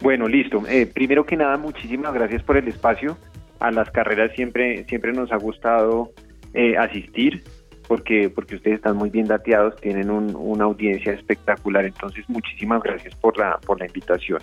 Bueno, 0.01 0.27
listo. 0.27 0.63
Eh, 0.67 0.85
primero 0.85 1.25
que 1.25 1.35
nada, 1.35 1.57
muchísimas 1.57 2.13
gracias 2.13 2.43
por 2.43 2.57
el 2.57 2.67
espacio. 2.67 3.17
A 3.59 3.71
las 3.71 3.89
carreras 3.89 4.31
siempre, 4.35 4.85
siempre 4.87 5.13
nos 5.13 5.31
ha 5.31 5.37
gustado 5.37 6.11
eh, 6.53 6.77
asistir 6.77 7.43
porque, 7.87 8.29
porque 8.29 8.55
ustedes 8.55 8.77
están 8.77 8.95
muy 8.97 9.09
bien 9.09 9.25
dateados, 9.27 9.75
tienen 9.81 10.09
un- 10.09 10.35
una 10.35 10.65
audiencia 10.65 11.13
espectacular. 11.13 11.85
Entonces, 11.85 12.27
muchísimas 12.29 12.81
gracias 12.83 13.15
por 13.15 13.37
la, 13.37 13.57
por 13.65 13.79
la 13.79 13.85
invitación. 13.87 14.39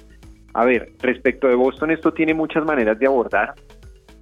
A 0.55 0.65
ver, 0.65 0.93
respecto 1.01 1.47
de 1.49 1.55
Boston, 1.55 1.91
esto 1.91 2.13
tiene 2.13 2.35
muchas 2.35 2.65
maneras 2.65 2.99
de 2.99 3.07
abordar. 3.07 3.55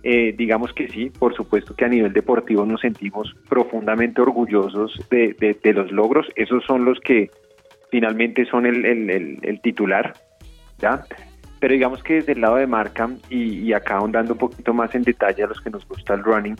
Eh, 0.04 0.34
digamos 0.38 0.72
que 0.74 0.88
sí, 0.88 1.10
por 1.10 1.34
supuesto 1.34 1.74
que 1.74 1.84
a 1.84 1.88
nivel 1.88 2.12
deportivo 2.12 2.64
nos 2.64 2.80
sentimos 2.80 3.34
profundamente 3.48 4.20
orgullosos 4.20 4.94
de, 5.10 5.34
de- 5.40 5.58
de 5.62 5.72
los 5.72 5.90
logros. 5.90 6.26
Esos 6.36 6.64
son 6.64 6.84
los 6.84 7.00
que 7.00 7.30
finalmente 7.90 8.44
son 8.46 8.66
el, 8.66 8.84
el- 8.84 9.10
el- 9.10 9.38
el 9.42 9.60
titular, 9.60 10.12
¿ya? 10.78 11.02
Pero 11.60 11.72
digamos 11.74 12.02
que 12.04 12.14
desde 12.14 12.32
el 12.32 12.40
lado 12.42 12.56
de 12.56 12.68
marca, 12.68 13.08
y, 13.28 13.58
y 13.60 13.72
acá 13.72 13.96
ahondando 13.96 14.34
un 14.34 14.38
poquito 14.38 14.72
más 14.72 14.94
en 14.94 15.02
detalle 15.02 15.42
a 15.42 15.48
los 15.48 15.60
que 15.60 15.70
nos 15.70 15.86
gusta 15.88 16.14
el 16.14 16.22
running, 16.22 16.54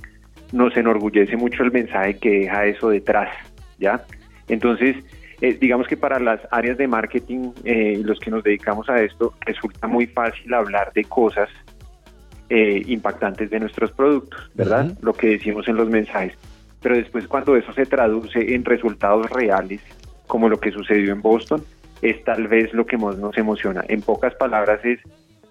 nos 0.53 0.77
enorgullece 0.77 1.37
mucho 1.37 1.63
el 1.63 1.73
mensaje 1.73 2.19
que 2.19 2.31
deja 2.41 2.67
eso 2.67 2.89
detrás, 2.91 3.29
¿ya? 3.79 4.05
Entonces, 4.49 4.97
eh, 5.41 5.57
digamos 5.61 5.87
que 5.87 5.97
para 5.97 6.19
las 6.19 6.41
áreas 6.51 6.79
de 6.79 6.89
marketing 6.89 7.53
eh, 7.65 8.01
los 8.05 8.19
que 8.19 8.31
nos 8.31 8.43
dedicamos 8.43 8.89
a 8.89 9.01
esto, 9.03 9.35
resulta 9.41 9.87
muy 9.87 10.07
fácil 10.07 10.53
hablar 10.55 10.93
de 10.95 11.05
cosas 11.05 11.49
eh, 12.49 12.83
impactantes 12.87 13.51
de 13.51 13.61
nuestros 13.61 13.93
productos, 13.93 14.51
¿verdad? 14.55 14.93
Lo 15.03 15.13
que 15.13 15.29
decimos 15.29 15.69
en 15.69 15.77
los 15.77 15.89
mensajes. 15.89 16.33
Pero 16.81 16.97
después 16.97 17.27
cuando 17.29 17.57
eso 17.57 17.73
se 17.73 17.87
traduce 17.87 18.55
en 18.55 18.65
resultados 18.65 19.29
reales, 19.31 19.81
como 20.27 20.49
lo 20.49 20.59
que 20.59 20.71
sucedió 20.71 21.13
en 21.13 21.21
Boston, 21.21 21.63
es 22.03 22.23
tal 22.25 22.49
vez 22.49 22.73
lo 22.73 22.87
que 22.87 22.97
más 22.97 23.19
nos 23.19 23.37
emociona. 23.37 23.85
En 23.89 24.03
pocas 24.03 24.35
palabras 24.35 24.85
es 24.85 25.01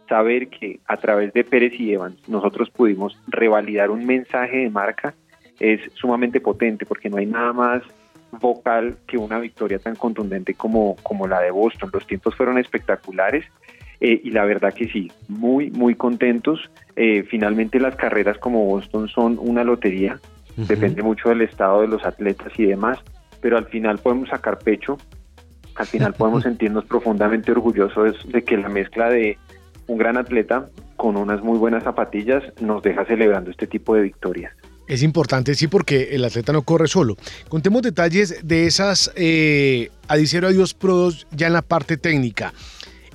saber 0.08 0.47
que 0.49 0.80
a 0.88 0.97
través 0.97 1.34
de 1.34 1.43
Pérez 1.43 1.74
y 1.80 1.93
Evans 1.93 2.18
nosotros 2.28 2.70
pudimos 2.70 3.18
revalidar 3.28 3.89
un 3.89 4.05
mensaje 4.05 4.58
de 4.58 4.70
marca 4.70 5.14
es 5.60 5.82
sumamente 5.93 6.39
potente 6.39 6.86
porque 6.86 7.10
no 7.10 7.18
hay 7.18 7.26
nada 7.26 7.53
más 7.53 7.84
vocal 8.32 8.97
que 9.08 9.18
una 9.18 9.39
victoria 9.39 9.80
tan 9.80 9.95
contundente 9.95 10.53
como, 10.53 10.95
como 11.03 11.28
la 11.28 11.41
de 11.41 11.51
Boston. 11.51 11.89
Los 11.93 12.05
tiempos 12.05 12.36
fueron 12.36 12.58
espectaculares 12.58 13.45
eh, 13.99 14.22
y 14.24 14.32
la 14.32 14.45
verdad 14.45 14.74
que 14.74 14.88
sí, 14.89 15.12
muy, 15.28 15.72
muy 15.72 15.95
contentos. 15.95 16.70
Eh, 16.95 17.24
finalmente 17.24 17.80
las 17.80 17.95
carreras 17.95 18.38
como 18.38 18.66
Boston 18.66 19.08
son 19.08 19.38
una 19.39 19.64
lotería, 19.64 20.20
depende 20.55 21.03
mucho 21.03 21.30
del 21.30 21.41
estado 21.41 21.82
de 21.82 21.88
los 21.88 22.03
atletas 22.05 22.51
y 22.58 22.66
demás, 22.66 22.99
pero 23.41 23.58
al 23.58 23.66
final 23.66 23.99
podemos 23.99 24.30
sacar 24.30 24.60
pecho, 24.60 24.97
al 25.76 25.86
final 25.86 26.14
podemos 26.14 26.43
sentirnos 26.49 26.86
profundamente 26.86 27.51
orgullosos 27.51 28.18
de 28.28 28.43
que 28.43 28.58
la 28.58 28.70
mezcla 28.70 29.10
de 29.10 29.38
un 29.88 29.97
gran 29.97 30.17
atleta 30.17 30.69
con 30.95 31.15
unas 31.17 31.41
muy 31.41 31.57
buenas 31.57 31.83
zapatillas 31.83 32.43
nos 32.59 32.83
deja 32.83 33.05
celebrando 33.05 33.51
este 33.51 33.67
tipo 33.67 33.95
de 33.95 34.01
victorias. 34.01 34.53
Es 34.88 35.03
importante, 35.03 35.53
sí, 35.53 35.67
porque 35.67 36.15
el 36.15 36.23
atleta 36.23 36.53
no 36.53 36.61
corre 36.61 36.88
solo. 36.88 37.17
Contemos 37.49 37.81
detalles 37.81 38.47
de 38.47 38.67
esas 38.67 39.11
eh, 39.15 39.89
Adicero 40.07 40.47
Adiós 40.47 40.73
Pro 40.73 40.95
2 40.95 41.27
ya 41.31 41.47
en 41.47 41.53
la 41.53 41.61
parte 41.61 41.97
técnica. 41.97 42.53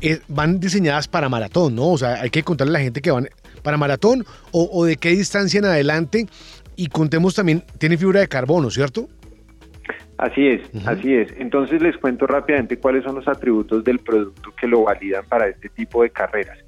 Eh, 0.02 0.20
van 0.28 0.60
diseñadas 0.60 1.08
para 1.08 1.28
maratón, 1.28 1.74
¿no? 1.76 1.92
O 1.92 1.98
sea, 1.98 2.20
hay 2.20 2.30
que 2.30 2.42
contarle 2.42 2.72
a 2.72 2.74
la 2.74 2.84
gente 2.84 3.00
que 3.00 3.10
van 3.10 3.28
para 3.62 3.76
maratón 3.78 4.26
o, 4.50 4.68
o 4.70 4.84
de 4.84 4.96
qué 4.96 5.10
distancia 5.10 5.58
en 5.58 5.64
adelante. 5.64 6.26
Y 6.76 6.88
contemos 6.88 7.34
también, 7.34 7.64
tiene 7.78 7.96
fibra 7.96 8.20
de 8.20 8.28
carbono, 8.28 8.70
¿cierto? 8.70 9.08
Así 10.22 10.46
es, 10.46 10.60
así 10.86 11.14
es. 11.14 11.32
Entonces 11.36 11.82
les 11.82 11.96
cuento 11.96 12.28
rápidamente 12.28 12.78
cuáles 12.78 13.02
son 13.02 13.16
los 13.16 13.26
atributos 13.26 13.82
del 13.82 13.98
producto 13.98 14.54
que 14.54 14.68
lo 14.68 14.84
validan 14.84 15.24
para 15.28 15.48
este 15.48 15.68
tipo 15.68 16.04
de 16.04 16.10
carreras. 16.10 16.58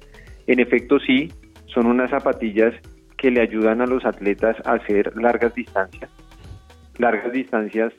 En 0.47 0.59
efecto, 0.59 0.99
sí, 0.99 1.31
son 1.65 1.87
unas 1.87 2.09
zapatillas 2.09 2.73
que 3.17 3.31
le 3.31 3.41
ayudan 3.41 3.81
a 3.81 3.85
los 3.85 4.05
atletas 4.05 4.55
a 4.65 4.73
hacer 4.73 5.15
largas 5.15 5.53
distancias. 5.55 6.09
Largas 6.97 7.31
distancias 7.31 7.93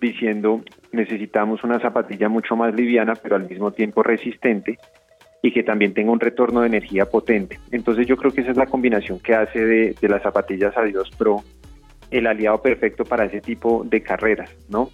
diciendo 0.00 0.62
necesitamos 0.92 1.62
una 1.64 1.78
zapatilla 1.80 2.28
mucho 2.28 2.56
más 2.56 2.74
liviana, 2.74 3.14
pero 3.14 3.36
al 3.36 3.48
mismo 3.48 3.70
tiempo 3.72 4.02
resistente 4.02 4.78
y 5.42 5.52
que 5.52 5.62
también 5.62 5.94
tenga 5.94 6.10
un 6.10 6.20
retorno 6.20 6.62
de 6.62 6.68
energía 6.68 7.06
potente. 7.06 7.58
Entonces 7.70 8.06
yo 8.06 8.16
creo 8.16 8.32
que 8.32 8.40
esa 8.40 8.50
es 8.50 8.56
la 8.56 8.66
combinación 8.66 9.20
que 9.20 9.34
hace 9.34 9.64
de, 9.64 10.08
las 10.08 10.22
zapatillas 10.22 10.76
Adios 10.76 11.10
Pro 11.16 11.42
el 12.10 12.26
aliado 12.26 12.62
perfecto 12.62 13.04
para 13.04 13.24
ese 13.24 13.40
tipo 13.40 13.84
de 13.84 14.00
carreras, 14.00 14.50
¿no? 14.68 14.90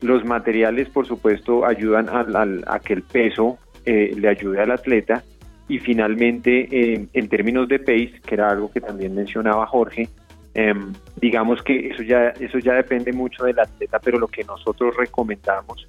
Los 0.00 0.24
materiales, 0.24 0.88
por 0.88 1.06
supuesto, 1.06 1.64
ayudan 1.64 2.08
a 2.08 2.78
que 2.80 2.92
el 2.92 3.02
peso 3.02 3.58
eh, 3.84 4.12
le 4.16 4.28
ayude 4.28 4.60
al 4.60 4.72
atleta 4.72 5.22
y 5.68 5.78
finalmente, 5.78 6.68
eh, 6.70 7.06
en 7.12 7.28
términos 7.28 7.68
de 7.68 7.78
pace, 7.78 8.20
que 8.26 8.34
era 8.34 8.50
algo 8.50 8.70
que 8.70 8.80
también 8.80 9.14
mencionaba 9.14 9.66
Jorge, 9.66 10.08
em, 10.54 10.92
digamos 11.20 11.62
que 11.62 11.90
eso 11.90 12.02
ya, 12.02 12.28
eso 12.30 12.58
ya 12.58 12.72
depende 12.74 13.12
mucho 13.12 13.44
del 13.44 13.58
atleta, 13.58 13.98
pero 13.98 14.18
lo 14.18 14.28
que 14.28 14.44
nosotros 14.44 14.96
recomendamos 14.96 15.86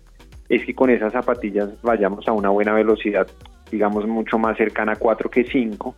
es 0.49 0.65
que 0.65 0.73
con 0.75 0.89
esas 0.89 1.13
zapatillas 1.13 1.81
vayamos 1.81 2.27
a 2.27 2.33
una 2.33 2.49
buena 2.49 2.73
velocidad, 2.73 3.27
digamos 3.71 4.05
mucho 4.05 4.37
más 4.37 4.57
cercana 4.57 4.93
a 4.93 4.95
4 4.97 5.29
que 5.29 5.45
5, 5.45 5.95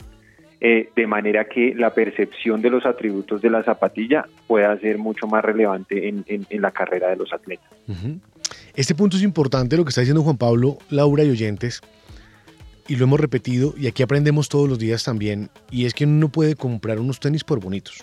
eh, 0.60 0.90
de 0.96 1.08
manera 1.08 1.46
que 1.46 1.74
la 1.74 1.92
percepción 1.92 2.62
de 2.62 2.70
los 2.70 2.86
atributos 2.86 3.42
de 3.42 3.50
la 3.50 3.64
zapatilla 3.64 4.26
pueda 4.46 4.78
ser 4.80 5.00
mucho 5.00 5.26
más 5.26 5.44
relevante 5.44 6.08
en 6.08 6.62
la 6.62 6.70
carrera 6.70 7.10
de 7.10 7.16
los 7.16 7.34
atletas. 7.34 7.68
Este 8.76 8.96
punto 8.96 9.18
es 9.18 9.24
importante, 9.24 9.76
lo 9.76 9.84
que 9.84 9.90
está 9.90 10.02
diciendo 10.02 10.24
Juan 10.24 10.38
Pablo, 10.38 10.78
Laura 10.90 11.24
y 11.24 11.32
oyentes, 11.32 11.82
y 12.92 12.98
lo 12.98 13.06
hemos 13.06 13.22
repetido, 13.22 13.74
y 13.78 13.88
aquí 13.88 14.04
aprendemos 14.04 14.50
todos 14.50 14.68
los 14.68 14.78
días 14.78 15.06
también, 15.06 15.50
y 15.72 15.86
es 15.86 15.94
que 15.94 16.04
uno 16.04 16.20
no 16.20 16.30
puede 16.30 16.58
comprar 16.58 17.00
unos 17.00 17.22
tenis 17.22 17.46
por 17.46 17.62
bonitos. 17.62 18.02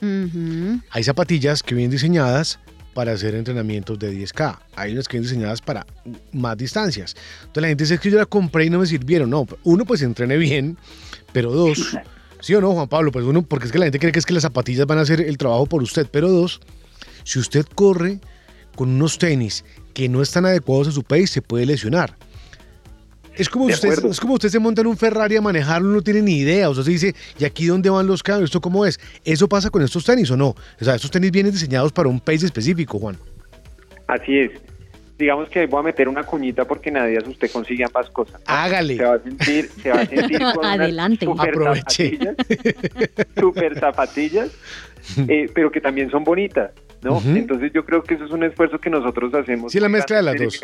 Hay 0.90 1.04
zapatillas 1.04 1.62
que 1.62 1.74
vienen 1.74 1.90
diseñadas 1.90 2.58
para 2.94 3.12
hacer 3.12 3.34
entrenamientos 3.34 3.98
de 3.98 4.10
10K. 4.10 4.58
Hay 4.76 4.92
unas 4.94 5.06
que 5.06 5.18
vienen 5.18 5.28
diseñadas 5.30 5.60
para 5.60 5.86
más 6.32 6.56
distancias. 6.56 7.14
Entonces 7.40 7.60
la 7.60 7.68
gente 7.68 7.84
dice 7.84 7.94
"Es 7.96 8.00
que 8.00 8.10
yo 8.10 8.16
la 8.16 8.24
compré 8.24 8.64
y 8.64 8.70
no 8.70 8.78
me 8.78 8.86
sirvieron. 8.86 9.28
No, 9.28 9.46
uno 9.62 9.84
pues 9.84 10.00
entrene 10.00 10.38
bien, 10.38 10.78
pero 11.34 11.52
dos, 11.52 11.94
sí 12.40 12.54
o 12.54 12.62
no, 12.62 12.72
Juan 12.72 12.88
Pablo, 12.88 13.12
pues 13.12 13.26
uno, 13.26 13.42
porque 13.42 13.66
es 13.66 13.72
que 13.72 13.78
la 13.78 13.84
gente 13.84 13.98
cree 13.98 14.10
que 14.10 14.20
es 14.20 14.24
que 14.24 14.32
las 14.32 14.44
zapatillas 14.44 14.86
van 14.86 14.96
a 14.96 15.02
hacer 15.02 15.20
el 15.20 15.36
trabajo 15.36 15.66
por 15.66 15.82
usted, 15.82 16.06
pero 16.10 16.30
dos, 16.30 16.60
si 17.24 17.38
usted 17.38 17.66
corre 17.74 18.20
con 18.74 18.88
unos 18.88 19.18
tenis 19.18 19.66
que 19.92 20.08
no 20.08 20.22
están 20.22 20.46
adecuados 20.46 20.88
a 20.88 20.92
su 20.92 21.02
pace, 21.02 21.26
se 21.26 21.42
puede 21.42 21.66
lesionar. 21.66 22.16
Es 23.38 23.48
como, 23.48 23.66
usted, 23.66 24.04
es 24.10 24.20
como 24.20 24.34
usted 24.34 24.48
se 24.48 24.58
monta 24.58 24.80
en 24.80 24.88
un 24.88 24.96
Ferrari 24.96 25.36
a 25.36 25.40
manejarlo, 25.40 25.88
no 25.88 26.02
tiene 26.02 26.22
ni 26.22 26.38
idea. 26.38 26.68
O 26.68 26.74
sea, 26.74 26.82
se 26.84 26.90
dice, 26.90 27.14
¿y 27.38 27.44
aquí 27.44 27.66
dónde 27.66 27.88
van 27.88 28.06
los 28.06 28.22
cambios? 28.22 28.48
¿Esto 28.50 28.60
cómo 28.60 28.84
es? 28.84 28.98
¿Eso 29.24 29.48
pasa 29.48 29.70
con 29.70 29.82
estos 29.82 30.04
tenis 30.04 30.30
o 30.30 30.36
no? 30.36 30.48
O 30.48 30.84
sea, 30.84 30.96
estos 30.96 31.10
tenis 31.10 31.30
vienen 31.30 31.52
diseñados 31.52 31.92
para 31.92 32.08
un 32.08 32.18
pace 32.20 32.46
específico, 32.46 32.98
Juan. 32.98 33.16
Así 34.08 34.38
es. 34.38 34.50
Digamos 35.18 35.48
que 35.48 35.60
ahí 35.60 35.66
voy 35.66 35.80
a 35.80 35.82
meter 35.82 36.08
una 36.08 36.22
cuñita 36.22 36.64
porque 36.64 36.90
nadie 36.90 37.18
usted 37.26 37.50
consigue 37.50 37.84
ambas 37.84 38.08
cosas. 38.10 38.40
Hágale. 38.46 38.96
Se 38.96 39.04
va 39.04 39.14
a 39.14 39.18
sentir, 39.20 39.68
se 39.82 39.90
va 39.90 40.00
a 40.00 40.06
sentir 40.06 40.38
con 40.54 40.58
unas 40.58 40.74
Adelante. 40.80 41.26
super 41.26 41.48
Aproveche. 41.48 42.18
zapatillas, 42.18 42.36
super 43.36 43.80
zapatillas, 43.80 44.50
eh, 45.28 45.50
pero 45.54 45.70
que 45.72 45.80
también 45.80 46.10
son 46.10 46.22
bonitas, 46.22 46.70
¿no? 47.02 47.20
Entonces 47.24 47.72
yo 47.72 47.84
creo 47.84 48.02
que 48.02 48.14
eso 48.14 48.24
es 48.24 48.30
un 48.30 48.44
esfuerzo 48.44 48.78
que 48.78 48.90
nosotros 48.90 49.32
hacemos. 49.34 49.72
Sí, 49.72 49.80
la 49.80 49.88
mezcla 49.88 50.16
de 50.16 50.22
las 50.22 50.36
dos. 50.38 50.60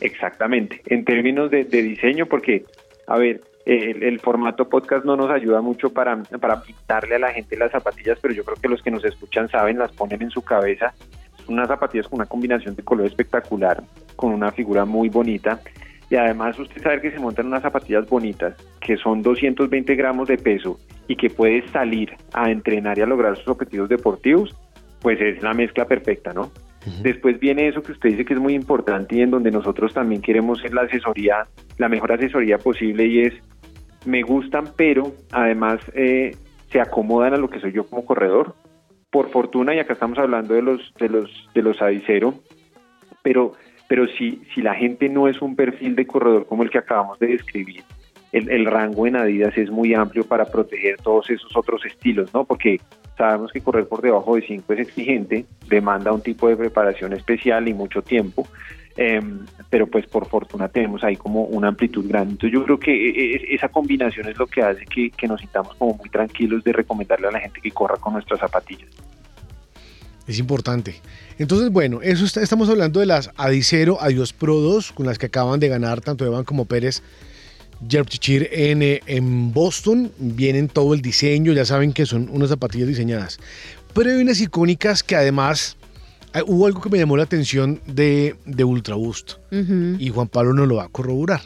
Exactamente, 0.00 0.80
en 0.86 1.04
términos 1.04 1.50
de, 1.50 1.64
de 1.64 1.82
diseño, 1.82 2.26
porque, 2.26 2.64
a 3.06 3.18
ver, 3.18 3.42
el, 3.66 4.02
el 4.04 4.20
formato 4.20 4.68
podcast 4.68 5.04
no 5.04 5.16
nos 5.16 5.30
ayuda 5.30 5.60
mucho 5.60 5.90
para, 5.90 6.22
para 6.22 6.62
pintarle 6.62 7.16
a 7.16 7.18
la 7.18 7.32
gente 7.32 7.56
las 7.56 7.72
zapatillas, 7.72 8.18
pero 8.22 8.32
yo 8.32 8.44
creo 8.44 8.56
que 8.56 8.68
los 8.68 8.80
que 8.80 8.92
nos 8.92 9.04
escuchan 9.04 9.48
saben, 9.48 9.78
las 9.78 9.92
ponen 9.92 10.22
en 10.22 10.30
su 10.30 10.40
cabeza. 10.42 10.94
Son 11.44 11.54
unas 11.54 11.68
zapatillas 11.68 12.06
con 12.06 12.20
una 12.20 12.26
combinación 12.26 12.76
de 12.76 12.84
color 12.84 13.06
espectacular, 13.06 13.82
con 14.14 14.32
una 14.32 14.52
figura 14.52 14.84
muy 14.84 15.08
bonita. 15.08 15.60
Y 16.08 16.14
además 16.14 16.56
usted 16.58 16.80
sabe 16.80 17.00
que 17.00 17.10
se 17.10 17.18
montan 17.18 17.46
unas 17.46 17.62
zapatillas 17.62 18.08
bonitas, 18.08 18.54
que 18.80 18.96
son 18.96 19.22
220 19.22 19.96
gramos 19.96 20.28
de 20.28 20.38
peso 20.38 20.78
y 21.08 21.16
que 21.16 21.28
puede 21.28 21.68
salir 21.70 22.12
a 22.32 22.50
entrenar 22.52 22.98
y 22.98 23.02
a 23.02 23.06
lograr 23.06 23.36
sus 23.36 23.48
objetivos 23.48 23.88
deportivos, 23.88 24.54
pues 25.06 25.20
es 25.20 25.40
la 25.40 25.54
mezcla 25.54 25.86
perfecta, 25.86 26.32
¿no? 26.32 26.50
Después 27.00 27.38
viene 27.38 27.68
eso 27.68 27.80
que 27.80 27.92
usted 27.92 28.10
dice 28.10 28.24
que 28.24 28.34
es 28.34 28.40
muy 28.40 28.54
importante 28.54 29.14
y 29.14 29.20
en 29.20 29.30
donde 29.30 29.52
nosotros 29.52 29.94
también 29.94 30.20
queremos 30.20 30.58
ser 30.60 30.74
la 30.74 30.82
asesoría, 30.82 31.46
la 31.78 31.88
mejor 31.88 32.10
asesoría 32.10 32.58
posible 32.58 33.06
y 33.06 33.20
es, 33.20 33.34
me 34.04 34.22
gustan, 34.22 34.64
pero 34.76 35.12
además 35.30 35.78
eh, 35.94 36.34
se 36.72 36.80
acomodan 36.80 37.34
a 37.34 37.36
lo 37.36 37.48
que 37.48 37.60
soy 37.60 37.70
yo 37.70 37.86
como 37.86 38.04
corredor. 38.04 38.56
Por 39.08 39.30
fortuna, 39.30 39.76
y 39.76 39.78
acá 39.78 39.92
estamos 39.92 40.18
hablando 40.18 40.54
de 40.54 40.62
los 40.62 40.92
de 40.98 41.08
los 41.08 41.30
de 41.54 41.62
los 41.62 41.80
Adicero, 41.80 42.34
pero 43.22 43.52
pero 43.86 44.08
si 44.08 44.42
si 44.56 44.60
la 44.60 44.74
gente 44.74 45.08
no 45.08 45.28
es 45.28 45.40
un 45.40 45.54
perfil 45.54 45.94
de 45.94 46.08
corredor 46.08 46.48
como 46.48 46.64
el 46.64 46.70
que 46.70 46.78
acabamos 46.78 47.20
de 47.20 47.28
describir, 47.28 47.84
el, 48.48 48.66
rango 48.66 49.06
en 49.06 49.16
Adidas 49.16 49.56
es 49.56 49.70
muy 49.70 49.94
amplio 49.94 50.24
para 50.26 50.44
proteger 50.44 50.96
todos 51.02 51.30
esos 51.30 51.54
otros 51.56 51.84
estilos, 51.84 52.32
¿no? 52.34 52.44
Porque 52.44 52.80
sabemos 53.16 53.50
que 53.52 53.60
correr 53.60 53.86
por 53.86 54.02
debajo 54.02 54.36
de 54.36 54.42
5 54.46 54.72
es 54.74 54.80
exigente, 54.80 55.46
demanda 55.68 56.12
un 56.12 56.20
tipo 56.20 56.48
de 56.48 56.56
preparación 56.56 57.12
especial 57.12 57.66
y 57.68 57.74
mucho 57.74 58.02
tiempo. 58.02 58.46
em, 58.98 59.40
pero 59.68 59.86
pues 59.86 60.06
por 60.06 60.26
fortuna 60.26 60.68
tenemos 60.68 61.04
ahí 61.04 61.16
como 61.16 61.42
una 61.44 61.68
amplitud 61.68 62.08
grande. 62.08 62.32
Entonces 62.32 62.58
yo 62.58 62.64
creo 62.64 62.78
que 62.80 62.92
eh, 62.94 63.34
eh, 63.36 63.46
esa 63.50 63.68
combinación 63.68 64.26
es 64.26 64.38
lo 64.38 64.46
que 64.46 64.62
hace 64.62 64.86
que, 64.86 65.10
que 65.10 65.28
nos 65.28 65.40
sintamos 65.42 65.74
como 65.76 65.94
muy 65.94 66.08
tranquilos 66.08 66.64
de 66.64 66.72
recomendarle 66.72 67.28
a 67.28 67.30
la 67.30 67.40
gente 67.40 67.60
que 67.60 67.70
corra 67.72 67.96
con 67.96 68.14
nuestras 68.14 68.40
zapatillas. 68.40 68.88
Es 70.26 70.38
importante. 70.38 70.96
Entonces, 71.38 71.70
bueno, 71.70 72.00
eso 72.02 72.24
está- 72.24 72.42
estamos 72.42 72.68
hablando 72.70 73.00
de 73.00 73.06
las 73.06 73.30
Adicero 73.36 73.98
Adios 74.00 74.32
Pro 74.32 74.54
2, 74.56 74.92
con 74.92 75.04
las 75.06 75.18
que 75.18 75.26
acaban 75.26 75.60
de 75.60 75.68
ganar 75.68 76.00
tanto 76.00 76.24
Evan 76.24 76.44
como 76.44 76.64
Pérez 76.64 77.02
Jerpchichir 77.88 78.48
en, 78.52 78.82
eh, 78.82 79.00
en 79.06 79.52
Boston. 79.52 80.12
Vienen 80.18 80.68
todo 80.68 80.94
el 80.94 81.02
diseño, 81.02 81.52
ya 81.52 81.64
saben 81.64 81.92
que 81.92 82.06
son 82.06 82.28
unas 82.30 82.48
zapatillas 82.48 82.88
diseñadas. 82.88 83.38
Pero 83.94 84.10
hay 84.10 84.16
unas 84.16 84.40
icónicas 84.40 85.02
que 85.02 85.16
además 85.16 85.76
eh, 86.34 86.42
hubo 86.46 86.66
algo 86.66 86.80
que 86.80 86.90
me 86.90 86.98
llamó 86.98 87.16
la 87.16 87.22
atención 87.22 87.80
de, 87.86 88.36
de 88.44 88.64
Ultra 88.64 88.94
Boost. 88.94 89.34
Ujú. 89.52 89.96
Y 89.98 90.10
Juan 90.10 90.28
Pablo 90.28 90.52
nos 90.52 90.68
lo 90.68 90.76
va 90.76 90.84
a 90.84 90.88
corroborar. 90.88 91.40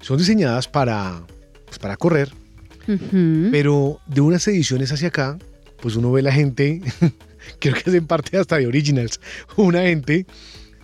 Son 0.00 0.18
diseñadas 0.18 0.68
para, 0.68 1.22
pues, 1.66 1.78
para 1.78 1.96
correr, 1.96 2.30
pero 3.50 4.00
de 4.06 4.20
unas 4.22 4.46
ediciones 4.48 4.92
hacia 4.92 5.08
acá, 5.08 5.38
pues 5.82 5.96
uno 5.96 6.10
ve 6.12 6.22
la 6.22 6.32
gente, 6.32 6.80
creo 7.58 7.74
que 7.74 7.90
hacen 7.90 8.06
parte 8.06 8.38
hasta 8.38 8.56
de 8.56 8.66
Originals, 8.66 9.20
una 9.56 9.82
gente 9.82 10.24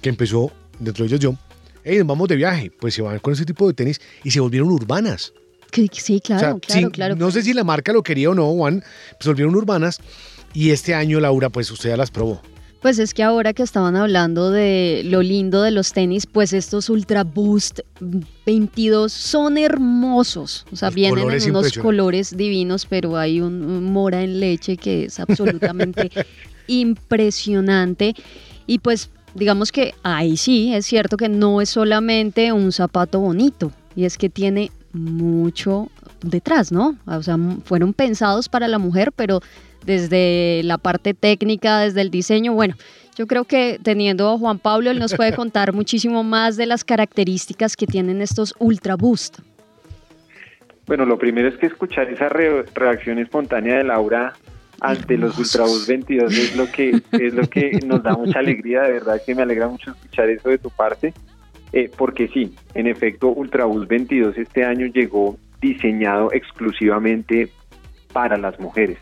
que 0.03 0.11
empezó, 0.11 0.53
dentro 0.79 1.05
de 1.05 1.09
ellos 1.09 1.21
yo, 1.21 1.39
hey, 1.85 2.01
vamos 2.03 2.29
de 2.29 2.37
viaje, 2.37 2.73
pues 2.81 2.95
se 2.95 3.03
van 3.03 3.19
con 3.19 3.33
ese 3.33 3.45
tipo 3.45 3.67
de 3.67 3.75
tenis 3.75 4.01
y 4.23 4.31
se 4.31 4.41
volvieron 4.41 4.71
urbanas. 4.71 5.33
Sí, 5.93 6.21
claro, 6.21 6.57
O 6.57 6.61
sea, 6.73 6.89
claro. 6.91 7.17
No 7.17 7.31
sé 7.31 7.43
si 7.43 7.53
la 7.53 7.65
marca 7.65 7.93
lo 7.93 8.03
quería 8.03 8.31
o 8.31 8.35
no, 8.35 8.47
Juan, 8.53 8.83
se 9.19 9.29
volvieron 9.29 9.55
urbanas 9.57 10.01
y 10.53 10.71
este 10.71 10.95
año, 10.95 11.19
Laura, 11.19 11.51
pues 11.51 11.71
usted 11.71 11.91
ya 11.91 11.97
las 11.97 12.11
probó. 12.11 12.41
Pues 12.81 12.99
es 12.99 13.15
que 13.15 13.23
ahora 13.23 13.55
que 13.55 13.63
estaban 13.63 13.97
hablando 13.97 14.51
de 14.51 15.03
lo 15.07 15.23
lindo 15.23 15.63
de 15.63 15.71
los 15.71 15.95
tenis, 15.95 16.27
pues 16.27 16.53
estos 16.53 16.91
Ultra 16.91 17.25
Boost 17.25 17.81
22 18.45 19.11
son 19.11 19.57
hermosos. 19.57 20.67
O 20.71 20.77
sea, 20.77 20.89
Los 20.89 20.95
vienen 20.95 21.15
colores 21.15 21.47
en 21.47 21.51
unos 21.57 21.79
colores 21.79 22.37
divinos, 22.37 22.87
pero 22.87 23.17
hay 23.17 23.41
un, 23.41 23.65
un 23.65 23.85
mora 23.91 24.23
en 24.23 24.39
leche 24.39 24.77
que 24.77 25.07
es 25.07 25.19
absolutamente 25.19 26.11
impresionante. 26.67 28.15
Y 28.67 28.79
pues 28.81 29.11
digamos 29.35 29.73
que 29.73 29.95
ahí 30.03 30.37
sí, 30.37 30.75
es 30.75 30.87
cierto 30.87 31.17
que 31.17 31.29
no 31.29 31.61
es 31.61 31.69
solamente 31.71 32.53
un 32.53 32.73
zapato 32.73 33.21
bonito, 33.21 33.73
y 33.97 34.05
es 34.05 34.17
que 34.19 34.29
tiene 34.29 34.71
mucho 34.93 35.89
detrás, 36.23 36.73
¿no? 36.73 36.97
O 37.07 37.23
sea, 37.23 37.37
fueron 37.65 37.93
pensados 37.93 38.49
para 38.49 38.69
la 38.69 38.79
mujer, 38.79 39.13
pero 39.15 39.41
desde 39.85 40.63
la 40.65 40.79
parte 40.79 41.15
técnica, 41.15 41.81
desde 41.81 42.01
el 42.01 42.11
diseño, 42.11 42.55
bueno, 42.55 42.75
yo 43.17 43.27
creo 43.27 43.45
que 43.45 43.79
teniendo 43.83 44.31
a 44.31 44.39
Juan 44.39 44.59
Pablo, 44.59 44.91
él 44.91 44.99
nos 44.99 45.15
puede 45.15 45.33
contar 45.37 45.73
muchísimo 45.73 46.25
más 46.25 46.57
de 46.57 46.67
las 46.67 46.85
características 46.85 47.77
que 47.77 47.87
tienen 47.87 48.21
estos 48.23 48.55
Ultra 48.59 48.97
Boost. 48.97 49.41
Bueno, 50.87 51.07
lo 51.07 51.19
primero 51.19 51.49
es 51.49 51.57
que 51.57 51.67
escuchar 51.67 52.09
esa 52.11 52.29
re- 52.29 52.65
reacción 52.75 53.19
espontánea 53.19 53.79
de 53.79 53.85
Laura 53.85 54.35
ante 54.85 55.17
los 55.17 55.39
Ultrabus 55.39 55.87
22 55.87 56.39
es 56.39 56.57
lo 56.57 56.71
que 56.71 56.91
es 57.13 57.35
lo 57.35 57.49
que 57.49 57.81
nos 57.87 58.03
da 58.03 58.15
mucha 58.15 58.39
alegría, 58.39 58.83
de 58.83 58.93
verdad 58.93 59.21
que 59.25 59.35
me 59.35 59.43
alegra 59.43 59.69
mucho 59.69 59.93
escuchar 59.93 60.29
eso 60.29 60.51
de 60.51 60.59
tu 60.59 60.69
parte, 60.71 61.15
eh, 61.73 61.91
porque 61.97 62.29
sí, 62.29 62.55
en 62.75 62.87
efecto, 62.87 63.29
Ultrabus 63.29 63.89
22 63.89 64.37
este 64.37 64.65
año 64.65 64.87
llegó 64.87 65.39
diseñado 65.61 66.31
exclusivamente 66.33 67.49
para 68.13 68.37
las 68.37 68.61
mujeres. 68.61 68.99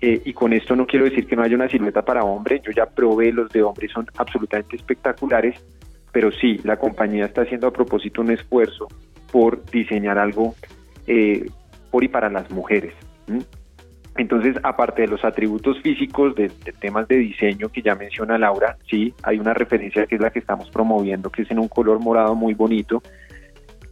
Eh, 0.00 0.22
y 0.24 0.32
con 0.32 0.52
esto 0.52 0.76
no 0.76 0.86
quiero 0.86 1.04
decir 1.04 1.26
que 1.26 1.36
no 1.36 1.42
haya 1.42 1.56
una 1.56 1.68
silueta 1.68 2.02
para 2.02 2.22
hombre, 2.22 2.62
yo 2.64 2.70
ya 2.70 2.86
probé 2.86 3.32
los 3.32 3.50
de 3.50 3.62
hombre, 3.62 3.88
son 3.88 4.06
absolutamente 4.16 4.76
espectaculares, 4.76 5.60
pero 6.12 6.30
sí, 6.30 6.60
la 6.62 6.78
compañía 6.78 7.26
está 7.26 7.42
haciendo 7.42 7.66
a 7.66 7.72
propósito 7.72 8.22
un 8.22 8.30
esfuerzo 8.30 8.86
por 9.30 9.64
diseñar 9.66 10.18
algo 10.18 10.54
eh, 11.06 11.50
por 11.90 12.04
y 12.04 12.08
para 12.08 12.30
las 12.30 12.50
mujeres. 12.50 12.94
Entonces, 14.16 14.56
aparte 14.62 15.02
de 15.02 15.08
los 15.08 15.24
atributos 15.24 15.80
físicos, 15.80 16.34
de, 16.34 16.48
de 16.64 16.72
temas 16.72 17.06
de 17.08 17.16
diseño 17.16 17.68
que 17.68 17.80
ya 17.80 17.94
menciona 17.94 18.38
Laura, 18.38 18.76
sí, 18.88 19.14
hay 19.22 19.38
una 19.38 19.54
referencia 19.54 20.06
que 20.06 20.16
es 20.16 20.20
la 20.20 20.30
que 20.30 20.40
estamos 20.40 20.68
promoviendo, 20.70 21.30
que 21.30 21.42
es 21.42 21.50
en 21.50 21.58
un 21.58 21.68
color 21.68 22.00
morado 22.00 22.34
muy 22.34 22.54
bonito. 22.54 23.02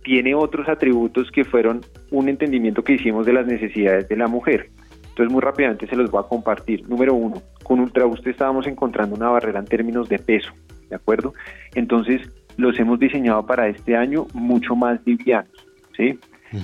Tiene 0.02 0.34
otros 0.34 0.68
atributos 0.68 1.30
que 1.30 1.44
fueron 1.44 1.80
un 2.10 2.28
entendimiento 2.28 2.82
que 2.82 2.94
hicimos 2.94 3.26
de 3.26 3.32
las 3.32 3.46
necesidades 3.46 4.08
de 4.08 4.16
la 4.16 4.26
mujer. 4.26 4.70
Entonces, 5.10 5.32
muy 5.32 5.40
rápidamente 5.40 5.86
se 5.86 5.96
los 5.96 6.10
voy 6.10 6.22
a 6.24 6.28
compartir. 6.28 6.88
Número 6.88 7.14
uno, 7.14 7.42
con 7.62 7.80
Ultra 7.80 8.04
Boost 8.04 8.26
estábamos 8.26 8.66
encontrando 8.66 9.16
una 9.16 9.28
barrera 9.28 9.58
en 9.58 9.66
términos 9.66 10.08
de 10.08 10.18
peso, 10.18 10.52
¿de 10.88 10.96
acuerdo? 10.96 11.34
Entonces, 11.74 12.22
los 12.56 12.78
hemos 12.78 12.98
diseñado 12.98 13.46
para 13.46 13.68
este 13.68 13.96
año 13.96 14.26
mucho 14.32 14.74
más 14.76 15.00
livianos, 15.04 15.66
¿sí? 15.96 16.18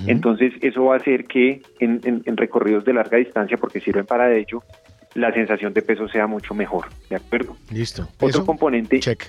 Entonces, 0.07 0.53
eso 0.63 0.85
va 0.85 0.95
a 0.95 0.99
hacer 0.99 1.25
que 1.25 1.63
en, 1.81 2.01
en- 2.05 2.23
en 2.25 2.37
recorridos 2.37 2.85
de 2.85 2.93
larga 2.95 3.19
distancia, 3.19 3.57
porque 3.59 3.81
sirven 3.81 4.07
para 4.07 4.35
ello, 4.35 4.63
la 5.15 5.33
sensación 5.33 5.73
de 5.75 5.83
peso 5.83 6.09
sea 6.09 6.27
mucho 6.27 6.55
mejor, 6.55 6.87
¿de 7.11 7.17
acuerdo? 7.17 7.57
Listo. 7.71 8.09
Otro 8.17 8.29
Eso, 8.29 8.47
componente, 8.47 8.99
check. 9.01 9.25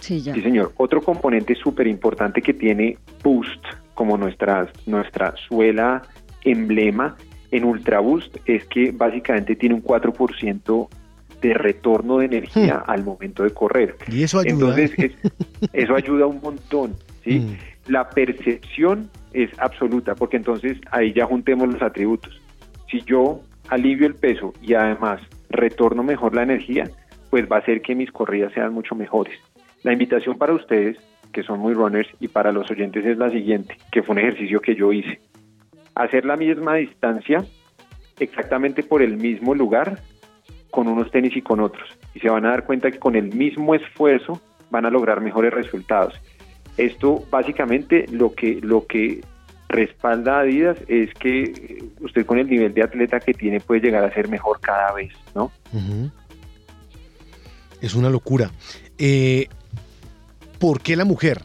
Sí, 0.00 0.20
ya. 0.20 0.34
sí 0.34 0.42
señor, 0.42 0.72
otro 0.76 1.00
componente 1.00 1.54
súper 1.54 1.86
importante 1.86 2.42
que 2.42 2.52
tiene 2.52 2.98
Boost 3.24 3.64
como 3.94 4.18
nuestra, 4.18 4.70
nuestra 4.84 5.34
suela 5.48 6.02
emblema 6.44 7.16
en 7.50 7.64
Ultra 7.64 8.00
Boost 8.00 8.36
es 8.44 8.64
que 8.66 8.92
básicamente 8.92 9.56
tiene 9.56 9.74
un 9.74 9.82
4% 9.82 10.88
de 11.40 11.54
retorno 11.54 12.18
de 12.18 12.26
energía 12.26 12.82
al 12.86 13.04
momento 13.04 13.42
de 13.42 13.50
correr. 13.50 13.96
Y 14.08 14.22
eso 14.22 14.38
ayuda. 14.40 14.76
Entonces, 14.78 14.92
es- 14.98 15.32
eso 15.72 15.94
ayuda 15.94 16.26
un 16.26 16.40
montón, 16.42 16.94
¿sí? 17.24 17.40
Mm. 17.40 17.56
La 17.90 18.08
percepción 18.10 19.08
es 19.36 19.50
absoluta, 19.58 20.14
porque 20.14 20.36
entonces 20.36 20.78
ahí 20.90 21.12
ya 21.12 21.26
juntemos 21.26 21.72
los 21.72 21.82
atributos. 21.82 22.40
Si 22.90 23.02
yo 23.02 23.40
alivio 23.68 24.06
el 24.06 24.14
peso 24.14 24.52
y 24.62 24.74
además 24.74 25.20
retorno 25.50 26.02
mejor 26.02 26.34
la 26.34 26.42
energía, 26.42 26.84
pues 27.30 27.46
va 27.50 27.56
a 27.56 27.58
hacer 27.60 27.82
que 27.82 27.94
mis 27.94 28.10
corridas 28.10 28.52
sean 28.52 28.72
mucho 28.72 28.94
mejores. 28.94 29.38
La 29.82 29.92
invitación 29.92 30.38
para 30.38 30.54
ustedes, 30.54 30.96
que 31.32 31.42
son 31.42 31.60
muy 31.60 31.74
runners, 31.74 32.08
y 32.20 32.28
para 32.28 32.52
los 32.52 32.70
oyentes 32.70 33.04
es 33.04 33.18
la 33.18 33.30
siguiente, 33.30 33.76
que 33.92 34.02
fue 34.02 34.14
un 34.14 34.20
ejercicio 34.20 34.60
que 34.60 34.74
yo 34.74 34.92
hice. 34.92 35.20
Hacer 35.94 36.24
la 36.24 36.36
misma 36.36 36.76
distancia 36.76 37.44
exactamente 38.18 38.82
por 38.82 39.02
el 39.02 39.16
mismo 39.16 39.54
lugar 39.54 39.98
con 40.70 40.88
unos 40.88 41.10
tenis 41.10 41.36
y 41.36 41.42
con 41.42 41.60
otros. 41.60 41.88
Y 42.14 42.20
se 42.20 42.30
van 42.30 42.46
a 42.46 42.50
dar 42.50 42.64
cuenta 42.64 42.90
que 42.90 42.98
con 42.98 43.16
el 43.16 43.34
mismo 43.34 43.74
esfuerzo 43.74 44.40
van 44.70 44.86
a 44.86 44.90
lograr 44.90 45.20
mejores 45.20 45.52
resultados. 45.52 46.14
Esto 46.76 47.24
básicamente 47.30 48.06
lo 48.10 48.34
que, 48.34 48.60
lo 48.62 48.86
que 48.86 49.22
respalda 49.68 50.36
a 50.36 50.40
Adidas 50.40 50.78
es 50.88 51.12
que 51.14 51.42
eh, 51.42 51.84
usted 52.00 52.24
con 52.26 52.38
el 52.38 52.48
nivel 52.48 52.72
de 52.74 52.82
atleta 52.82 53.20
que 53.20 53.34
tiene 53.34 53.60
puede 53.60 53.80
llegar 53.80 54.04
a 54.04 54.12
ser 54.12 54.28
mejor 54.28 54.60
cada 54.60 54.92
vez, 54.92 55.12
¿no? 55.34 55.50
Es 57.80 57.94
una 57.94 58.10
locura. 58.10 58.50
Eh, 58.98 59.48
¿Por 60.58 60.80
qué 60.80 60.96
la 60.96 61.04
mujer? 61.04 61.42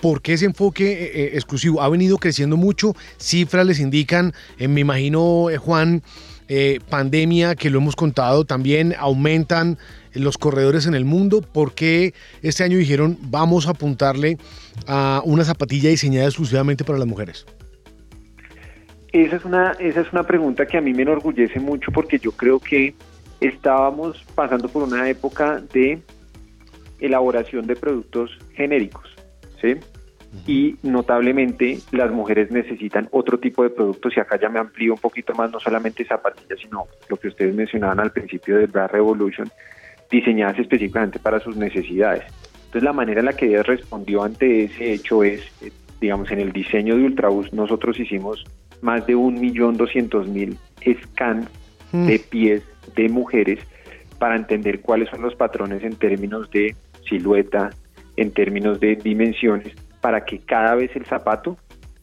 ¿Por 0.00 0.22
qué 0.22 0.34
ese 0.34 0.46
enfoque 0.46 0.92
eh, 0.92 1.10
eh, 1.14 1.30
exclusivo? 1.34 1.82
Ha 1.82 1.88
venido 1.88 2.18
creciendo 2.18 2.56
mucho, 2.56 2.94
cifras 3.18 3.66
les 3.66 3.80
indican, 3.80 4.32
me 4.58 4.80
imagino, 4.80 5.48
Juan, 5.58 6.02
pandemia, 6.88 7.56
que 7.56 7.68
lo 7.68 7.78
hemos 7.78 7.96
contado, 7.96 8.44
también 8.44 8.94
aumentan 8.98 9.76
los 10.14 10.38
corredores 10.38 10.86
en 10.86 10.94
el 10.94 11.04
mundo. 11.04 11.40
¿Por 11.40 11.74
qué 11.74 12.14
este 12.42 12.64
año 12.64 12.78
dijeron 12.78 13.18
vamos 13.22 13.66
a 13.66 13.70
apuntarle 13.70 14.38
a 14.86 15.22
una 15.24 15.44
zapatilla 15.44 15.90
diseñada 15.90 16.26
exclusivamente 16.26 16.84
para 16.84 16.98
las 16.98 17.08
mujeres? 17.08 17.46
Esa 19.12 19.36
es 19.36 19.44
una, 19.44 19.72
esa 19.72 20.02
es 20.02 20.12
una 20.12 20.24
pregunta 20.24 20.66
que 20.66 20.76
a 20.76 20.80
mí 20.80 20.92
me 20.92 21.02
enorgullece 21.02 21.60
mucho 21.60 21.90
porque 21.92 22.18
yo 22.18 22.32
creo 22.32 22.60
que 22.60 22.94
estábamos 23.40 24.22
pasando 24.34 24.68
por 24.68 24.82
una 24.82 25.08
época 25.08 25.62
de 25.72 26.02
elaboración 27.00 27.66
de 27.66 27.76
productos 27.76 28.38
genéricos, 28.54 29.08
¿sí? 29.62 29.76
Y 30.46 30.76
notablemente 30.82 31.78
las 31.90 32.10
mujeres 32.10 32.50
necesitan 32.50 33.08
otro 33.12 33.38
tipo 33.38 33.62
de 33.62 33.70
productos 33.70 34.14
y 34.16 34.20
acá 34.20 34.38
ya 34.38 34.50
me 34.50 34.58
amplío 34.58 34.92
un 34.92 35.00
poquito 35.00 35.32
más, 35.34 35.50
no 35.50 35.58
solamente 35.58 36.04
zapatillas, 36.04 36.58
sino 36.60 36.86
lo 37.08 37.16
que 37.16 37.28
ustedes 37.28 37.54
mencionaban 37.54 38.00
al 38.00 38.12
principio 38.12 38.58
del 38.58 38.66
Bra 38.66 38.88
Revolution, 38.88 39.50
diseñadas 40.10 40.58
específicamente 40.58 41.18
para 41.18 41.40
sus 41.40 41.56
necesidades. 41.56 42.24
Entonces 42.66 42.82
la 42.82 42.92
manera 42.92 43.20
en 43.20 43.26
la 43.26 43.32
que 43.32 43.46
ella 43.46 43.62
respondió 43.62 44.22
ante 44.22 44.64
ese 44.64 44.92
hecho 44.92 45.24
es, 45.24 45.40
eh, 45.62 45.72
digamos, 46.00 46.30
en 46.30 46.40
el 46.40 46.52
diseño 46.52 46.96
de 46.96 47.04
Ultrabus 47.04 47.52
nosotros 47.52 47.98
hicimos 47.98 48.44
más 48.82 49.06
de 49.06 49.14
un 49.14 49.40
millón 49.40 49.76
doscientos 49.76 50.28
mil 50.28 50.56
scans 51.02 51.48
de 51.92 52.18
pies 52.18 52.62
de 52.94 53.08
mujeres 53.08 53.60
para 54.18 54.36
entender 54.36 54.80
cuáles 54.80 55.08
son 55.08 55.22
los 55.22 55.34
patrones 55.34 55.82
en 55.82 55.96
términos 55.96 56.50
de 56.50 56.76
silueta, 57.08 57.70
en 58.16 58.32
términos 58.32 58.80
de 58.80 58.96
dimensiones, 58.96 59.72
para 60.00 60.24
que 60.24 60.38
cada 60.38 60.74
vez 60.74 60.94
el 60.94 61.06
zapato 61.06 61.56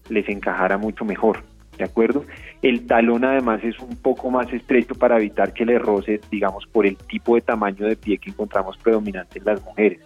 les 0.10 0.28
encajara 0.30 0.78
mucho 0.78 1.06
mejor, 1.06 1.43
¿de 1.78 1.84
acuerdo? 1.84 2.26
El 2.61 2.86
talón 2.88 3.26
además 3.26 3.63
es 3.63 3.80
un 3.80 3.95
poco 3.97 4.30
más 4.30 4.51
estrecho 4.51 4.95
para 4.95 5.17
evitar 5.17 5.53
que 5.53 5.65
le 5.65 5.80
roce, 5.80 6.21
digamos, 6.32 6.65
por 6.67 6.86
el 6.86 6.97
tipo 6.97 7.36
de 7.36 7.41
tamaño 7.41 7.86
de 7.86 7.95
pie 7.95 8.17
que 8.17 8.30
encontramos 8.30 8.78
predominante 8.78 9.39
en 9.39 9.45
las 9.45 9.63
mujeres. 9.63 9.99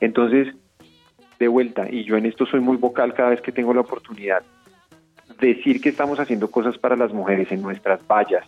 Entonces, 0.00 0.54
de 1.38 1.48
vuelta, 1.48 1.86
y 1.90 2.04
yo 2.04 2.16
en 2.16 2.26
esto 2.26 2.46
soy 2.46 2.60
muy 2.60 2.76
vocal 2.76 3.14
cada 3.14 3.30
vez 3.30 3.40
que 3.40 3.52
tengo 3.52 3.72
la 3.74 3.80
oportunidad, 3.80 4.42
decir 5.40 5.80
que 5.80 5.88
estamos 5.88 6.18
haciendo 6.18 6.50
cosas 6.50 6.78
para 6.78 6.96
las 6.96 7.12
mujeres 7.12 7.50
en 7.52 7.62
nuestras 7.62 8.00
vallas 8.06 8.44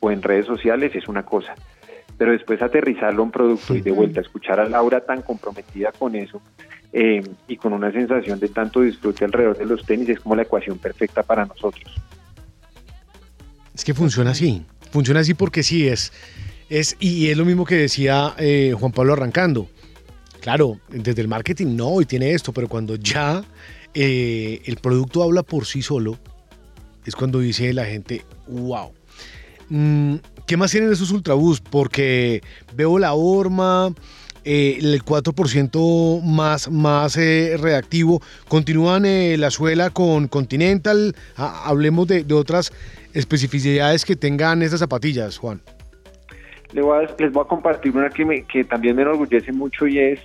o 0.00 0.10
en 0.10 0.22
redes 0.22 0.46
sociales 0.46 0.94
es 0.94 1.08
una 1.08 1.24
cosa, 1.24 1.54
pero 2.18 2.32
después 2.32 2.60
aterrizarlo 2.60 3.22
en 3.22 3.30
producto 3.30 3.74
y 3.76 3.80
de 3.80 3.92
vuelta 3.92 4.20
escuchar 4.20 4.58
a 4.58 4.68
Laura 4.68 5.00
tan 5.00 5.22
comprometida 5.22 5.92
con 5.92 6.16
eso 6.16 6.42
eh, 6.92 7.22
y 7.46 7.56
con 7.56 7.72
una 7.72 7.92
sensación 7.92 8.40
de 8.40 8.48
tanto 8.48 8.82
disfrute 8.82 9.24
alrededor 9.24 9.56
de 9.56 9.66
los 9.66 9.86
tenis 9.86 10.08
es 10.08 10.20
como 10.20 10.34
la 10.34 10.42
ecuación 10.42 10.78
perfecta 10.78 11.22
para 11.22 11.46
nosotros. 11.46 11.94
Es 13.72 13.84
que 13.84 13.94
funciona 13.94 14.32
así, 14.32 14.64
funciona 14.90 15.20
así 15.20 15.34
porque 15.34 15.62
sí 15.62 15.86
es, 15.86 16.12
es 16.68 16.96
y 16.98 17.28
es 17.28 17.36
lo 17.36 17.44
mismo 17.44 17.64
que 17.64 17.76
decía 17.76 18.34
eh, 18.36 18.74
Juan 18.78 18.92
Pablo 18.92 19.12
arrancando. 19.12 19.68
Claro, 20.40 20.80
desde 20.88 21.22
el 21.22 21.28
marketing 21.28 21.76
no, 21.76 22.00
y 22.00 22.04
tiene 22.04 22.32
esto, 22.32 22.52
pero 22.52 22.68
cuando 22.68 22.96
ya 22.96 23.44
eh, 23.94 24.62
el 24.64 24.76
producto 24.76 25.22
habla 25.22 25.42
por 25.42 25.66
sí 25.66 25.82
solo, 25.82 26.18
es 27.04 27.14
cuando 27.14 27.38
dice 27.38 27.72
la 27.72 27.84
gente, 27.84 28.24
wow. 28.48 28.92
Mm, 29.68 30.16
¿Qué 30.48 30.56
más 30.56 30.70
tienen 30.70 30.90
esos 30.90 31.10
Ultraboost? 31.10 31.68
Porque 31.68 32.40
veo 32.74 32.98
la 32.98 33.12
horma, 33.12 33.92
eh, 34.46 34.78
el 34.80 35.04
4% 35.04 36.22
más, 36.22 36.70
más 36.70 37.18
eh, 37.18 37.58
reactivo. 37.60 38.22
Continúan 38.48 39.02
la 39.38 39.50
suela 39.50 39.90
con 39.90 40.26
Continental. 40.26 41.14
Ah, 41.36 41.64
hablemos 41.66 42.08
de, 42.08 42.24
otras 42.32 42.72
especificidades 43.12 44.06
que 44.06 44.16
tengan 44.16 44.62
estas 44.62 44.80
zapatillas, 44.80 45.36
Juan. 45.36 45.60
Les 46.72 46.82
voy 46.82 47.04
a, 47.04 47.44
compartir 47.46 47.94
una 47.94 48.08
que, 48.08 48.24
me, 48.24 48.44
que 48.44 48.64
también 48.64 48.96
me 48.96 49.02
enorgullece 49.02 49.52
mucho 49.52 49.86
y 49.86 49.98
es 49.98 50.20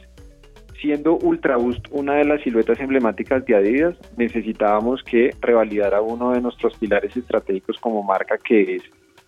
siendo 0.81 1.17
Ultra 1.17 1.57
Boost 1.57 1.87
una 1.91 2.13
de 2.13 2.23
las 2.23 2.41
siluetas 2.43 2.79
emblemáticas 2.79 3.45
de 3.45 3.55
Adidas, 3.57 3.97
necesitábamos 4.15 5.03
que 5.03 5.31
revalidara 5.41 5.99
uno 5.99 6.31
de 6.31 6.39
nuestros 6.39 6.77
pilares 6.77 7.17
estratégicos 7.17 7.77
como 7.81 8.03
marca, 8.03 8.37
que 8.37 8.77
es 8.77 8.83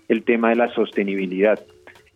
el 0.07 0.23
tema 0.23 0.49
de 0.49 0.55
la 0.55 0.73
sostenibilidad. 0.73 1.59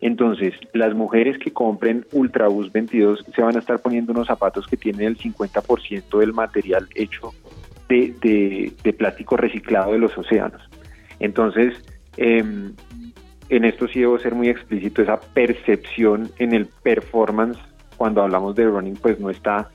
Entonces, 0.02 0.54
las 0.74 0.94
mujeres 0.94 1.38
que 1.40 1.52
compren 1.52 2.06
Ultra 2.12 2.48
Boost 2.48 2.72
22 2.72 3.26
se 3.36 3.42
van 3.42 3.56
a 3.56 3.60
estar 3.60 3.80
poniendo 3.80 4.14
unos 4.14 4.28
zapatos 4.28 4.66
que 4.68 4.78
tienen 4.78 5.08
el 5.08 5.18
50% 5.18 6.20
del 6.20 6.34
material 6.34 6.88
hecho 6.96 7.34
de, 7.90 8.74
plástico 8.98 9.36
reciclado 9.36 9.92
de 9.92 10.00
los 10.00 10.18
océanos. 10.18 10.62
Entonces, 11.20 11.74
em, 12.18 12.74
en 13.50 13.66
esto 13.66 13.88
sí 13.88 14.00
debo 14.00 14.20
ser 14.20 14.36
muy 14.36 14.48
explícito, 14.48 15.02
esa 15.02 15.20
percepción 15.20 16.30
en 16.38 16.54
el 16.54 16.68
performance 16.68 17.60
cuando 17.98 18.22
hablamos 18.22 18.56
de 18.56 18.66
running 18.66 18.96
pues 18.96 19.20
no 19.20 19.30
está, 19.30 19.70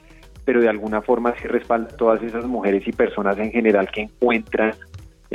pero 0.45 0.61
de 0.61 0.69
alguna 0.69 1.03
forma 1.03 1.35
sí 1.41 1.49
respalda 1.49 1.93
a 1.93 1.97
todas 1.97 2.23
esas 2.23 2.47
mujeres 2.47 2.87
y 2.87 2.93
personas 2.93 3.37
en 3.39 3.51
general 3.51 3.91
que 3.91 4.03
encuentran 4.03 4.73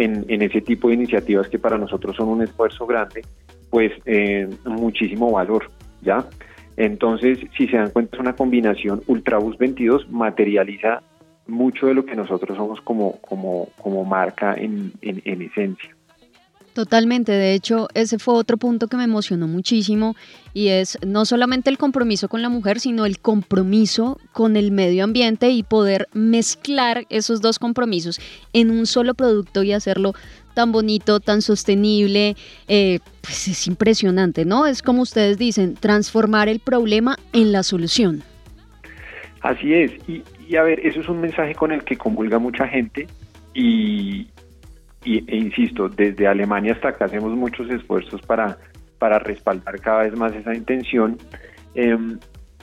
en, 0.04 0.42
ese 0.42 0.62
tipo 0.62 0.88
de 0.88 0.96
iniciativas 0.96 1.48
que 1.48 1.60
para 1.60 1.78
nosotros 1.78 2.16
son 2.16 2.30
un 2.30 2.42
esfuerzo 2.42 2.86
grande, 2.86 3.22
pues 3.70 3.92
eh, 4.06 4.48
muchísimo 4.66 5.32
valor, 5.32 5.70
¿ya? 6.02 6.26
Entonces, 6.78 7.40
si 7.58 7.68
se 7.68 7.78
dan 7.78 7.92
cuenta, 7.92 8.16
es 8.16 8.22
una 8.22 8.36
combinación 8.36 9.02
Ultrabus 9.08 9.58
22 9.58 10.10
materializa 10.10 11.02
mucho 11.48 11.88
de 11.88 11.94
lo 11.94 12.06
que 12.06 12.16
nosotros 12.16 12.58
somos 12.58 12.80
como, 12.82 13.20
como, 13.22 14.06
marca 14.06 14.56
en, 14.56 14.94
en 15.02 15.42
esencia. 15.42 15.99
Totalmente, 16.74 17.32
de 17.32 17.56
hecho, 17.56 17.88
ese 17.94 18.20
fue 18.20 18.36
otro 18.36 18.58
punto 18.58 18.88
que 18.88 18.96
me 18.96 19.04
emocionó 19.04 19.48
muchísimo 19.48 20.16
y 20.54 20.68
es 20.70 20.98
no 21.06 21.26
solamente 21.26 21.70
el 21.70 21.78
compromiso 21.78 22.30
con 22.30 22.42
la 22.42 22.50
mujer, 22.50 22.80
sino 22.80 23.06
el 23.06 23.20
compromiso 23.20 24.20
con 24.32 24.56
el 24.56 24.72
medio 24.72 25.04
ambiente 25.04 25.50
y 25.50 25.64
poder 25.64 26.08
mezclar 26.14 27.06
esos 27.10 27.42
dos 27.42 27.60
compromisos 27.60 28.20
en 28.54 28.70
un 28.70 28.86
solo 28.86 29.14
producto 29.16 29.64
y 29.64 29.74
hacerlo 29.74 30.14
tan 30.54 30.72
bonito, 30.72 31.20
tan 31.20 31.42
sostenible, 31.42 32.36
eh, 32.68 33.00
pues 33.22 33.48
es 33.48 33.68
impresionante, 33.68 34.46
¿no? 34.46 34.66
Es 34.66 34.82
como 34.82 35.02
ustedes 35.02 35.38
dicen, 35.38 35.74
transformar 35.74 36.50
el 36.50 36.60
problema 36.60 37.18
en 37.34 37.52
la 37.52 37.64
solución. 37.64 38.24
Así 39.42 39.74
es, 39.74 39.92
y, 40.08 40.22
y 40.48 40.56
a 40.56 40.64
ver, 40.64 40.86
eso 40.86 41.00
es 41.00 41.10
un 41.10 41.22
mensaje 41.22 41.56
con 41.56 41.72
el 41.72 41.84
que 41.84 41.98
convulga 41.98 42.40
mucha 42.40 42.68
gente 42.68 43.08
y, 43.54 44.28
y, 45.04 45.24
e 45.32 45.38
insisto, 45.38 45.88
desde 45.88 46.28
Alemania 46.28 46.74
hasta 46.74 46.90
acá 46.90 47.06
hacemos 47.06 47.34
muchos 47.36 47.70
esfuerzos 47.70 48.22
para, 48.22 48.58
para 48.98 49.20
respaldar 49.20 49.80
cada 49.80 50.04
vez 50.04 50.16
más 50.16 50.34
esa 50.36 50.54
intención. 50.54 51.18
Em, 51.74 52.20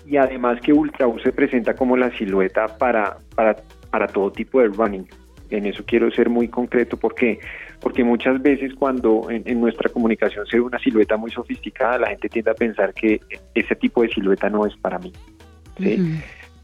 y 0.07 0.17
además 0.19 0.61
que 0.61 0.73
Ultra 0.73 1.07
se 1.23 1.33
presenta 1.33 1.75
como 1.75 1.97
la 1.97 2.17
silueta 2.17 2.67
para, 2.79 3.19
para, 3.35 3.57
para 3.91 4.07
todo 4.07 4.31
tipo 4.31 4.61
de 4.61 4.69
running. 4.69 5.07
En 5.51 5.67
eso 5.67 5.85
quiero 5.87 6.11
ser 6.11 6.29
muy 6.29 6.49
concreto 6.49 6.97
porque, 6.97 7.41
porque 7.81 8.05
muchas 8.05 8.41
veces 8.43 8.75
cuando 8.75 9.29
en, 9.31 9.61
nuestra 9.61 9.91
comunicación 9.91 10.47
se 10.47 10.57
ve 10.57 10.63
una 10.63 10.79
silueta 10.79 11.17
muy 11.17 11.31
sofisticada, 11.31 11.99
la 11.99 12.09
gente 12.09 12.29
tiende 12.29 12.51
a 12.51 12.55
pensar 12.55 12.93
que 12.95 13.21
ese 13.55 13.75
tipo 13.77 14.03
de 14.03 14.09
silueta 14.09 14.51
no 14.51 14.67
es 14.67 14.77
para 14.77 14.99
mí. 14.99 15.13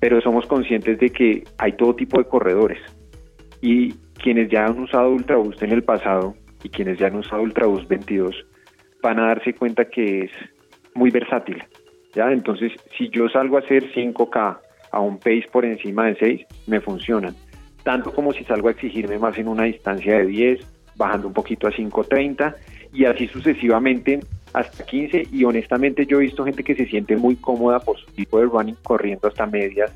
Pero 0.00 0.20
somos 0.20 0.46
conscientes 0.46 0.98
de 0.98 1.10
que 1.10 1.44
hay 1.58 1.72
todo 1.72 1.94
tipo 1.94 2.18
de 2.18 2.24
corredores. 2.24 2.80
Y 3.60 3.94
quienes 4.22 4.48
ya 4.48 4.66
han 4.66 4.78
usado 4.78 5.10
Ultraboost 5.10 5.62
en 5.62 5.72
el 5.72 5.82
pasado 5.82 6.34
y 6.62 6.68
quienes 6.68 6.98
ya 6.98 7.08
han 7.08 7.16
usado 7.16 7.42
Ultraboost 7.42 7.88
22 7.88 8.46
van 9.02 9.18
a 9.18 9.26
darse 9.26 9.52
cuenta 9.52 9.84
que 9.84 10.24
es 10.24 10.30
muy 10.94 11.10
versátil. 11.10 11.62
Entonces, 12.14 12.72
si 12.96 13.08
yo 13.08 13.28
salgo 13.28 13.56
a 13.56 13.60
hacer 13.60 13.92
5K 13.92 14.58
a 14.92 15.00
un 15.00 15.18
pace 15.18 15.46
por 15.50 15.64
encima 15.64 16.06
de 16.06 16.16
6, 16.16 16.40
me 16.66 16.80
funcionan. 16.80 17.34
Tanto 17.82 18.12
como 18.12 18.32
si 18.32 18.44
salgo 18.44 18.68
a 18.68 18.72
exigirme 18.72 19.18
más 19.18 19.36
en 19.38 19.48
una 19.48 19.64
distancia 19.64 20.18
de 20.18 20.26
10, 20.26 20.60
bajando 20.96 21.26
un 21.26 21.34
poquito 21.34 21.66
a 21.66 21.72
5.30 21.72 22.54
y 22.92 23.06
así 23.06 23.26
sucesivamente 23.26 24.20
hasta 24.52 24.84
15 24.84 25.28
y 25.32 25.44
honestamente 25.44 26.04
yo 26.06 26.18
he 26.18 26.24
visto 26.24 26.44
gente 26.44 26.62
que 26.62 26.74
se 26.74 26.86
siente 26.86 27.16
muy 27.16 27.36
cómoda 27.36 27.80
por 27.80 27.98
su 27.98 28.06
tipo 28.12 28.38
de 28.38 28.44
running 28.44 28.76
corriendo 28.82 29.28
hasta 29.28 29.46
medias 29.46 29.90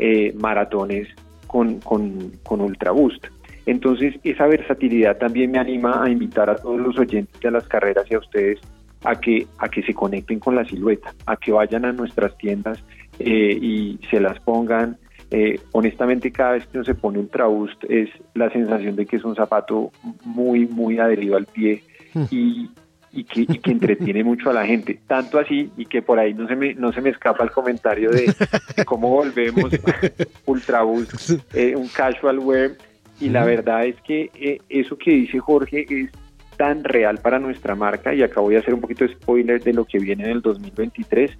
eh, 0.00 0.34
maratones 0.36 1.08
con, 1.46 1.78
con, 1.80 2.32
con 2.42 2.60
Ultra 2.60 2.90
Boost. 2.90 3.28
Entonces, 3.66 4.14
esa 4.24 4.46
versatilidad 4.46 5.18
también 5.18 5.50
me 5.50 5.58
anima 5.58 6.02
a 6.02 6.10
invitar 6.10 6.50
a 6.50 6.56
todos 6.56 6.80
los 6.80 6.98
oyentes 6.98 7.40
de 7.40 7.50
las 7.50 7.66
carreras 7.68 8.04
y 8.10 8.14
a 8.14 8.18
ustedes 8.18 8.60
a 9.04 9.16
que, 9.16 9.46
a 9.58 9.68
que 9.68 9.82
se 9.82 9.94
conecten 9.94 10.38
con 10.38 10.54
la 10.54 10.64
silueta, 10.64 11.14
a 11.26 11.36
que 11.36 11.52
vayan 11.52 11.84
a 11.84 11.92
nuestras 11.92 12.36
tiendas 12.38 12.82
eh, 13.18 13.58
y 13.60 13.98
se 14.10 14.20
las 14.20 14.38
pongan. 14.40 14.96
Eh, 15.30 15.58
honestamente, 15.72 16.30
cada 16.30 16.52
vez 16.52 16.66
que 16.66 16.78
uno 16.78 16.84
se 16.84 16.94
pone 16.94 17.18
Ultra 17.18 17.46
Boost 17.46 17.84
es 17.88 18.10
la 18.34 18.50
sensación 18.50 18.96
de 18.96 19.06
que 19.06 19.16
es 19.16 19.24
un 19.24 19.34
zapato 19.34 19.90
muy, 20.24 20.66
muy 20.66 20.98
adherido 20.98 21.36
al 21.36 21.46
pie 21.46 21.82
hmm. 22.12 22.24
y, 22.30 22.70
y 23.12 23.24
que, 23.24 23.40
y 23.42 23.58
que, 23.58 23.70
entretiene 23.70 24.24
mucho 24.24 24.50
a 24.50 24.52
la 24.52 24.66
gente. 24.66 25.00
Tanto 25.06 25.38
así, 25.38 25.70
y 25.76 25.86
que 25.86 26.02
por 26.02 26.18
ahí 26.18 26.34
no 26.34 26.46
se 26.46 26.56
me, 26.56 26.74
no 26.74 26.92
se 26.92 27.00
me 27.00 27.10
escapa 27.10 27.44
el 27.44 27.50
comentario 27.50 28.10
de, 28.10 28.32
cómo 28.84 29.08
volvemos 29.08 29.70
Ultra 30.46 30.82
Boost, 30.82 31.32
eh, 31.54 31.74
un 31.76 31.88
casual 31.88 32.38
wear 32.38 32.72
y 33.22 33.28
la 33.28 33.44
verdad 33.44 33.86
es 33.86 34.00
que 34.00 34.30
eh, 34.34 34.58
eso 34.68 34.98
que 34.98 35.12
dice 35.12 35.38
Jorge 35.38 35.86
es 35.88 36.10
tan 36.56 36.82
real 36.82 37.18
para 37.18 37.38
nuestra 37.38 37.76
marca, 37.76 38.12
y 38.12 38.20
acá 38.22 38.40
voy 38.40 38.56
a 38.56 38.58
hacer 38.58 38.74
un 38.74 38.80
poquito 38.80 39.06
de 39.06 39.12
spoiler 39.14 39.62
de 39.62 39.72
lo 39.72 39.84
que 39.84 40.00
viene 40.00 40.24
en 40.24 40.30
el 40.30 40.42
2023. 40.42 41.30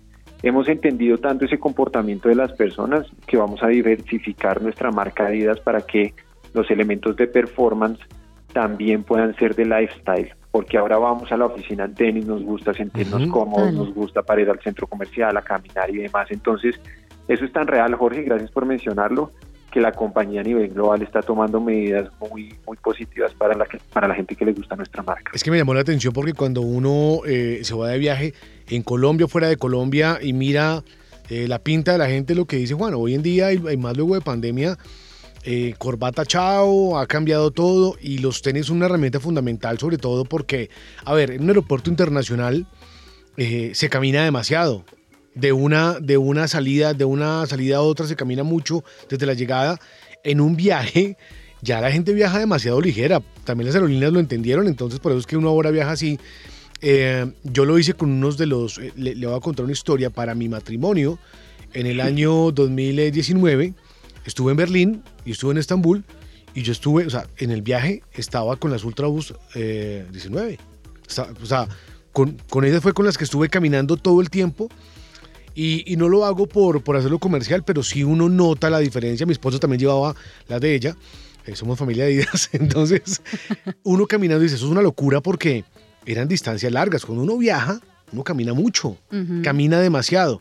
Hemos 0.44 0.68
entendido 0.68 1.18
tanto 1.18 1.44
ese 1.44 1.58
comportamiento 1.58 2.28
de 2.28 2.36
las 2.36 2.52
personas 2.52 3.06
que 3.26 3.36
vamos 3.36 3.64
a 3.64 3.66
diversificar 3.66 4.62
nuestra 4.62 4.92
marca 4.92 5.26
Adidas 5.26 5.58
para 5.58 5.80
que 5.80 6.14
los 6.54 6.70
elementos 6.70 7.16
de 7.16 7.26
performance 7.26 8.00
también 8.52 9.02
puedan 9.02 9.34
ser 9.34 9.56
de 9.56 9.64
lifestyle, 9.64 10.32
porque 10.52 10.78
ahora 10.78 10.98
vamos 10.98 11.32
a 11.32 11.36
la 11.36 11.46
oficina 11.46 11.86
en 11.86 11.94
tenis, 11.94 12.26
nos 12.26 12.44
gusta 12.44 12.72
sentirnos 12.74 13.26
cómodos, 13.26 13.72
nos 13.72 13.92
gusta 13.92 14.22
para 14.22 14.40
ir 14.40 14.50
al 14.50 14.60
centro 14.60 14.86
comercial, 14.86 15.36
a 15.36 15.42
caminar 15.42 15.90
y 15.90 15.98
demás. 15.98 16.28
Entonces, 16.30 16.80
eso 17.26 17.44
es 17.44 17.52
tan 17.52 17.66
real, 17.66 17.92
Jorge, 17.96 18.22
gracias 18.22 18.52
por 18.52 18.66
mencionarlo 18.66 19.32
que 19.72 19.80
la 19.80 19.92
compañía 19.92 20.42
a 20.42 20.44
nivel 20.44 20.68
global 20.68 21.02
está 21.02 21.22
tomando 21.22 21.58
medidas 21.58 22.10
muy, 22.20 22.54
muy 22.66 22.76
positivas 22.76 23.32
para 23.32 23.56
la, 23.56 23.66
para 23.92 24.06
la 24.06 24.14
gente 24.14 24.36
que 24.36 24.44
le 24.44 24.52
gusta 24.52 24.76
nuestra 24.76 25.02
marca. 25.02 25.32
Es 25.34 25.42
que 25.42 25.50
me 25.50 25.56
llamó 25.56 25.72
la 25.72 25.80
atención 25.80 26.12
porque 26.12 26.34
cuando 26.34 26.60
uno 26.60 27.20
eh, 27.26 27.60
se 27.62 27.74
va 27.74 27.88
de 27.88 27.98
viaje 27.98 28.34
en 28.68 28.82
Colombia 28.82 29.24
o 29.24 29.28
fuera 29.28 29.48
de 29.48 29.56
Colombia 29.56 30.18
y 30.20 30.34
mira 30.34 30.84
eh, 31.30 31.48
la 31.48 31.58
pinta 31.58 31.92
de 31.92 31.98
la 31.98 32.06
gente, 32.06 32.34
lo 32.34 32.44
que 32.44 32.56
dice 32.56 32.74
Juan, 32.74 32.92
hoy 32.94 33.14
en 33.14 33.22
día 33.22 33.46
hay, 33.46 33.58
más 33.78 33.96
luego 33.96 34.14
de 34.14 34.20
pandemia, 34.20 34.76
eh, 35.44 35.74
corbata 35.78 36.26
chao, 36.26 36.98
ha 36.98 37.06
cambiado 37.06 37.50
todo 37.50 37.96
y 37.98 38.18
los 38.18 38.42
tenis 38.42 38.66
son 38.66 38.76
una 38.76 38.86
herramienta 38.86 39.20
fundamental 39.20 39.78
sobre 39.78 39.96
todo 39.96 40.26
porque, 40.26 40.68
a 41.04 41.14
ver, 41.14 41.30
en 41.30 41.42
un 41.42 41.48
aeropuerto 41.48 41.88
internacional 41.90 42.66
se 43.36 43.88
camina 43.88 44.22
demasiado 44.22 44.84
de 45.34 45.52
una, 45.52 45.98
de 46.00 46.18
una 46.18 46.46
salida, 46.48 46.94
de 46.94 47.04
una 47.04 47.46
salida 47.46 47.76
a 47.78 47.80
otra 47.82 48.06
se 48.06 48.16
camina 48.16 48.42
mucho 48.42 48.84
desde 49.08 49.26
la 49.26 49.34
llegada. 49.34 49.78
En 50.24 50.40
un 50.40 50.56
viaje 50.56 51.16
ya 51.62 51.80
la 51.80 51.90
gente 51.92 52.12
viaja 52.12 52.38
demasiado 52.38 52.80
ligera. 52.80 53.22
También 53.44 53.66
las 53.66 53.74
aerolíneas 53.74 54.12
lo 54.12 54.20
entendieron, 54.20 54.68
entonces 54.68 55.00
por 55.00 55.12
eso 55.12 55.20
es 55.20 55.26
que 55.26 55.36
uno 55.36 55.48
ahora 55.48 55.70
viaja 55.70 55.92
así. 55.92 56.18
Eh, 56.80 57.30
yo 57.44 57.64
lo 57.64 57.78
hice 57.78 57.94
con 57.94 58.10
unos 58.10 58.36
de 58.36 58.46
los, 58.46 58.78
eh, 58.78 58.92
le, 58.96 59.14
le 59.14 59.26
voy 59.26 59.36
a 59.36 59.40
contar 59.40 59.64
una 59.64 59.72
historia 59.72 60.10
para 60.10 60.34
mi 60.34 60.48
matrimonio. 60.48 61.18
En 61.74 61.86
el 61.86 62.00
año 62.00 62.50
2019 62.52 63.72
estuve 64.26 64.50
en 64.50 64.56
Berlín 64.56 65.02
y 65.24 65.30
estuve 65.32 65.52
en 65.52 65.58
Estambul 65.58 66.04
y 66.54 66.62
yo 66.62 66.72
estuve, 66.72 67.06
o 67.06 67.10
sea, 67.10 67.26
en 67.38 67.50
el 67.50 67.62
viaje 67.62 68.02
estaba 68.12 68.56
con 68.56 68.70
las 68.70 68.84
Ultrabus 68.84 69.34
eh, 69.54 70.04
19. 70.12 70.58
Esta- 71.08 71.28
o 71.42 71.46
sea, 71.46 71.66
con, 72.12 72.36
con 72.50 72.64
ellas 72.64 72.82
fue 72.82 72.92
con 72.92 73.06
las 73.06 73.16
que 73.16 73.24
estuve 73.24 73.48
caminando 73.48 73.96
todo 73.96 74.20
el 74.20 74.28
tiempo. 74.28 74.68
Y, 75.54 75.92
y 75.92 75.96
no 75.96 76.08
lo 76.08 76.24
hago 76.24 76.46
por, 76.46 76.82
por 76.82 76.96
hacerlo 76.96 77.18
comercial, 77.18 77.62
pero 77.62 77.82
sí 77.82 78.04
uno 78.04 78.28
nota 78.28 78.70
la 78.70 78.78
diferencia. 78.78 79.26
Mi 79.26 79.32
esposo 79.32 79.58
también 79.58 79.80
llevaba 79.80 80.14
las 80.48 80.60
de 80.60 80.74
ella. 80.74 80.96
Eh, 81.46 81.56
somos 81.56 81.78
familia 81.78 82.04
de 82.04 82.22
Adidas. 82.22 82.50
Entonces, 82.52 83.22
uno 83.82 84.06
caminando 84.06 84.42
dice, 84.42 84.56
eso 84.56 84.66
es 84.66 84.70
una 84.70 84.82
locura 84.82 85.20
porque 85.20 85.64
eran 86.06 86.28
distancias 86.28 86.72
largas. 86.72 87.04
Cuando 87.04 87.24
uno 87.24 87.36
viaja, 87.36 87.80
uno 88.12 88.24
camina 88.24 88.54
mucho, 88.54 88.96
camina 89.42 89.80
demasiado. 89.80 90.40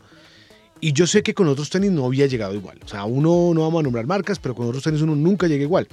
Y 0.80 0.92
yo 0.92 1.06
sé 1.06 1.22
que 1.22 1.32
con 1.32 1.46
otros 1.46 1.70
tenis 1.70 1.92
no 1.92 2.04
había 2.04 2.26
llegado 2.26 2.54
igual. 2.54 2.80
O 2.84 2.88
sea, 2.88 3.04
uno 3.04 3.52
no 3.54 3.60
vamos 3.60 3.80
a 3.80 3.82
nombrar 3.84 4.06
marcas, 4.06 4.40
pero 4.40 4.54
con 4.54 4.66
otros 4.66 4.82
tenis 4.82 5.00
uno 5.00 5.14
nunca 5.14 5.46
llega 5.46 5.62
igual. 5.62 5.86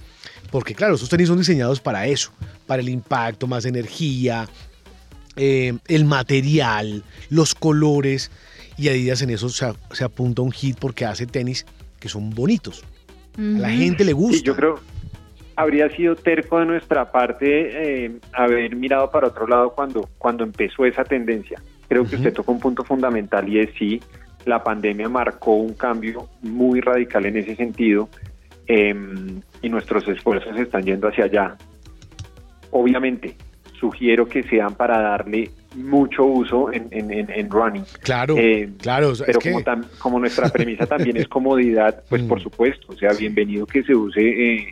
Porque 0.51 0.74
claro, 0.74 0.95
esos 0.95 1.09
tenis 1.09 1.28
son 1.28 1.38
diseñados 1.38 1.80
para 1.80 2.07
eso, 2.07 2.32
para 2.65 2.82
el 2.82 2.89
impacto, 2.89 3.45
más 3.45 3.65
energía, 3.65 4.49
eh, 5.36 5.78
el 5.88 6.05
material, 6.05 7.03
los 7.30 7.53
colores. 7.53 8.32
Y 8.80 8.88
Adidas 8.88 9.21
en 9.21 9.32
eso 9.32 9.49
se, 9.49 9.65
se 9.91 10.03
apunta 10.03 10.41
a 10.41 10.45
un 10.45 10.51
hit 10.51 10.77
porque 10.80 11.05
hace 11.05 11.25
tenis 11.27 11.65
que 11.99 12.07
son 12.07 12.30
bonitos. 12.30 12.86
A 13.38 13.41
la 13.41 13.69
gente 13.69 14.05
le 14.05 14.13
gusta. 14.13 14.38
Sí, 14.38 14.43
yo 14.43 14.55
creo 14.55 14.80
habría 15.59 15.89
sido 15.89 16.15
terco 16.15 16.57
de 16.59 16.65
nuestra 16.65 17.11
parte 17.11 18.05
eh, 18.05 18.11
haber 18.32 18.77
mirado 18.77 19.11
para 19.11 19.27
otro 19.27 19.45
lado 19.45 19.71
cuando, 19.71 20.07
cuando 20.17 20.45
empezó 20.45 20.86
esa 20.86 21.03
tendencia. 21.03 21.61
Creo 21.89 22.07
que 22.07 22.15
usted 22.15 22.34
tocó 22.34 22.53
un 22.53 22.61
punto 22.61 22.86
fundamental 22.86 23.49
y 23.49 23.59
es 23.59 23.69
sí, 23.77 24.01
la 24.45 24.63
pandemia 24.63 25.09
marcó 25.09 25.55
un 25.55 25.73
cambio 25.73 26.30
muy 26.41 26.80
radical 26.80 27.25
en 27.25 27.36
ese 27.36 27.57
sentido 27.57 28.07
eh, 28.67 28.95
y 29.61 29.67
nuestros 29.67 30.07
esfuerzos 30.07 30.57
están 30.57 30.84
yendo 30.84 31.09
hacia 31.09 31.25
allá. 31.25 31.57
Obviamente, 32.71 33.36
sugiero 33.77 34.30
que 34.30 34.43
sean 34.43 34.75
para 34.75 35.01
darle 35.01 35.51
mucho 35.76 36.26
uso 36.26 36.72
en, 36.74 36.88
en- 36.91 37.11
en- 37.11 37.30
en 37.30 37.49
running. 37.49 37.84
Claro, 38.01 38.36
Eh, 38.38 38.70
claro. 38.82 39.09
o 39.09 39.15
sea, 39.15 39.26
Pero 39.28 39.39
como, 39.39 39.61
tam- 39.61 39.86
como 39.99 40.20
nuestra 40.20 40.49
premisa 40.49 40.86
también 40.88 41.17
es 41.17 41.28
comodidad, 41.28 42.03
pues 42.09 42.22
Mm. 42.24 42.28
por 42.28 42.41
supuesto, 42.41 42.88
o 42.93 42.97
sea, 42.97 43.13
bienvenido 43.13 43.65
que 43.67 43.84
se 43.84 43.93
use, 43.95 44.20
eh, 44.22 44.70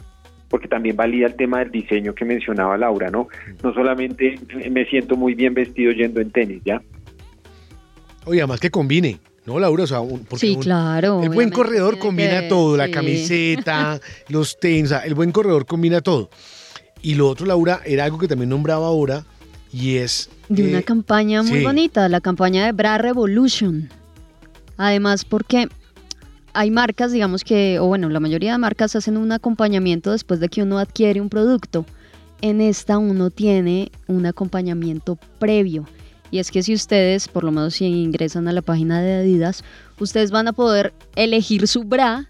porque 0.50 0.68
también 0.68 0.96
valida 0.96 1.28
el 1.28 1.36
tema 1.36 1.60
del 1.60 1.72
diseño 1.72 2.16
que 2.16 2.26
mencionaba 2.26 2.78
Laura, 2.78 3.10
¿no? 3.12 3.24
Mm. 3.24 3.52
No 3.68 3.74
solamente 3.74 4.40
me 4.72 4.86
siento 4.86 5.16
muy 5.16 5.36
bien 5.36 5.54
vestido 5.54 5.92
yendo 5.92 6.20
en 6.22 6.32
tenis, 6.32 6.62
¿ya? 6.66 6.82
Oye, 8.26 8.42
además 8.42 8.60
que 8.60 8.70
combine, 8.72 9.20
¿no, 9.46 9.60
Laura? 9.60 9.84
O 9.84 9.88
sea, 9.88 10.00
un- 10.02 10.26
porque 10.26 10.48
Sí, 10.48 10.56
un- 10.56 10.62
claro. 10.64 11.22
El 11.24 11.30
buen 11.30 11.50
corredor 11.52 12.00
combina 12.00 12.42
que- 12.42 12.48
todo, 12.50 12.76
la 12.76 12.90
camiseta, 12.90 14.00
los 14.30 14.60
tenis, 14.60 14.86
o 14.86 14.88
sea, 14.88 15.00
el 15.00 15.14
buen 15.14 15.32
corredor 15.32 15.66
combina 15.66 16.02
todo. 16.02 16.30
Y 17.02 17.16
lo 17.16 17.30
otro, 17.30 17.46
Laura, 17.46 17.82
era 17.86 18.04
algo 18.06 18.18
que 18.18 18.28
también 18.28 18.50
nombraba 18.50 18.88
ahora 18.88 19.24
y 19.72 19.98
es... 19.98 20.30
De 20.50 20.70
una 20.70 20.82
campaña 20.82 21.44
muy 21.44 21.60
sí. 21.60 21.64
bonita, 21.64 22.08
la 22.08 22.22
campaña 22.22 22.66
de 22.66 22.72
Bra 22.72 22.98
Revolution. 22.98 23.90
Además, 24.78 25.26
porque 25.26 25.68
hay 26.54 26.72
marcas, 26.72 27.12
digamos 27.12 27.44
que, 27.44 27.80
o 27.80 27.88
bueno, 27.88 28.10
la 28.10 28.20
mayoría 28.20 28.54
de 28.54 28.58
marcas 28.58 28.96
hacen 28.96 29.18
un 29.18 29.32
acompañamiento 29.32 30.12
después 30.12 30.40
de 30.40 30.48
que 30.48 30.64
uno 30.64 30.78
adquiere 30.78 31.20
un 31.20 31.30
producto. 31.30 31.86
En 32.42 32.62
esta 32.62 32.98
uno 32.98 33.30
tiene 33.30 33.92
un 34.08 34.26
acompañamiento 34.26 35.18
previo. 35.40 35.86
Y 36.32 36.40
es 36.40 36.52
que 36.52 36.64
si 36.64 36.74
ustedes, 36.74 37.28
por 37.28 37.44
lo 37.44 37.52
menos 37.52 37.76
si 37.76 37.86
ingresan 37.86 38.48
a 38.48 38.54
la 38.54 38.62
página 38.62 39.02
de 39.02 39.16
Adidas, 39.16 39.64
ustedes 40.00 40.32
van 40.32 40.48
a 40.48 40.54
poder 40.54 40.94
elegir 41.16 41.68
su 41.68 41.84
bra 41.84 42.30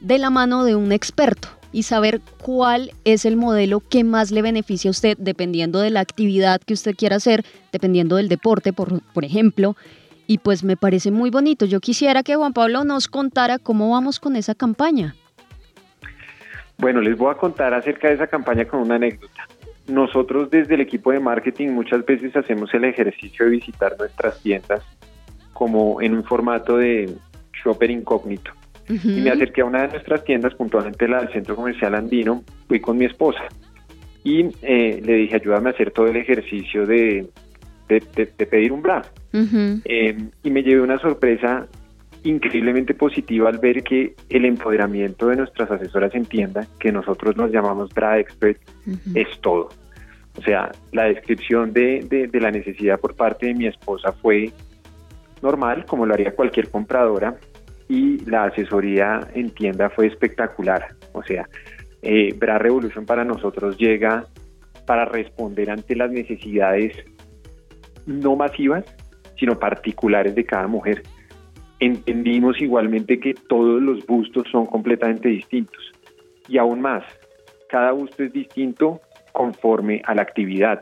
de 0.00 0.18
la 0.18 0.30
mano 0.30 0.64
de 0.64 0.74
un 0.74 0.90
experto 0.90 1.48
y 1.72 1.84
saber 1.84 2.20
cuál 2.42 2.92
es 3.04 3.24
el 3.24 3.36
modelo 3.36 3.80
que 3.80 4.04
más 4.04 4.30
le 4.30 4.42
beneficia 4.42 4.90
a 4.90 4.92
usted 4.92 5.16
dependiendo 5.18 5.80
de 5.80 5.90
la 5.90 6.00
actividad 6.00 6.60
que 6.60 6.74
usted 6.74 6.94
quiera 6.94 7.16
hacer, 7.16 7.44
dependiendo 7.72 8.16
del 8.16 8.28
deporte, 8.28 8.72
por, 8.72 9.02
por 9.12 9.24
ejemplo. 9.24 9.76
Y 10.26 10.38
pues 10.38 10.62
me 10.62 10.76
parece 10.76 11.10
muy 11.10 11.30
bonito. 11.30 11.64
Yo 11.66 11.80
quisiera 11.80 12.22
que 12.22 12.36
Juan 12.36 12.52
Pablo 12.52 12.84
nos 12.84 13.08
contara 13.08 13.58
cómo 13.58 13.90
vamos 13.90 14.20
con 14.20 14.36
esa 14.36 14.54
campaña. 14.54 15.14
Bueno, 16.78 17.00
les 17.00 17.16
voy 17.16 17.30
a 17.30 17.34
contar 17.34 17.74
acerca 17.74 18.08
de 18.08 18.14
esa 18.14 18.26
campaña 18.26 18.64
con 18.64 18.80
una 18.80 18.96
anécdota. 18.96 19.46
Nosotros 19.88 20.50
desde 20.50 20.74
el 20.74 20.80
equipo 20.80 21.12
de 21.12 21.20
marketing 21.20 21.70
muchas 21.70 22.04
veces 22.04 22.34
hacemos 22.36 22.72
el 22.74 22.84
ejercicio 22.84 23.44
de 23.44 23.52
visitar 23.52 23.96
nuestras 23.98 24.40
tiendas 24.40 24.82
como 25.52 26.00
en 26.00 26.14
un 26.14 26.24
formato 26.24 26.76
de 26.76 27.14
shopper 27.62 27.90
incógnito. 27.90 28.52
Y 28.88 29.20
me 29.20 29.30
acerqué 29.30 29.60
a 29.62 29.64
una 29.64 29.82
de 29.82 29.88
nuestras 29.88 30.24
tiendas, 30.24 30.54
puntualmente 30.54 31.06
la 31.08 31.20
del 31.20 31.32
Centro 31.32 31.56
Comercial 31.56 31.94
Andino, 31.94 32.42
fui 32.68 32.80
con 32.80 32.98
mi 32.98 33.04
esposa 33.06 33.42
y 34.24 34.46
eh, 34.62 35.00
le 35.04 35.14
dije, 35.14 35.36
ayúdame 35.36 35.70
a 35.70 35.72
hacer 35.72 35.90
todo 35.90 36.06
el 36.06 36.16
ejercicio 36.16 36.86
de, 36.86 37.26
de- 37.88 38.02
de- 38.14 38.28
de 38.38 38.46
pedir 38.46 38.72
un 38.72 38.82
bra. 38.82 39.02
Ujú. 39.32 39.80
Eh, 39.84 40.16
y 40.42 40.50
me 40.50 40.62
llevé 40.62 40.80
una 40.80 40.98
sorpresa 40.98 41.66
increíblemente 42.24 42.94
positiva 42.94 43.48
al 43.48 43.58
ver 43.58 43.82
que 43.82 44.14
el 44.28 44.44
empoderamiento 44.44 45.26
de 45.28 45.36
nuestras 45.36 45.70
asesoras 45.70 46.14
en 46.14 46.24
tienda, 46.26 46.66
que 46.78 46.92
nosotros 46.92 47.36
nos 47.36 47.50
llamamos 47.50 47.92
Bra 47.92 48.18
Expert, 48.20 48.60
Ujú. 48.86 48.98
es 49.14 49.26
todo. 49.40 49.70
O 50.38 50.42
sea, 50.42 50.70
la 50.92 51.04
descripción 51.04 51.72
de, 51.72 52.06
de- 52.08 52.28
de 52.28 52.40
la 52.40 52.50
necesidad 52.50 53.00
por 53.00 53.14
parte 53.16 53.46
de 53.46 53.54
mi 53.54 53.66
esposa 53.66 54.12
fue 54.12 54.50
normal, 55.42 55.84
como 55.86 56.06
lo 56.06 56.14
haría 56.14 56.34
cualquier 56.34 56.68
compradora, 56.70 57.36
y 57.92 58.24
la 58.24 58.44
asesoría 58.44 59.20
en 59.34 59.50
tienda 59.50 59.90
fue 59.90 60.06
espectacular. 60.06 60.96
O 61.12 61.22
sea, 61.22 61.46
eh, 62.00 62.34
Bra 62.38 62.56
Revolution 62.56 63.04
para 63.04 63.22
nosotros 63.22 63.76
llega 63.76 64.24
para 64.86 65.04
responder 65.04 65.70
ante 65.70 65.94
las 65.94 66.10
necesidades 66.10 66.96
no 68.06 68.34
masivas, 68.34 68.86
sino 69.38 69.58
particulares 69.58 70.34
de 70.34 70.42
cada 70.42 70.68
mujer. 70.68 71.02
Entendimos 71.80 72.58
igualmente 72.62 73.20
que 73.20 73.34
todos 73.34 73.82
los 73.82 74.06
bustos 74.06 74.44
son 74.50 74.64
completamente 74.64 75.28
distintos. 75.28 75.92
Y 76.48 76.56
aún 76.56 76.80
más, 76.80 77.04
cada 77.68 77.92
busto 77.92 78.22
es 78.22 78.32
distinto 78.32 79.02
conforme 79.32 80.00
a 80.06 80.14
la 80.14 80.22
actividad. 80.22 80.80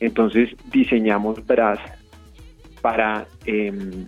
Entonces 0.00 0.48
diseñamos 0.72 1.46
bras 1.46 1.78
para 2.80 3.26
em, 3.44 4.06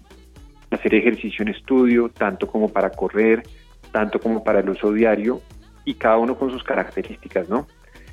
hacer 0.75 0.95
ejercicio 0.95 1.43
en 1.43 1.49
estudio, 1.49 2.09
tanto 2.09 2.47
como 2.47 2.69
para 2.69 2.91
correr, 2.91 3.43
tanto 3.91 4.19
como 4.21 4.43
para 4.43 4.61
el 4.61 4.71
uso 4.71 4.93
diario, 4.93 5.41
y 5.85 5.95
cada 5.95 6.19
uno 6.19 6.37
con 6.37 6.51
sus 6.51 6.63
características, 6.63 7.49
¿no? 7.49 7.67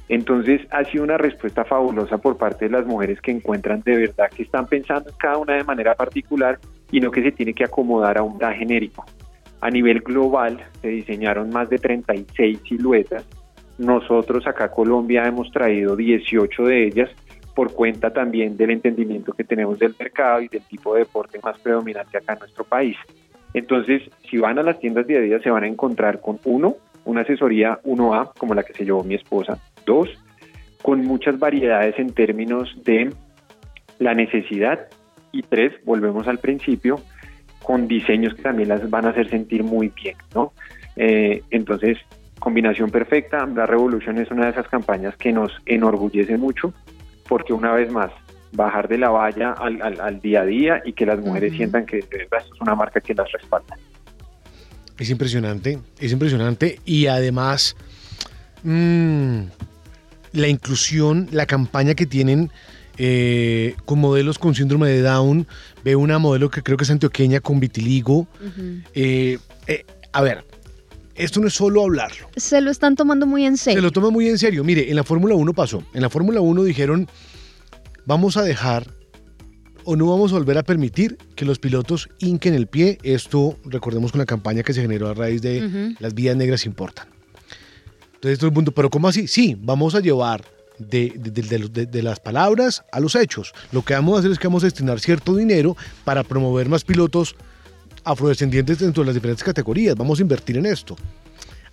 Entonces 0.09 0.61
ha 0.71 0.83
sido 0.85 1.03
una 1.03 1.17
respuesta 1.19 1.63
fabulosa 1.63 2.17
por 2.17 2.37
parte 2.37 2.65
de 2.65 2.71
las 2.71 2.85
mujeres 2.85 3.21
que 3.21 3.31
encuentran 3.31 3.81
de 3.85 3.95
verdad 3.95 4.29
que 4.35 4.41
están 4.41 4.65
pensando 4.65 5.09
en 5.09 5.15
cada 5.17 5.37
una 5.37 5.53
de 5.53 5.63
manera 5.63 5.93
particular 5.93 6.59
y 6.91 6.99
no 6.99 7.11
que 7.11 7.21
se 7.21 7.31
tiene 7.31 7.53
que 7.53 7.63
acomodar 7.63 8.17
a 8.17 8.23
un 8.23 8.39
bra 8.39 8.51
genérico. 8.53 9.05
A 9.61 9.69
nivel 9.69 9.99
global 9.99 10.65
se 10.81 10.87
diseñaron 10.87 11.51
más 11.51 11.69
de 11.69 11.77
36 11.77 12.59
siluetas. 12.67 13.23
Nosotros 13.77 14.47
acá 14.47 14.71
Colombia 14.71 15.25
hemos 15.27 15.51
traído 15.51 15.95
18 15.95 16.63
de 16.63 16.87
ellas 16.87 17.09
por 17.59 17.73
cuenta 17.73 18.13
también 18.13 18.55
del 18.55 18.71
entendimiento 18.71 19.33
que 19.33 19.43
tenemos 19.43 19.77
del 19.77 19.93
mercado 19.99 20.39
y 20.39 20.47
del 20.47 20.61
tipo 20.61 20.93
de 20.93 21.01
deporte 21.01 21.41
más 21.43 21.59
predominante 21.59 22.17
acá 22.17 22.31
en 22.31 22.39
nuestro 22.39 22.63
país. 22.63 22.95
Entonces, 23.53 24.01
si 24.29 24.37
van 24.37 24.57
a 24.59 24.63
las 24.63 24.79
tiendas 24.79 25.05
de 25.07 25.17
Adidas 25.17 25.43
se 25.43 25.49
van 25.49 25.65
a 25.65 25.67
encontrar 25.67 26.21
con 26.21 26.39
uno, 26.45 26.77
una 27.03 27.19
asesoría 27.19 27.81
1A, 27.83 28.31
como 28.37 28.53
la 28.53 28.63
que 28.63 28.71
se 28.71 28.85
llevó 28.85 29.03
mi 29.03 29.15
esposa, 29.15 29.59
dos, 29.85 30.07
con 30.81 31.01
muchas 31.01 31.37
variedades 31.37 31.99
en 31.99 32.13
términos 32.13 32.73
de 32.85 33.13
la 33.97 34.13
necesidad 34.13 34.87
y 35.33 35.41
tres, 35.41 35.73
volvemos 35.83 36.29
al 36.29 36.37
principio, 36.37 37.01
con 37.61 37.89
diseños 37.89 38.35
que 38.35 38.41
también 38.41 38.69
las 38.69 38.89
van 38.89 39.05
a 39.05 39.09
hacer 39.09 39.29
sentir 39.29 39.65
muy 39.65 39.91
bien, 40.01 40.15
¿no? 40.33 40.53
Eh, 40.95 41.43
entonces, 41.51 41.97
combinación 42.39 42.89
perfecta, 42.89 43.45
la 43.47 43.65
Revolution 43.65 44.17
es 44.17 44.31
una 44.31 44.45
de 44.45 44.51
esas 44.51 44.69
campañas 44.69 45.17
que 45.17 45.33
nos 45.33 45.51
enorgullece 45.65 46.37
mucho, 46.37 46.73
porque 47.29 47.53
una 47.53 47.71
vez 47.73 47.89
más, 47.91 48.11
bajar 48.51 48.87
de 48.89 48.97
la 48.97 49.09
valla 49.09 49.51
al, 49.53 49.81
al- 49.81 50.01
al 50.01 50.19
día 50.19 50.41
a 50.41 50.45
día 50.45 50.81
y 50.83 50.91
que 50.93 51.05
las 51.05 51.19
mujeres 51.19 51.53
sientan 51.55 51.85
que 51.85 51.97
de 51.97 52.17
verdad 52.17 52.39
esto 52.41 52.55
es 52.55 52.61
una 52.61 52.73
marca 52.75 52.99
que 52.99 53.13
las 53.13 53.31
respalda. 53.31 53.77
Es 54.97 55.09
impresionante, 55.09 55.79
es 55.99 56.11
impresionante. 56.11 56.79
Y 56.83 57.05
además, 57.07 57.75
mm, 58.63 59.39
la 60.33 60.47
inclusión, 60.47 61.27
la 61.31 61.45
campaña 61.45 61.93
que 61.95 62.05
tienen 62.05 62.51
eh, 63.01 63.75
con 63.85 63.99
modelos 63.99 64.37
con 64.39 64.53
síndrome 64.55 64.89
de 64.89 65.01
Down. 65.01 65.47
Veo 65.85 65.99
una 65.99 66.19
modelo 66.19 66.49
que 66.49 66.61
creo 66.61 66.75
que 66.75 66.83
es 66.83 66.91
antioqueña 66.91 67.39
con 67.39 67.59
vitiligo. 67.61 68.27
Eh, 68.93 69.37
eh, 69.67 69.85
a 70.11 70.21
ver, 70.21 70.43
esto 71.19 71.39
no 71.39 71.47
es 71.47 71.53
solo 71.53 71.83
hablarlo. 71.83 72.29
Se 72.35 72.61
lo 72.61 72.71
están 72.71 72.95
tomando 72.95 73.25
muy 73.27 73.45
en 73.45 73.57
Se 73.57 73.65
serio. 73.65 73.81
lo 73.81 73.91
toma 73.91 74.09
muy 74.09 74.27
en 74.27 74.37
serio. 74.37 74.63
Mire, 74.63 74.89
en 74.89 74.95
la 74.95 75.03
Fórmula 75.03 75.35
1 75.35 75.53
pasó. 75.53 75.83
En 75.93 76.01
la 76.01 76.09
Fórmula 76.09 76.41
1 76.41 76.63
dijeron, 76.63 77.07
vamos 78.05 78.37
a 78.37 78.43
dejar 78.43 78.87
o 79.85 79.95
no 79.95 80.07
vamos 80.07 80.31
a 80.31 80.35
volver 80.35 80.57
a 80.57 80.63
permitir 80.63 81.17
que 81.35 81.45
los 81.45 81.57
pilotos 81.59 82.09
hinquen 82.19 82.53
el 82.53 82.67
pie. 82.67 82.97
Esto, 83.03 83.57
recordemos 83.65 84.11
con 84.11 84.19
la 84.19 84.25
campaña 84.25 84.63
que 84.63 84.73
se 84.73 84.81
generó 84.81 85.07
a 85.09 85.13
raíz 85.13 85.41
de 85.41 85.95
las 85.99 86.13
vidas 86.13 86.35
negras 86.37 86.65
importan. 86.65 87.07
Entonces 88.15 88.37
todo 88.39 88.49
el 88.49 88.53
mundo, 88.55 88.71
pero 88.71 88.89
¿cómo 88.89 89.07
así? 89.07 89.27
Sí, 89.27 89.55
vamos 89.59 89.95
a 89.95 90.01
llevar 90.01 90.43
de, 90.77 91.13
de- 91.15 91.31
de- 91.31 91.41
de- 91.41 91.67
de- 91.69 91.85
de 91.85 92.03
las 92.03 92.19
palabras 92.19 92.83
a 92.91 92.99
los 92.99 93.15
hechos. 93.15 93.53
Lo 93.71 93.83
que 93.83 93.93
vamos 93.93 94.15
a 94.15 94.19
hacer 94.19 94.31
es 94.31 94.39
que 94.39 94.47
vamos 94.47 94.63
a 94.63 94.67
destinar 94.67 94.99
cierto 94.99 95.35
dinero 95.35 95.75
para 96.03 96.23
promover 96.23 96.67
más 96.69 96.83
pilotos 96.83 97.35
afrodescendientes 98.03 98.79
dentro 98.79 99.03
de 99.03 99.07
las 99.07 99.15
diferentes 99.15 99.43
categorías. 99.43 99.95
Vamos 99.95 100.19
a 100.19 100.21
invertir 100.21 100.57
en 100.57 100.65
esto. 100.65 100.95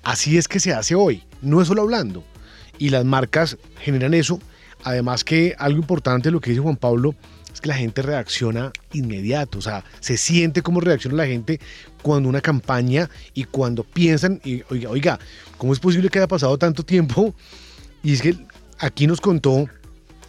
Así 0.02 0.38
es 0.38 0.46
que 0.46 0.60
se 0.60 0.72
hace 0.72 0.94
hoy, 0.94 1.22
no 1.42 1.60
es 1.60 1.68
solo 1.68 1.82
hablando. 1.82 2.22
Y 2.78 2.90
las 2.90 3.04
marcas 3.04 3.56
generan 3.80 4.14
eso. 4.14 4.40
Además 4.84 5.24
que 5.24 5.54
algo 5.58 5.80
importante, 5.80 6.30
lo 6.30 6.40
que 6.40 6.50
dice 6.50 6.62
Juan 6.62 6.76
Pablo, 6.76 7.14
es 7.52 7.60
que 7.60 7.68
la 7.68 7.74
gente 7.74 8.02
reacciona 8.02 8.70
inmediato. 8.92 9.58
O 9.58 9.62
sea, 9.62 9.82
se 10.00 10.16
siente 10.16 10.62
cómo 10.62 10.80
reacciona 10.80 11.16
la 11.16 11.26
gente 11.26 11.58
cuando 12.02 12.28
una 12.28 12.40
campaña 12.40 13.10
y 13.34 13.44
cuando 13.44 13.82
piensan, 13.82 14.40
y, 14.44 14.62
oiga, 14.70 14.90
oiga, 14.90 15.18
¿cómo 15.56 15.72
es 15.72 15.80
posible 15.80 16.08
que 16.10 16.18
haya 16.18 16.28
pasado 16.28 16.56
tanto 16.58 16.84
tiempo? 16.84 17.34
Y 18.02 18.12
es 18.12 18.22
que 18.22 18.36
aquí 18.78 19.06
nos 19.06 19.20
contó 19.20 19.66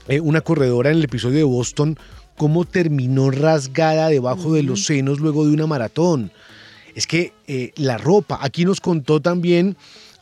eh, 0.07 0.21
una 0.21 0.41
corredora 0.41 0.89
en 0.89 0.97
el 0.97 1.03
episodio 1.03 1.37
de 1.37 1.43
Boston 1.43 1.99
cómo 2.37 2.65
terminó 2.65 3.31
rasgada 3.31 4.09
debajo 4.09 4.53
de 4.53 4.63
los 4.63 4.85
senos 4.85 5.19
luego 5.19 5.45
de 5.45 5.53
una 5.53 5.67
maratón. 5.67 6.31
Es 6.95 7.07
que 7.07 7.33
eh, 7.47 7.71
la 7.75 7.97
ropa, 7.97 8.39
aquí 8.41 8.63
nos 8.65 8.79
contó 8.81 9.19
también 9.19 9.75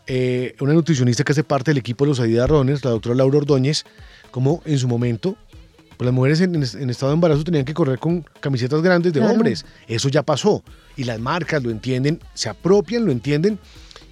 eh, 0.07 0.55
una 0.59 0.73
nutricionista 0.73 1.23
que 1.23 1.31
hace 1.31 1.43
parte 1.43 1.71
del 1.71 1.77
equipo 1.77 2.05
de 2.05 2.09
los 2.09 2.19
Adidas 2.19 2.49
Runners, 2.49 2.83
la 2.83 2.91
doctora 2.91 3.15
Laura 3.15 3.37
Ordóñez, 3.37 3.83
como 4.31 4.61
en 4.65 4.77
su 4.79 4.87
momento 4.87 5.35
pues 5.97 6.05
las 6.05 6.13
mujeres 6.13 6.41
en, 6.41 6.55
en 6.55 6.89
estado 6.89 7.11
de 7.11 7.13
embarazo 7.13 7.45
tenían 7.45 7.63
que 7.63 7.73
correr 7.73 7.99
con 7.99 8.25
camisetas 8.41 8.81
grandes 8.81 9.13
de 9.13 9.19
Claro. 9.21 9.33
hombres. 9.33 9.65
Eso 9.87 10.09
ya 10.09 10.23
pasó. 10.23 10.61
Y 10.97 11.05
las 11.05 11.21
marcas 11.21 11.63
lo 11.63 11.71
entienden, 11.71 12.19
se 12.33 12.49
apropian, 12.49 13.05
lo 13.05 13.13
entienden 13.13 13.57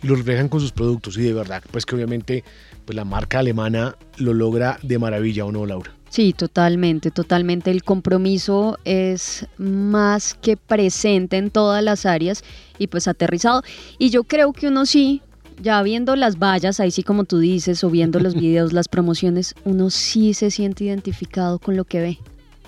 y 0.02 0.08
lo 0.08 0.16
reflejan 0.16 0.48
con 0.48 0.62
sus 0.62 0.72
productos. 0.72 1.18
Y 1.18 1.24
de 1.24 1.34
verdad, 1.34 1.62
pues 1.72 1.86
que 1.86 1.96
obviamente 1.96 2.46
pues 2.86 2.96
la 2.96 3.04
marca 3.04 3.40
alemana 3.40 3.98
lo 4.16 4.34
logra 4.34 4.80
de 4.82 4.98
maravilla, 4.98 5.44
¿o 5.44 5.52
no, 5.52 5.66
Laura? 5.66 5.92
Sí, 6.14 6.32
totalmente, 6.32 7.10
totalmente. 7.10 7.72
El 7.72 7.84
compromiso 7.84 8.78
es 8.86 9.48
más 9.58 10.36
que 10.36 10.58
presente 10.58 11.38
en 11.38 11.50
todas 11.50 11.84
las 11.84 12.06
áreas 12.06 12.44
y 12.78 12.86
pues 12.86 13.08
aterrizado. 13.08 13.64
Y 13.98 14.12
yo 14.12 14.24
creo 14.24 14.54
que 14.54 14.68
uno 14.68 14.86
sí, 14.86 15.24
ya 15.60 15.82
viendo 15.82 16.16
las 16.16 16.38
vallas, 16.38 16.80
ahí 16.80 16.92
sí 16.92 17.02
como 17.02 17.24
tú 17.24 17.40
dices, 17.40 17.84
o 17.84 17.90
viendo 17.90 18.20
los 18.20 18.36
videos, 18.40 18.74
las 18.74 18.90
promociones, 18.90 19.56
uno 19.66 19.90
sí 19.90 20.36
se 20.36 20.52
siente 20.52 20.84
identificado 20.84 21.58
con 21.58 21.76
lo 21.76 21.84
que 21.84 22.00
ve. 22.00 22.20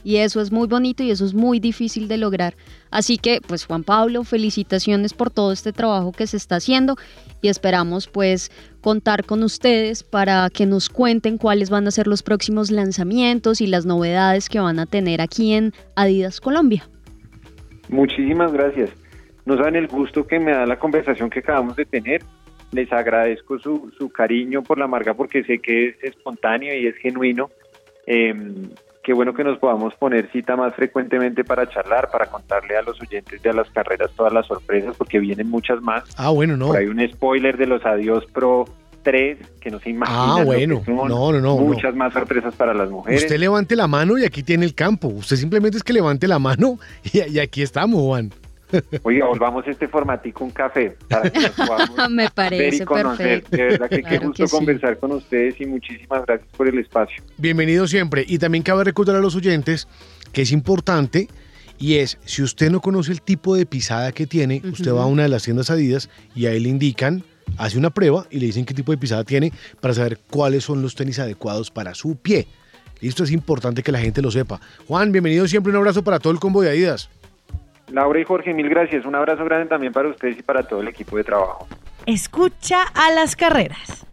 Y 0.06 0.18
eso 0.18 0.40
es 0.40 0.52
muy 0.52 0.68
bonito 0.68 1.02
y 1.02 1.10
eso 1.10 1.26
es 1.26 1.34
muy 1.34 1.60
difícil 1.60 2.08
de 2.08 2.18
lograr. 2.18 2.54
Así 2.92 3.18
que, 3.18 3.42
pues 3.42 3.66
Juan 3.66 3.84
Pablo, 3.84 4.24
felicitaciones 4.24 5.16
por 5.16 5.32
todo 5.32 5.52
este 5.52 5.74
trabajo 5.74 6.12
que 6.12 6.28
se 6.28 6.38
está 6.38 6.58
haciendo 6.58 6.96
y 7.42 7.48
esperamos 7.48 8.08
pues 8.08 8.52
contar 8.82 9.26
con 9.26 9.42
ustedes 9.42 10.04
para 10.04 10.48
que 10.52 10.68
nos 10.68 10.90
cuenten 10.90 11.40
cuáles 11.40 11.72
van 11.72 11.88
a 11.88 11.92
ser 11.92 12.06
los 12.06 12.22
próximos 12.22 12.70
lanzamientos 12.70 13.62
y 13.62 13.68
las 13.68 13.88
novedades 13.88 14.48
que 14.48 14.60
van 14.60 14.78
a 14.78 14.86
tener 14.86 15.22
aquí 15.22 15.54
en 15.54 15.74
Adidas 15.96 16.40
Colombia. 16.40 16.88
Muchísimas 17.90 18.54
gracias. 18.54 18.92
No 19.46 19.58
saben 19.58 19.76
el 19.76 19.88
gusto 19.88 20.28
que 20.28 20.38
me 20.38 20.52
da 20.52 20.68
la 20.68 20.78
conversación 20.78 21.32
que 21.32 21.40
acabamos 21.40 21.78
de 21.78 21.86
tener. 21.86 22.22
Les 22.72 22.94
agradezco 22.94 23.58
su, 23.58 23.92
su 23.98 24.10
cariño 24.10 24.62
por 24.62 24.78
la 24.78 24.86
marca 24.86 25.16
porque 25.16 25.44
sé 25.46 25.58
que 25.58 25.88
es 25.88 25.96
espontáneo 26.04 26.76
y 26.76 26.86
es 26.86 26.96
genuino. 26.98 27.50
Eh, 28.06 28.36
qué 29.06 29.14
bueno 29.14 29.36
que 29.36 29.44
nos 29.44 29.60
podamos 29.60 29.94
poner 29.96 30.32
cita 30.32 30.56
más 30.56 30.74
frecuentemente 30.74 31.44
para 31.44 31.70
charlar, 31.70 32.10
para 32.12 32.26
contarle 32.26 32.76
a 32.76 32.82
los 32.82 33.00
oyentes 33.00 33.40
de 33.42 33.54
las 33.54 33.70
carreras 33.70 34.10
todas 34.16 34.34
las 34.34 34.48
sorpresas 34.48 34.96
porque 34.98 35.20
vienen 35.20 35.48
muchas 35.48 35.80
más. 35.80 36.04
Ah, 36.18 36.32
bueno, 36.32 36.58
no. 36.58 36.68
Por 36.68 36.78
ahí 36.78 36.88
un 36.88 37.08
spoiler 37.08 37.56
de 37.56 37.68
los 37.68 37.86
Adiós 37.86 38.26
Pro 38.34 38.66
3 39.04 39.38
que 39.62 39.70
no 39.70 39.80
se 39.80 39.92
imaginan. 39.92 40.40
Ah, 40.40 40.44
bueno. 40.44 40.82
No, 40.88 41.32
no, 41.32 41.40
no, 41.40 41.58
Muchas 41.58 41.96
más 41.96 42.14
sorpresas 42.14 42.56
para 42.56 42.74
las 42.74 42.90
mujeres. 42.90 43.22
Usted 43.22 43.38
levante 43.38 43.76
la 43.76 43.88
mano 43.88 44.18
y 44.18 44.26
aquí 44.26 44.42
tiene 44.42 44.66
el 44.66 44.74
campo. 44.74 45.08
Usted 45.08 45.36
simplemente 45.36 45.78
es 45.78 45.84
que 45.84 45.94
levante 45.94 46.28
la 46.28 46.40
mano 46.40 46.80
y, 47.04 47.30
y 47.30 47.40
aquí 47.40 47.62
estamos, 47.62 48.02
Juan. 48.02 48.32
Oiga, 49.04 49.26
volvamos 49.26 49.66
a 49.68 49.72
este 49.72 49.88
formatico 49.88 50.44
un 50.44 50.52
café 50.52 50.96
para 51.10 51.30
que 51.30 51.40
nos 51.40 51.50
podamos 51.68 52.10
Me 52.10 52.24
ver 52.24 52.30
y 52.30 52.34
parece 52.34 52.86
conocer. 52.86 53.44
perfecto. 53.44 53.58
De 53.58 53.64
verdad 53.64 53.90
que 53.90 53.96
qué 53.98 54.02
Claro 54.04 54.28
gusto 54.28 54.44
que 54.44 54.50
sí. 54.50 54.56
conversar 54.56 54.98
con 55.00 55.12
ustedes 55.12 55.60
y 55.62 55.66
muchísimas 55.66 56.26
gracias 56.26 56.50
por 56.56 56.68
el 56.68 56.80
espacio. 56.80 57.24
Bienvenido 57.38 57.88
siempre. 57.88 58.26
Y 58.28 58.38
también 58.40 58.64
cabe 58.64 58.84
recordar 58.84 59.16
a 59.16 59.20
los 59.22 59.36
oyentes 59.36 59.88
que 60.34 60.42
es 60.44 60.52
importante 60.52 61.28
y 61.78 61.96
es, 61.96 62.18
si 62.26 62.42
usted 62.42 62.72
no 62.72 62.80
conoce 62.82 63.12
el 63.12 63.22
tipo 63.22 63.56
de 63.56 63.66
pisada 63.66 64.12
que 64.14 64.26
tiene, 64.28 64.62
usted 64.72 64.94
va 64.94 65.04
a 65.04 65.08
una 65.08 65.24
de 65.24 65.30
las 65.30 65.44
tiendas 65.44 65.70
Adidas 65.70 66.10
y 66.34 66.46
ahí 66.46 66.60
le 66.60 66.70
indican, 66.70 67.24
hace 67.58 67.78
una 67.78 67.90
prueba 67.90 68.26
y 68.32 68.40
le 68.40 68.46
dicen 68.46 68.64
qué 68.66 68.74
tipo 68.74 68.92
de 68.94 68.98
pisada 68.98 69.24
tiene 69.26 69.52
para 69.82 69.94
saber 69.94 70.20
cuáles 70.30 70.64
son 70.64 70.82
los 70.82 70.96
tenis 70.96 71.20
adecuados 71.20 71.72
para 71.72 71.94
su 71.94 72.16
pie. 72.16 72.48
Esto 73.02 73.26
es 73.26 73.32
importante 73.32 73.84
que 73.84 73.92
la 73.92 74.00
gente 74.00 74.22
lo 74.22 74.32
sepa. 74.32 74.60
Juan, 74.88 75.12
bienvenido 75.12 75.46
siempre. 75.50 75.70
Un 75.72 75.76
abrazo 75.78 76.02
para 76.02 76.18
todo 76.18 76.32
el 76.32 76.40
combo 76.40 76.62
de 76.62 76.70
Adidas. 76.70 77.10
Laura 77.92 78.20
y 78.20 78.24
Jorge, 78.24 78.54
mil 78.54 78.70
gracias. 78.70 79.06
Un 79.06 79.16
abrazo 79.16 79.46
grande 79.46 79.68
también 79.68 79.94
para 79.94 80.10
ustedes 80.10 80.40
y 80.40 80.44
para 80.44 80.64
todo 80.64 80.82
el 80.82 80.88
equipo 80.88 81.18
de 81.18 81.24
trabajo. 81.24 81.68
Escucha 82.06 82.84
a 82.94 83.12
las 83.12 83.36
carreras. 83.36 84.06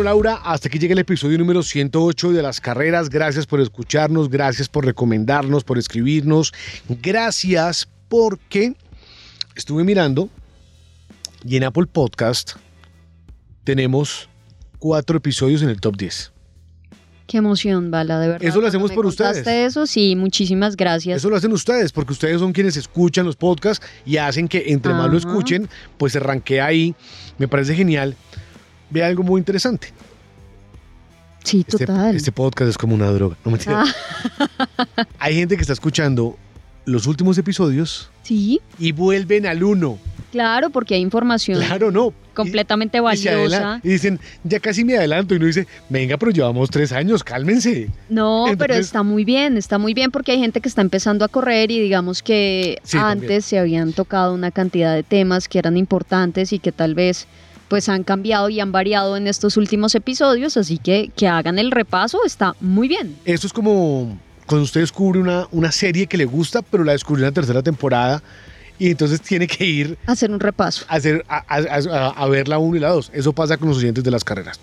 Bueno, 0.00 0.12
Laura, 0.12 0.36
hasta 0.36 0.68
aquí 0.68 0.78
llega 0.78 0.94
el 0.94 0.98
episodio 1.00 1.36
número 1.36 1.62
108 1.62 2.32
de 2.32 2.40
las 2.40 2.58
carreras. 2.58 3.10
Gracias 3.10 3.44
por 3.44 3.60
escucharnos, 3.60 4.30
gracias 4.30 4.66
por 4.66 4.86
recomendarnos, 4.86 5.62
por 5.62 5.76
escribirnos. 5.76 6.54
Gracias 7.02 7.86
porque 8.08 8.72
estuve 9.54 9.84
mirando 9.84 10.30
y 11.44 11.58
en 11.58 11.64
Apple 11.64 11.84
Podcast 11.84 12.52
tenemos 13.62 14.30
cuatro 14.78 15.18
episodios 15.18 15.60
en 15.60 15.68
el 15.68 15.82
top 15.82 15.98
10. 15.98 16.32
Qué 17.26 17.36
emoción, 17.36 17.90
Bala, 17.90 18.18
de 18.20 18.28
verdad. 18.28 18.48
Eso 18.48 18.62
lo 18.62 18.68
hacemos 18.68 18.92
por 18.92 19.04
ustedes. 19.04 19.46
Eso, 19.46 19.86
sí, 19.86 20.16
muchísimas 20.16 20.76
gracias. 20.76 21.18
Eso 21.18 21.28
lo 21.28 21.36
hacen 21.36 21.52
ustedes, 21.52 21.92
porque 21.92 22.14
ustedes 22.14 22.40
son 22.40 22.54
quienes 22.54 22.78
escuchan 22.78 23.26
los 23.26 23.36
podcasts 23.36 23.86
y 24.06 24.16
hacen 24.16 24.48
que 24.48 24.64
entre 24.68 24.94
más 24.94 25.10
lo 25.10 25.18
escuchen, 25.18 25.68
pues 25.98 26.14
se 26.14 26.60
ahí. 26.62 26.94
Me 27.36 27.48
parece 27.48 27.74
genial. 27.74 28.16
Ve 28.90 29.02
algo 29.04 29.22
muy 29.22 29.38
interesante. 29.38 29.88
sí, 31.44 31.60
Este, 31.66 31.86
total. 31.86 32.16
este 32.16 32.32
podcast 32.32 32.70
es 32.70 32.78
como 32.78 32.94
una 32.94 33.10
droga. 33.10 33.36
No 33.44 33.50
mentira. 33.52 33.84
Ah, 33.84 35.06
Hay 35.18 35.34
gente 35.36 35.56
que 35.56 35.62
está 35.62 35.72
escuchando 35.72 36.36
los 36.86 37.06
últimos 37.06 37.38
episodios 37.38 38.10
sí, 38.22 38.60
y 38.78 38.92
vuelven 38.92 39.46
al 39.46 39.62
uno. 39.62 39.98
claro, 40.32 40.70
porque 40.70 40.94
hay 40.94 41.00
información 41.02 41.60
Claro, 41.62 41.90
no. 41.92 42.12
completamente 42.34 42.98
Y, 42.98 43.00
valiosa. 43.00 43.80
y 43.84 43.88
dicen, 43.90 44.18
ya 44.44 44.58
casi 44.60 44.84
me 44.84 44.96
adelanto. 44.96 45.34
Y 45.34 45.36
uno 45.36 45.46
dice, 45.46 45.66
venga, 45.88 46.16
pero 46.16 46.32
llevamos 46.32 46.68
tres 46.70 46.90
años, 46.92 47.22
cálmense. 47.22 47.90
No, 48.08 48.46
pero 48.58 48.74
está 48.74 49.02
muy 49.02 49.24
bien, 49.24 49.56
está 49.56 49.78
muy 49.78 49.94
bien 49.94 50.10
porque 50.10 50.32
hay 50.32 50.38
gente 50.38 50.60
que 50.60 50.68
está 50.68 50.80
empezando 50.80 51.24
a 51.24 51.28
correr 51.28 51.70
y 51.70 51.78
digamos 51.80 52.22
que 52.22 52.78
Sí, 52.82 52.96
antes 52.98 53.20
también. 53.20 53.42
se 53.42 53.58
habían 53.58 53.92
tocado 53.92 54.34
una 54.34 54.50
cantidad 54.50 54.94
de 54.94 55.02
temas 55.02 55.48
que 55.48 55.58
eran 55.58 55.76
importantes 55.76 56.52
y 56.52 56.58
que 56.58 56.72
tal 56.72 56.94
vez 56.94 57.26
pues 57.70 57.88
han 57.88 58.02
cambiado 58.02 58.48
y 58.48 58.58
han 58.58 58.72
variado 58.72 59.16
en 59.16 59.28
estos 59.28 59.56
últimos 59.56 59.94
episodios, 59.94 60.56
así 60.56 60.76
que 60.76 61.12
que 61.16 61.28
hagan 61.28 61.56
el 61.58 61.70
repaso 61.70 62.18
está 62.26 62.56
muy 62.60 62.88
bien. 62.88 63.16
Esto 63.24 63.46
es 63.46 63.52
como 63.52 64.18
cuando 64.46 64.64
usted 64.64 64.80
descubre 64.80 65.20
una, 65.20 65.46
una 65.52 65.70
serie 65.70 66.08
que 66.08 66.16
le 66.16 66.24
gusta, 66.24 66.62
pero 66.62 66.82
la 66.82 66.92
descubrió 66.92 67.24
en 67.24 67.30
la 67.30 67.34
tercera 67.34 67.62
temporada 67.62 68.22
y 68.80 68.90
entonces 68.90 69.20
tiene 69.20 69.46
que 69.46 69.64
ir 69.64 69.96
Hacer 70.06 70.32
un 70.32 70.40
repaso. 70.40 70.84
a, 70.88 70.94
hacer, 70.96 71.24
a, 71.28 71.36
a- 71.46 71.58
a- 72.08 72.08
a 72.08 72.26
ver 72.28 72.48
la 72.48 72.58
1 72.58 72.76
y 72.76 72.80
la 72.80 72.88
2. 72.88 73.10
Eso 73.14 73.32
pasa 73.32 73.56
con 73.58 73.68
los 73.68 73.78
oyentes 73.78 74.02
de 74.02 74.10
las 74.10 74.24
carreras. 74.24 74.58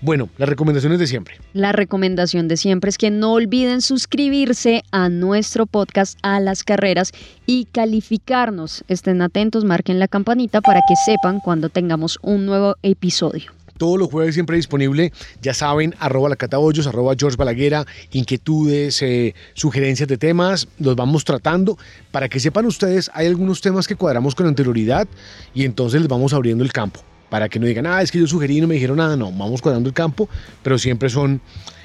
Bueno, 0.00 0.28
las 0.38 0.48
recomendaciones 0.48 1.00
de 1.00 1.06
siempre. 1.08 1.34
La 1.54 1.72
recomendación 1.72 2.46
de 2.46 2.56
siempre 2.56 2.90
es 2.90 2.98
que 2.98 3.10
no 3.10 3.32
olviden 3.32 3.82
suscribirse 3.82 4.84
a 4.92 5.08
nuestro 5.08 5.66
podcast 5.66 6.18
a 6.22 6.38
las 6.38 6.62
carreras 6.62 7.10
y 7.46 7.64
calificarnos. 7.72 8.84
Estén 8.88 9.22
atentos, 9.22 9.64
marquen 9.64 9.98
la 9.98 10.06
campanita 10.06 10.60
para 10.60 10.80
que 10.86 10.94
sepan 11.04 11.40
cuando 11.40 11.68
tengamos 11.70 12.18
un 12.22 12.46
nuevo 12.46 12.76
episodio. 12.82 13.52
Todos 13.76 13.98
los 13.98 14.08
jueves 14.08 14.34
siempre 14.34 14.56
disponible, 14.56 15.12
ya 15.40 15.54
saben, 15.54 15.94
arroba 15.98 16.28
la 16.28 16.36
catabollos, 16.36 16.86
arroba 16.86 17.14
George 17.18 17.36
Balaguera, 17.36 17.86
inquietudes, 18.12 19.02
eh, 19.02 19.34
sugerencias 19.54 20.08
de 20.08 20.18
temas, 20.18 20.68
los 20.78 20.96
vamos 20.96 21.24
tratando. 21.24 21.78
Para 22.10 22.28
que 22.28 22.40
sepan 22.40 22.66
ustedes, 22.66 23.10
hay 23.14 23.26
algunos 23.26 23.60
temas 23.60 23.86
que 23.88 23.96
cuadramos 23.96 24.34
con 24.34 24.46
anterioridad 24.46 25.08
y 25.54 25.64
entonces 25.64 26.00
les 26.00 26.08
vamos 26.08 26.32
abriendo 26.32 26.64
el 26.64 26.72
campo. 26.72 27.00
Para 27.30 27.48
que 27.48 27.58
no 27.58 27.66
digan, 27.66 27.86
ah, 27.86 28.02
es 28.02 28.12
que 28.12 28.18
yo 28.18 28.26
sugerí 28.26 28.58
y 28.58 28.60
no 28.60 28.68
me 28.68 28.74
dijeron 28.74 28.98
nada, 28.98 29.16
no, 29.16 29.32
vamos 29.32 29.62
cuadrando 29.62 29.88
el 29.88 29.94
campo, 29.94 30.28
pero 30.62 30.78
siempre 30.78 31.08
son 31.08 31.40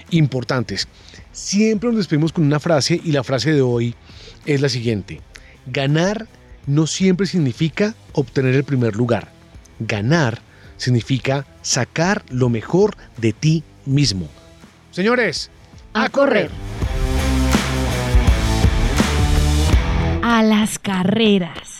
importantes. 0.09 0.87
Siempre 1.31 1.89
nos 1.89 1.97
despedimos 1.97 2.33
con 2.33 2.45
una 2.45 2.59
frase 2.59 2.99
y 3.03 3.11
la 3.11 3.23
frase 3.23 3.53
de 3.53 3.61
hoy 3.61 3.95
es 4.45 4.61
la 4.61 4.69
siguiente. 4.69 5.21
Ganar 5.67 6.27
no 6.65 6.85
siempre 6.85 7.27
significa 7.27 7.95
obtener 8.13 8.55
el 8.55 8.63
primer 8.63 8.95
lugar. 8.95 9.31
Ganar 9.79 10.41
significa 10.77 11.45
sacar 11.61 12.23
lo 12.29 12.49
mejor 12.49 12.95
de 13.17 13.33
ti 13.33 13.63
mismo. 13.85 14.29
Señores, 14.91 15.51
A 15.93 16.09
correr. 16.09 16.51
A 20.23 20.43
las 20.43 20.77
carreras. 20.79 21.76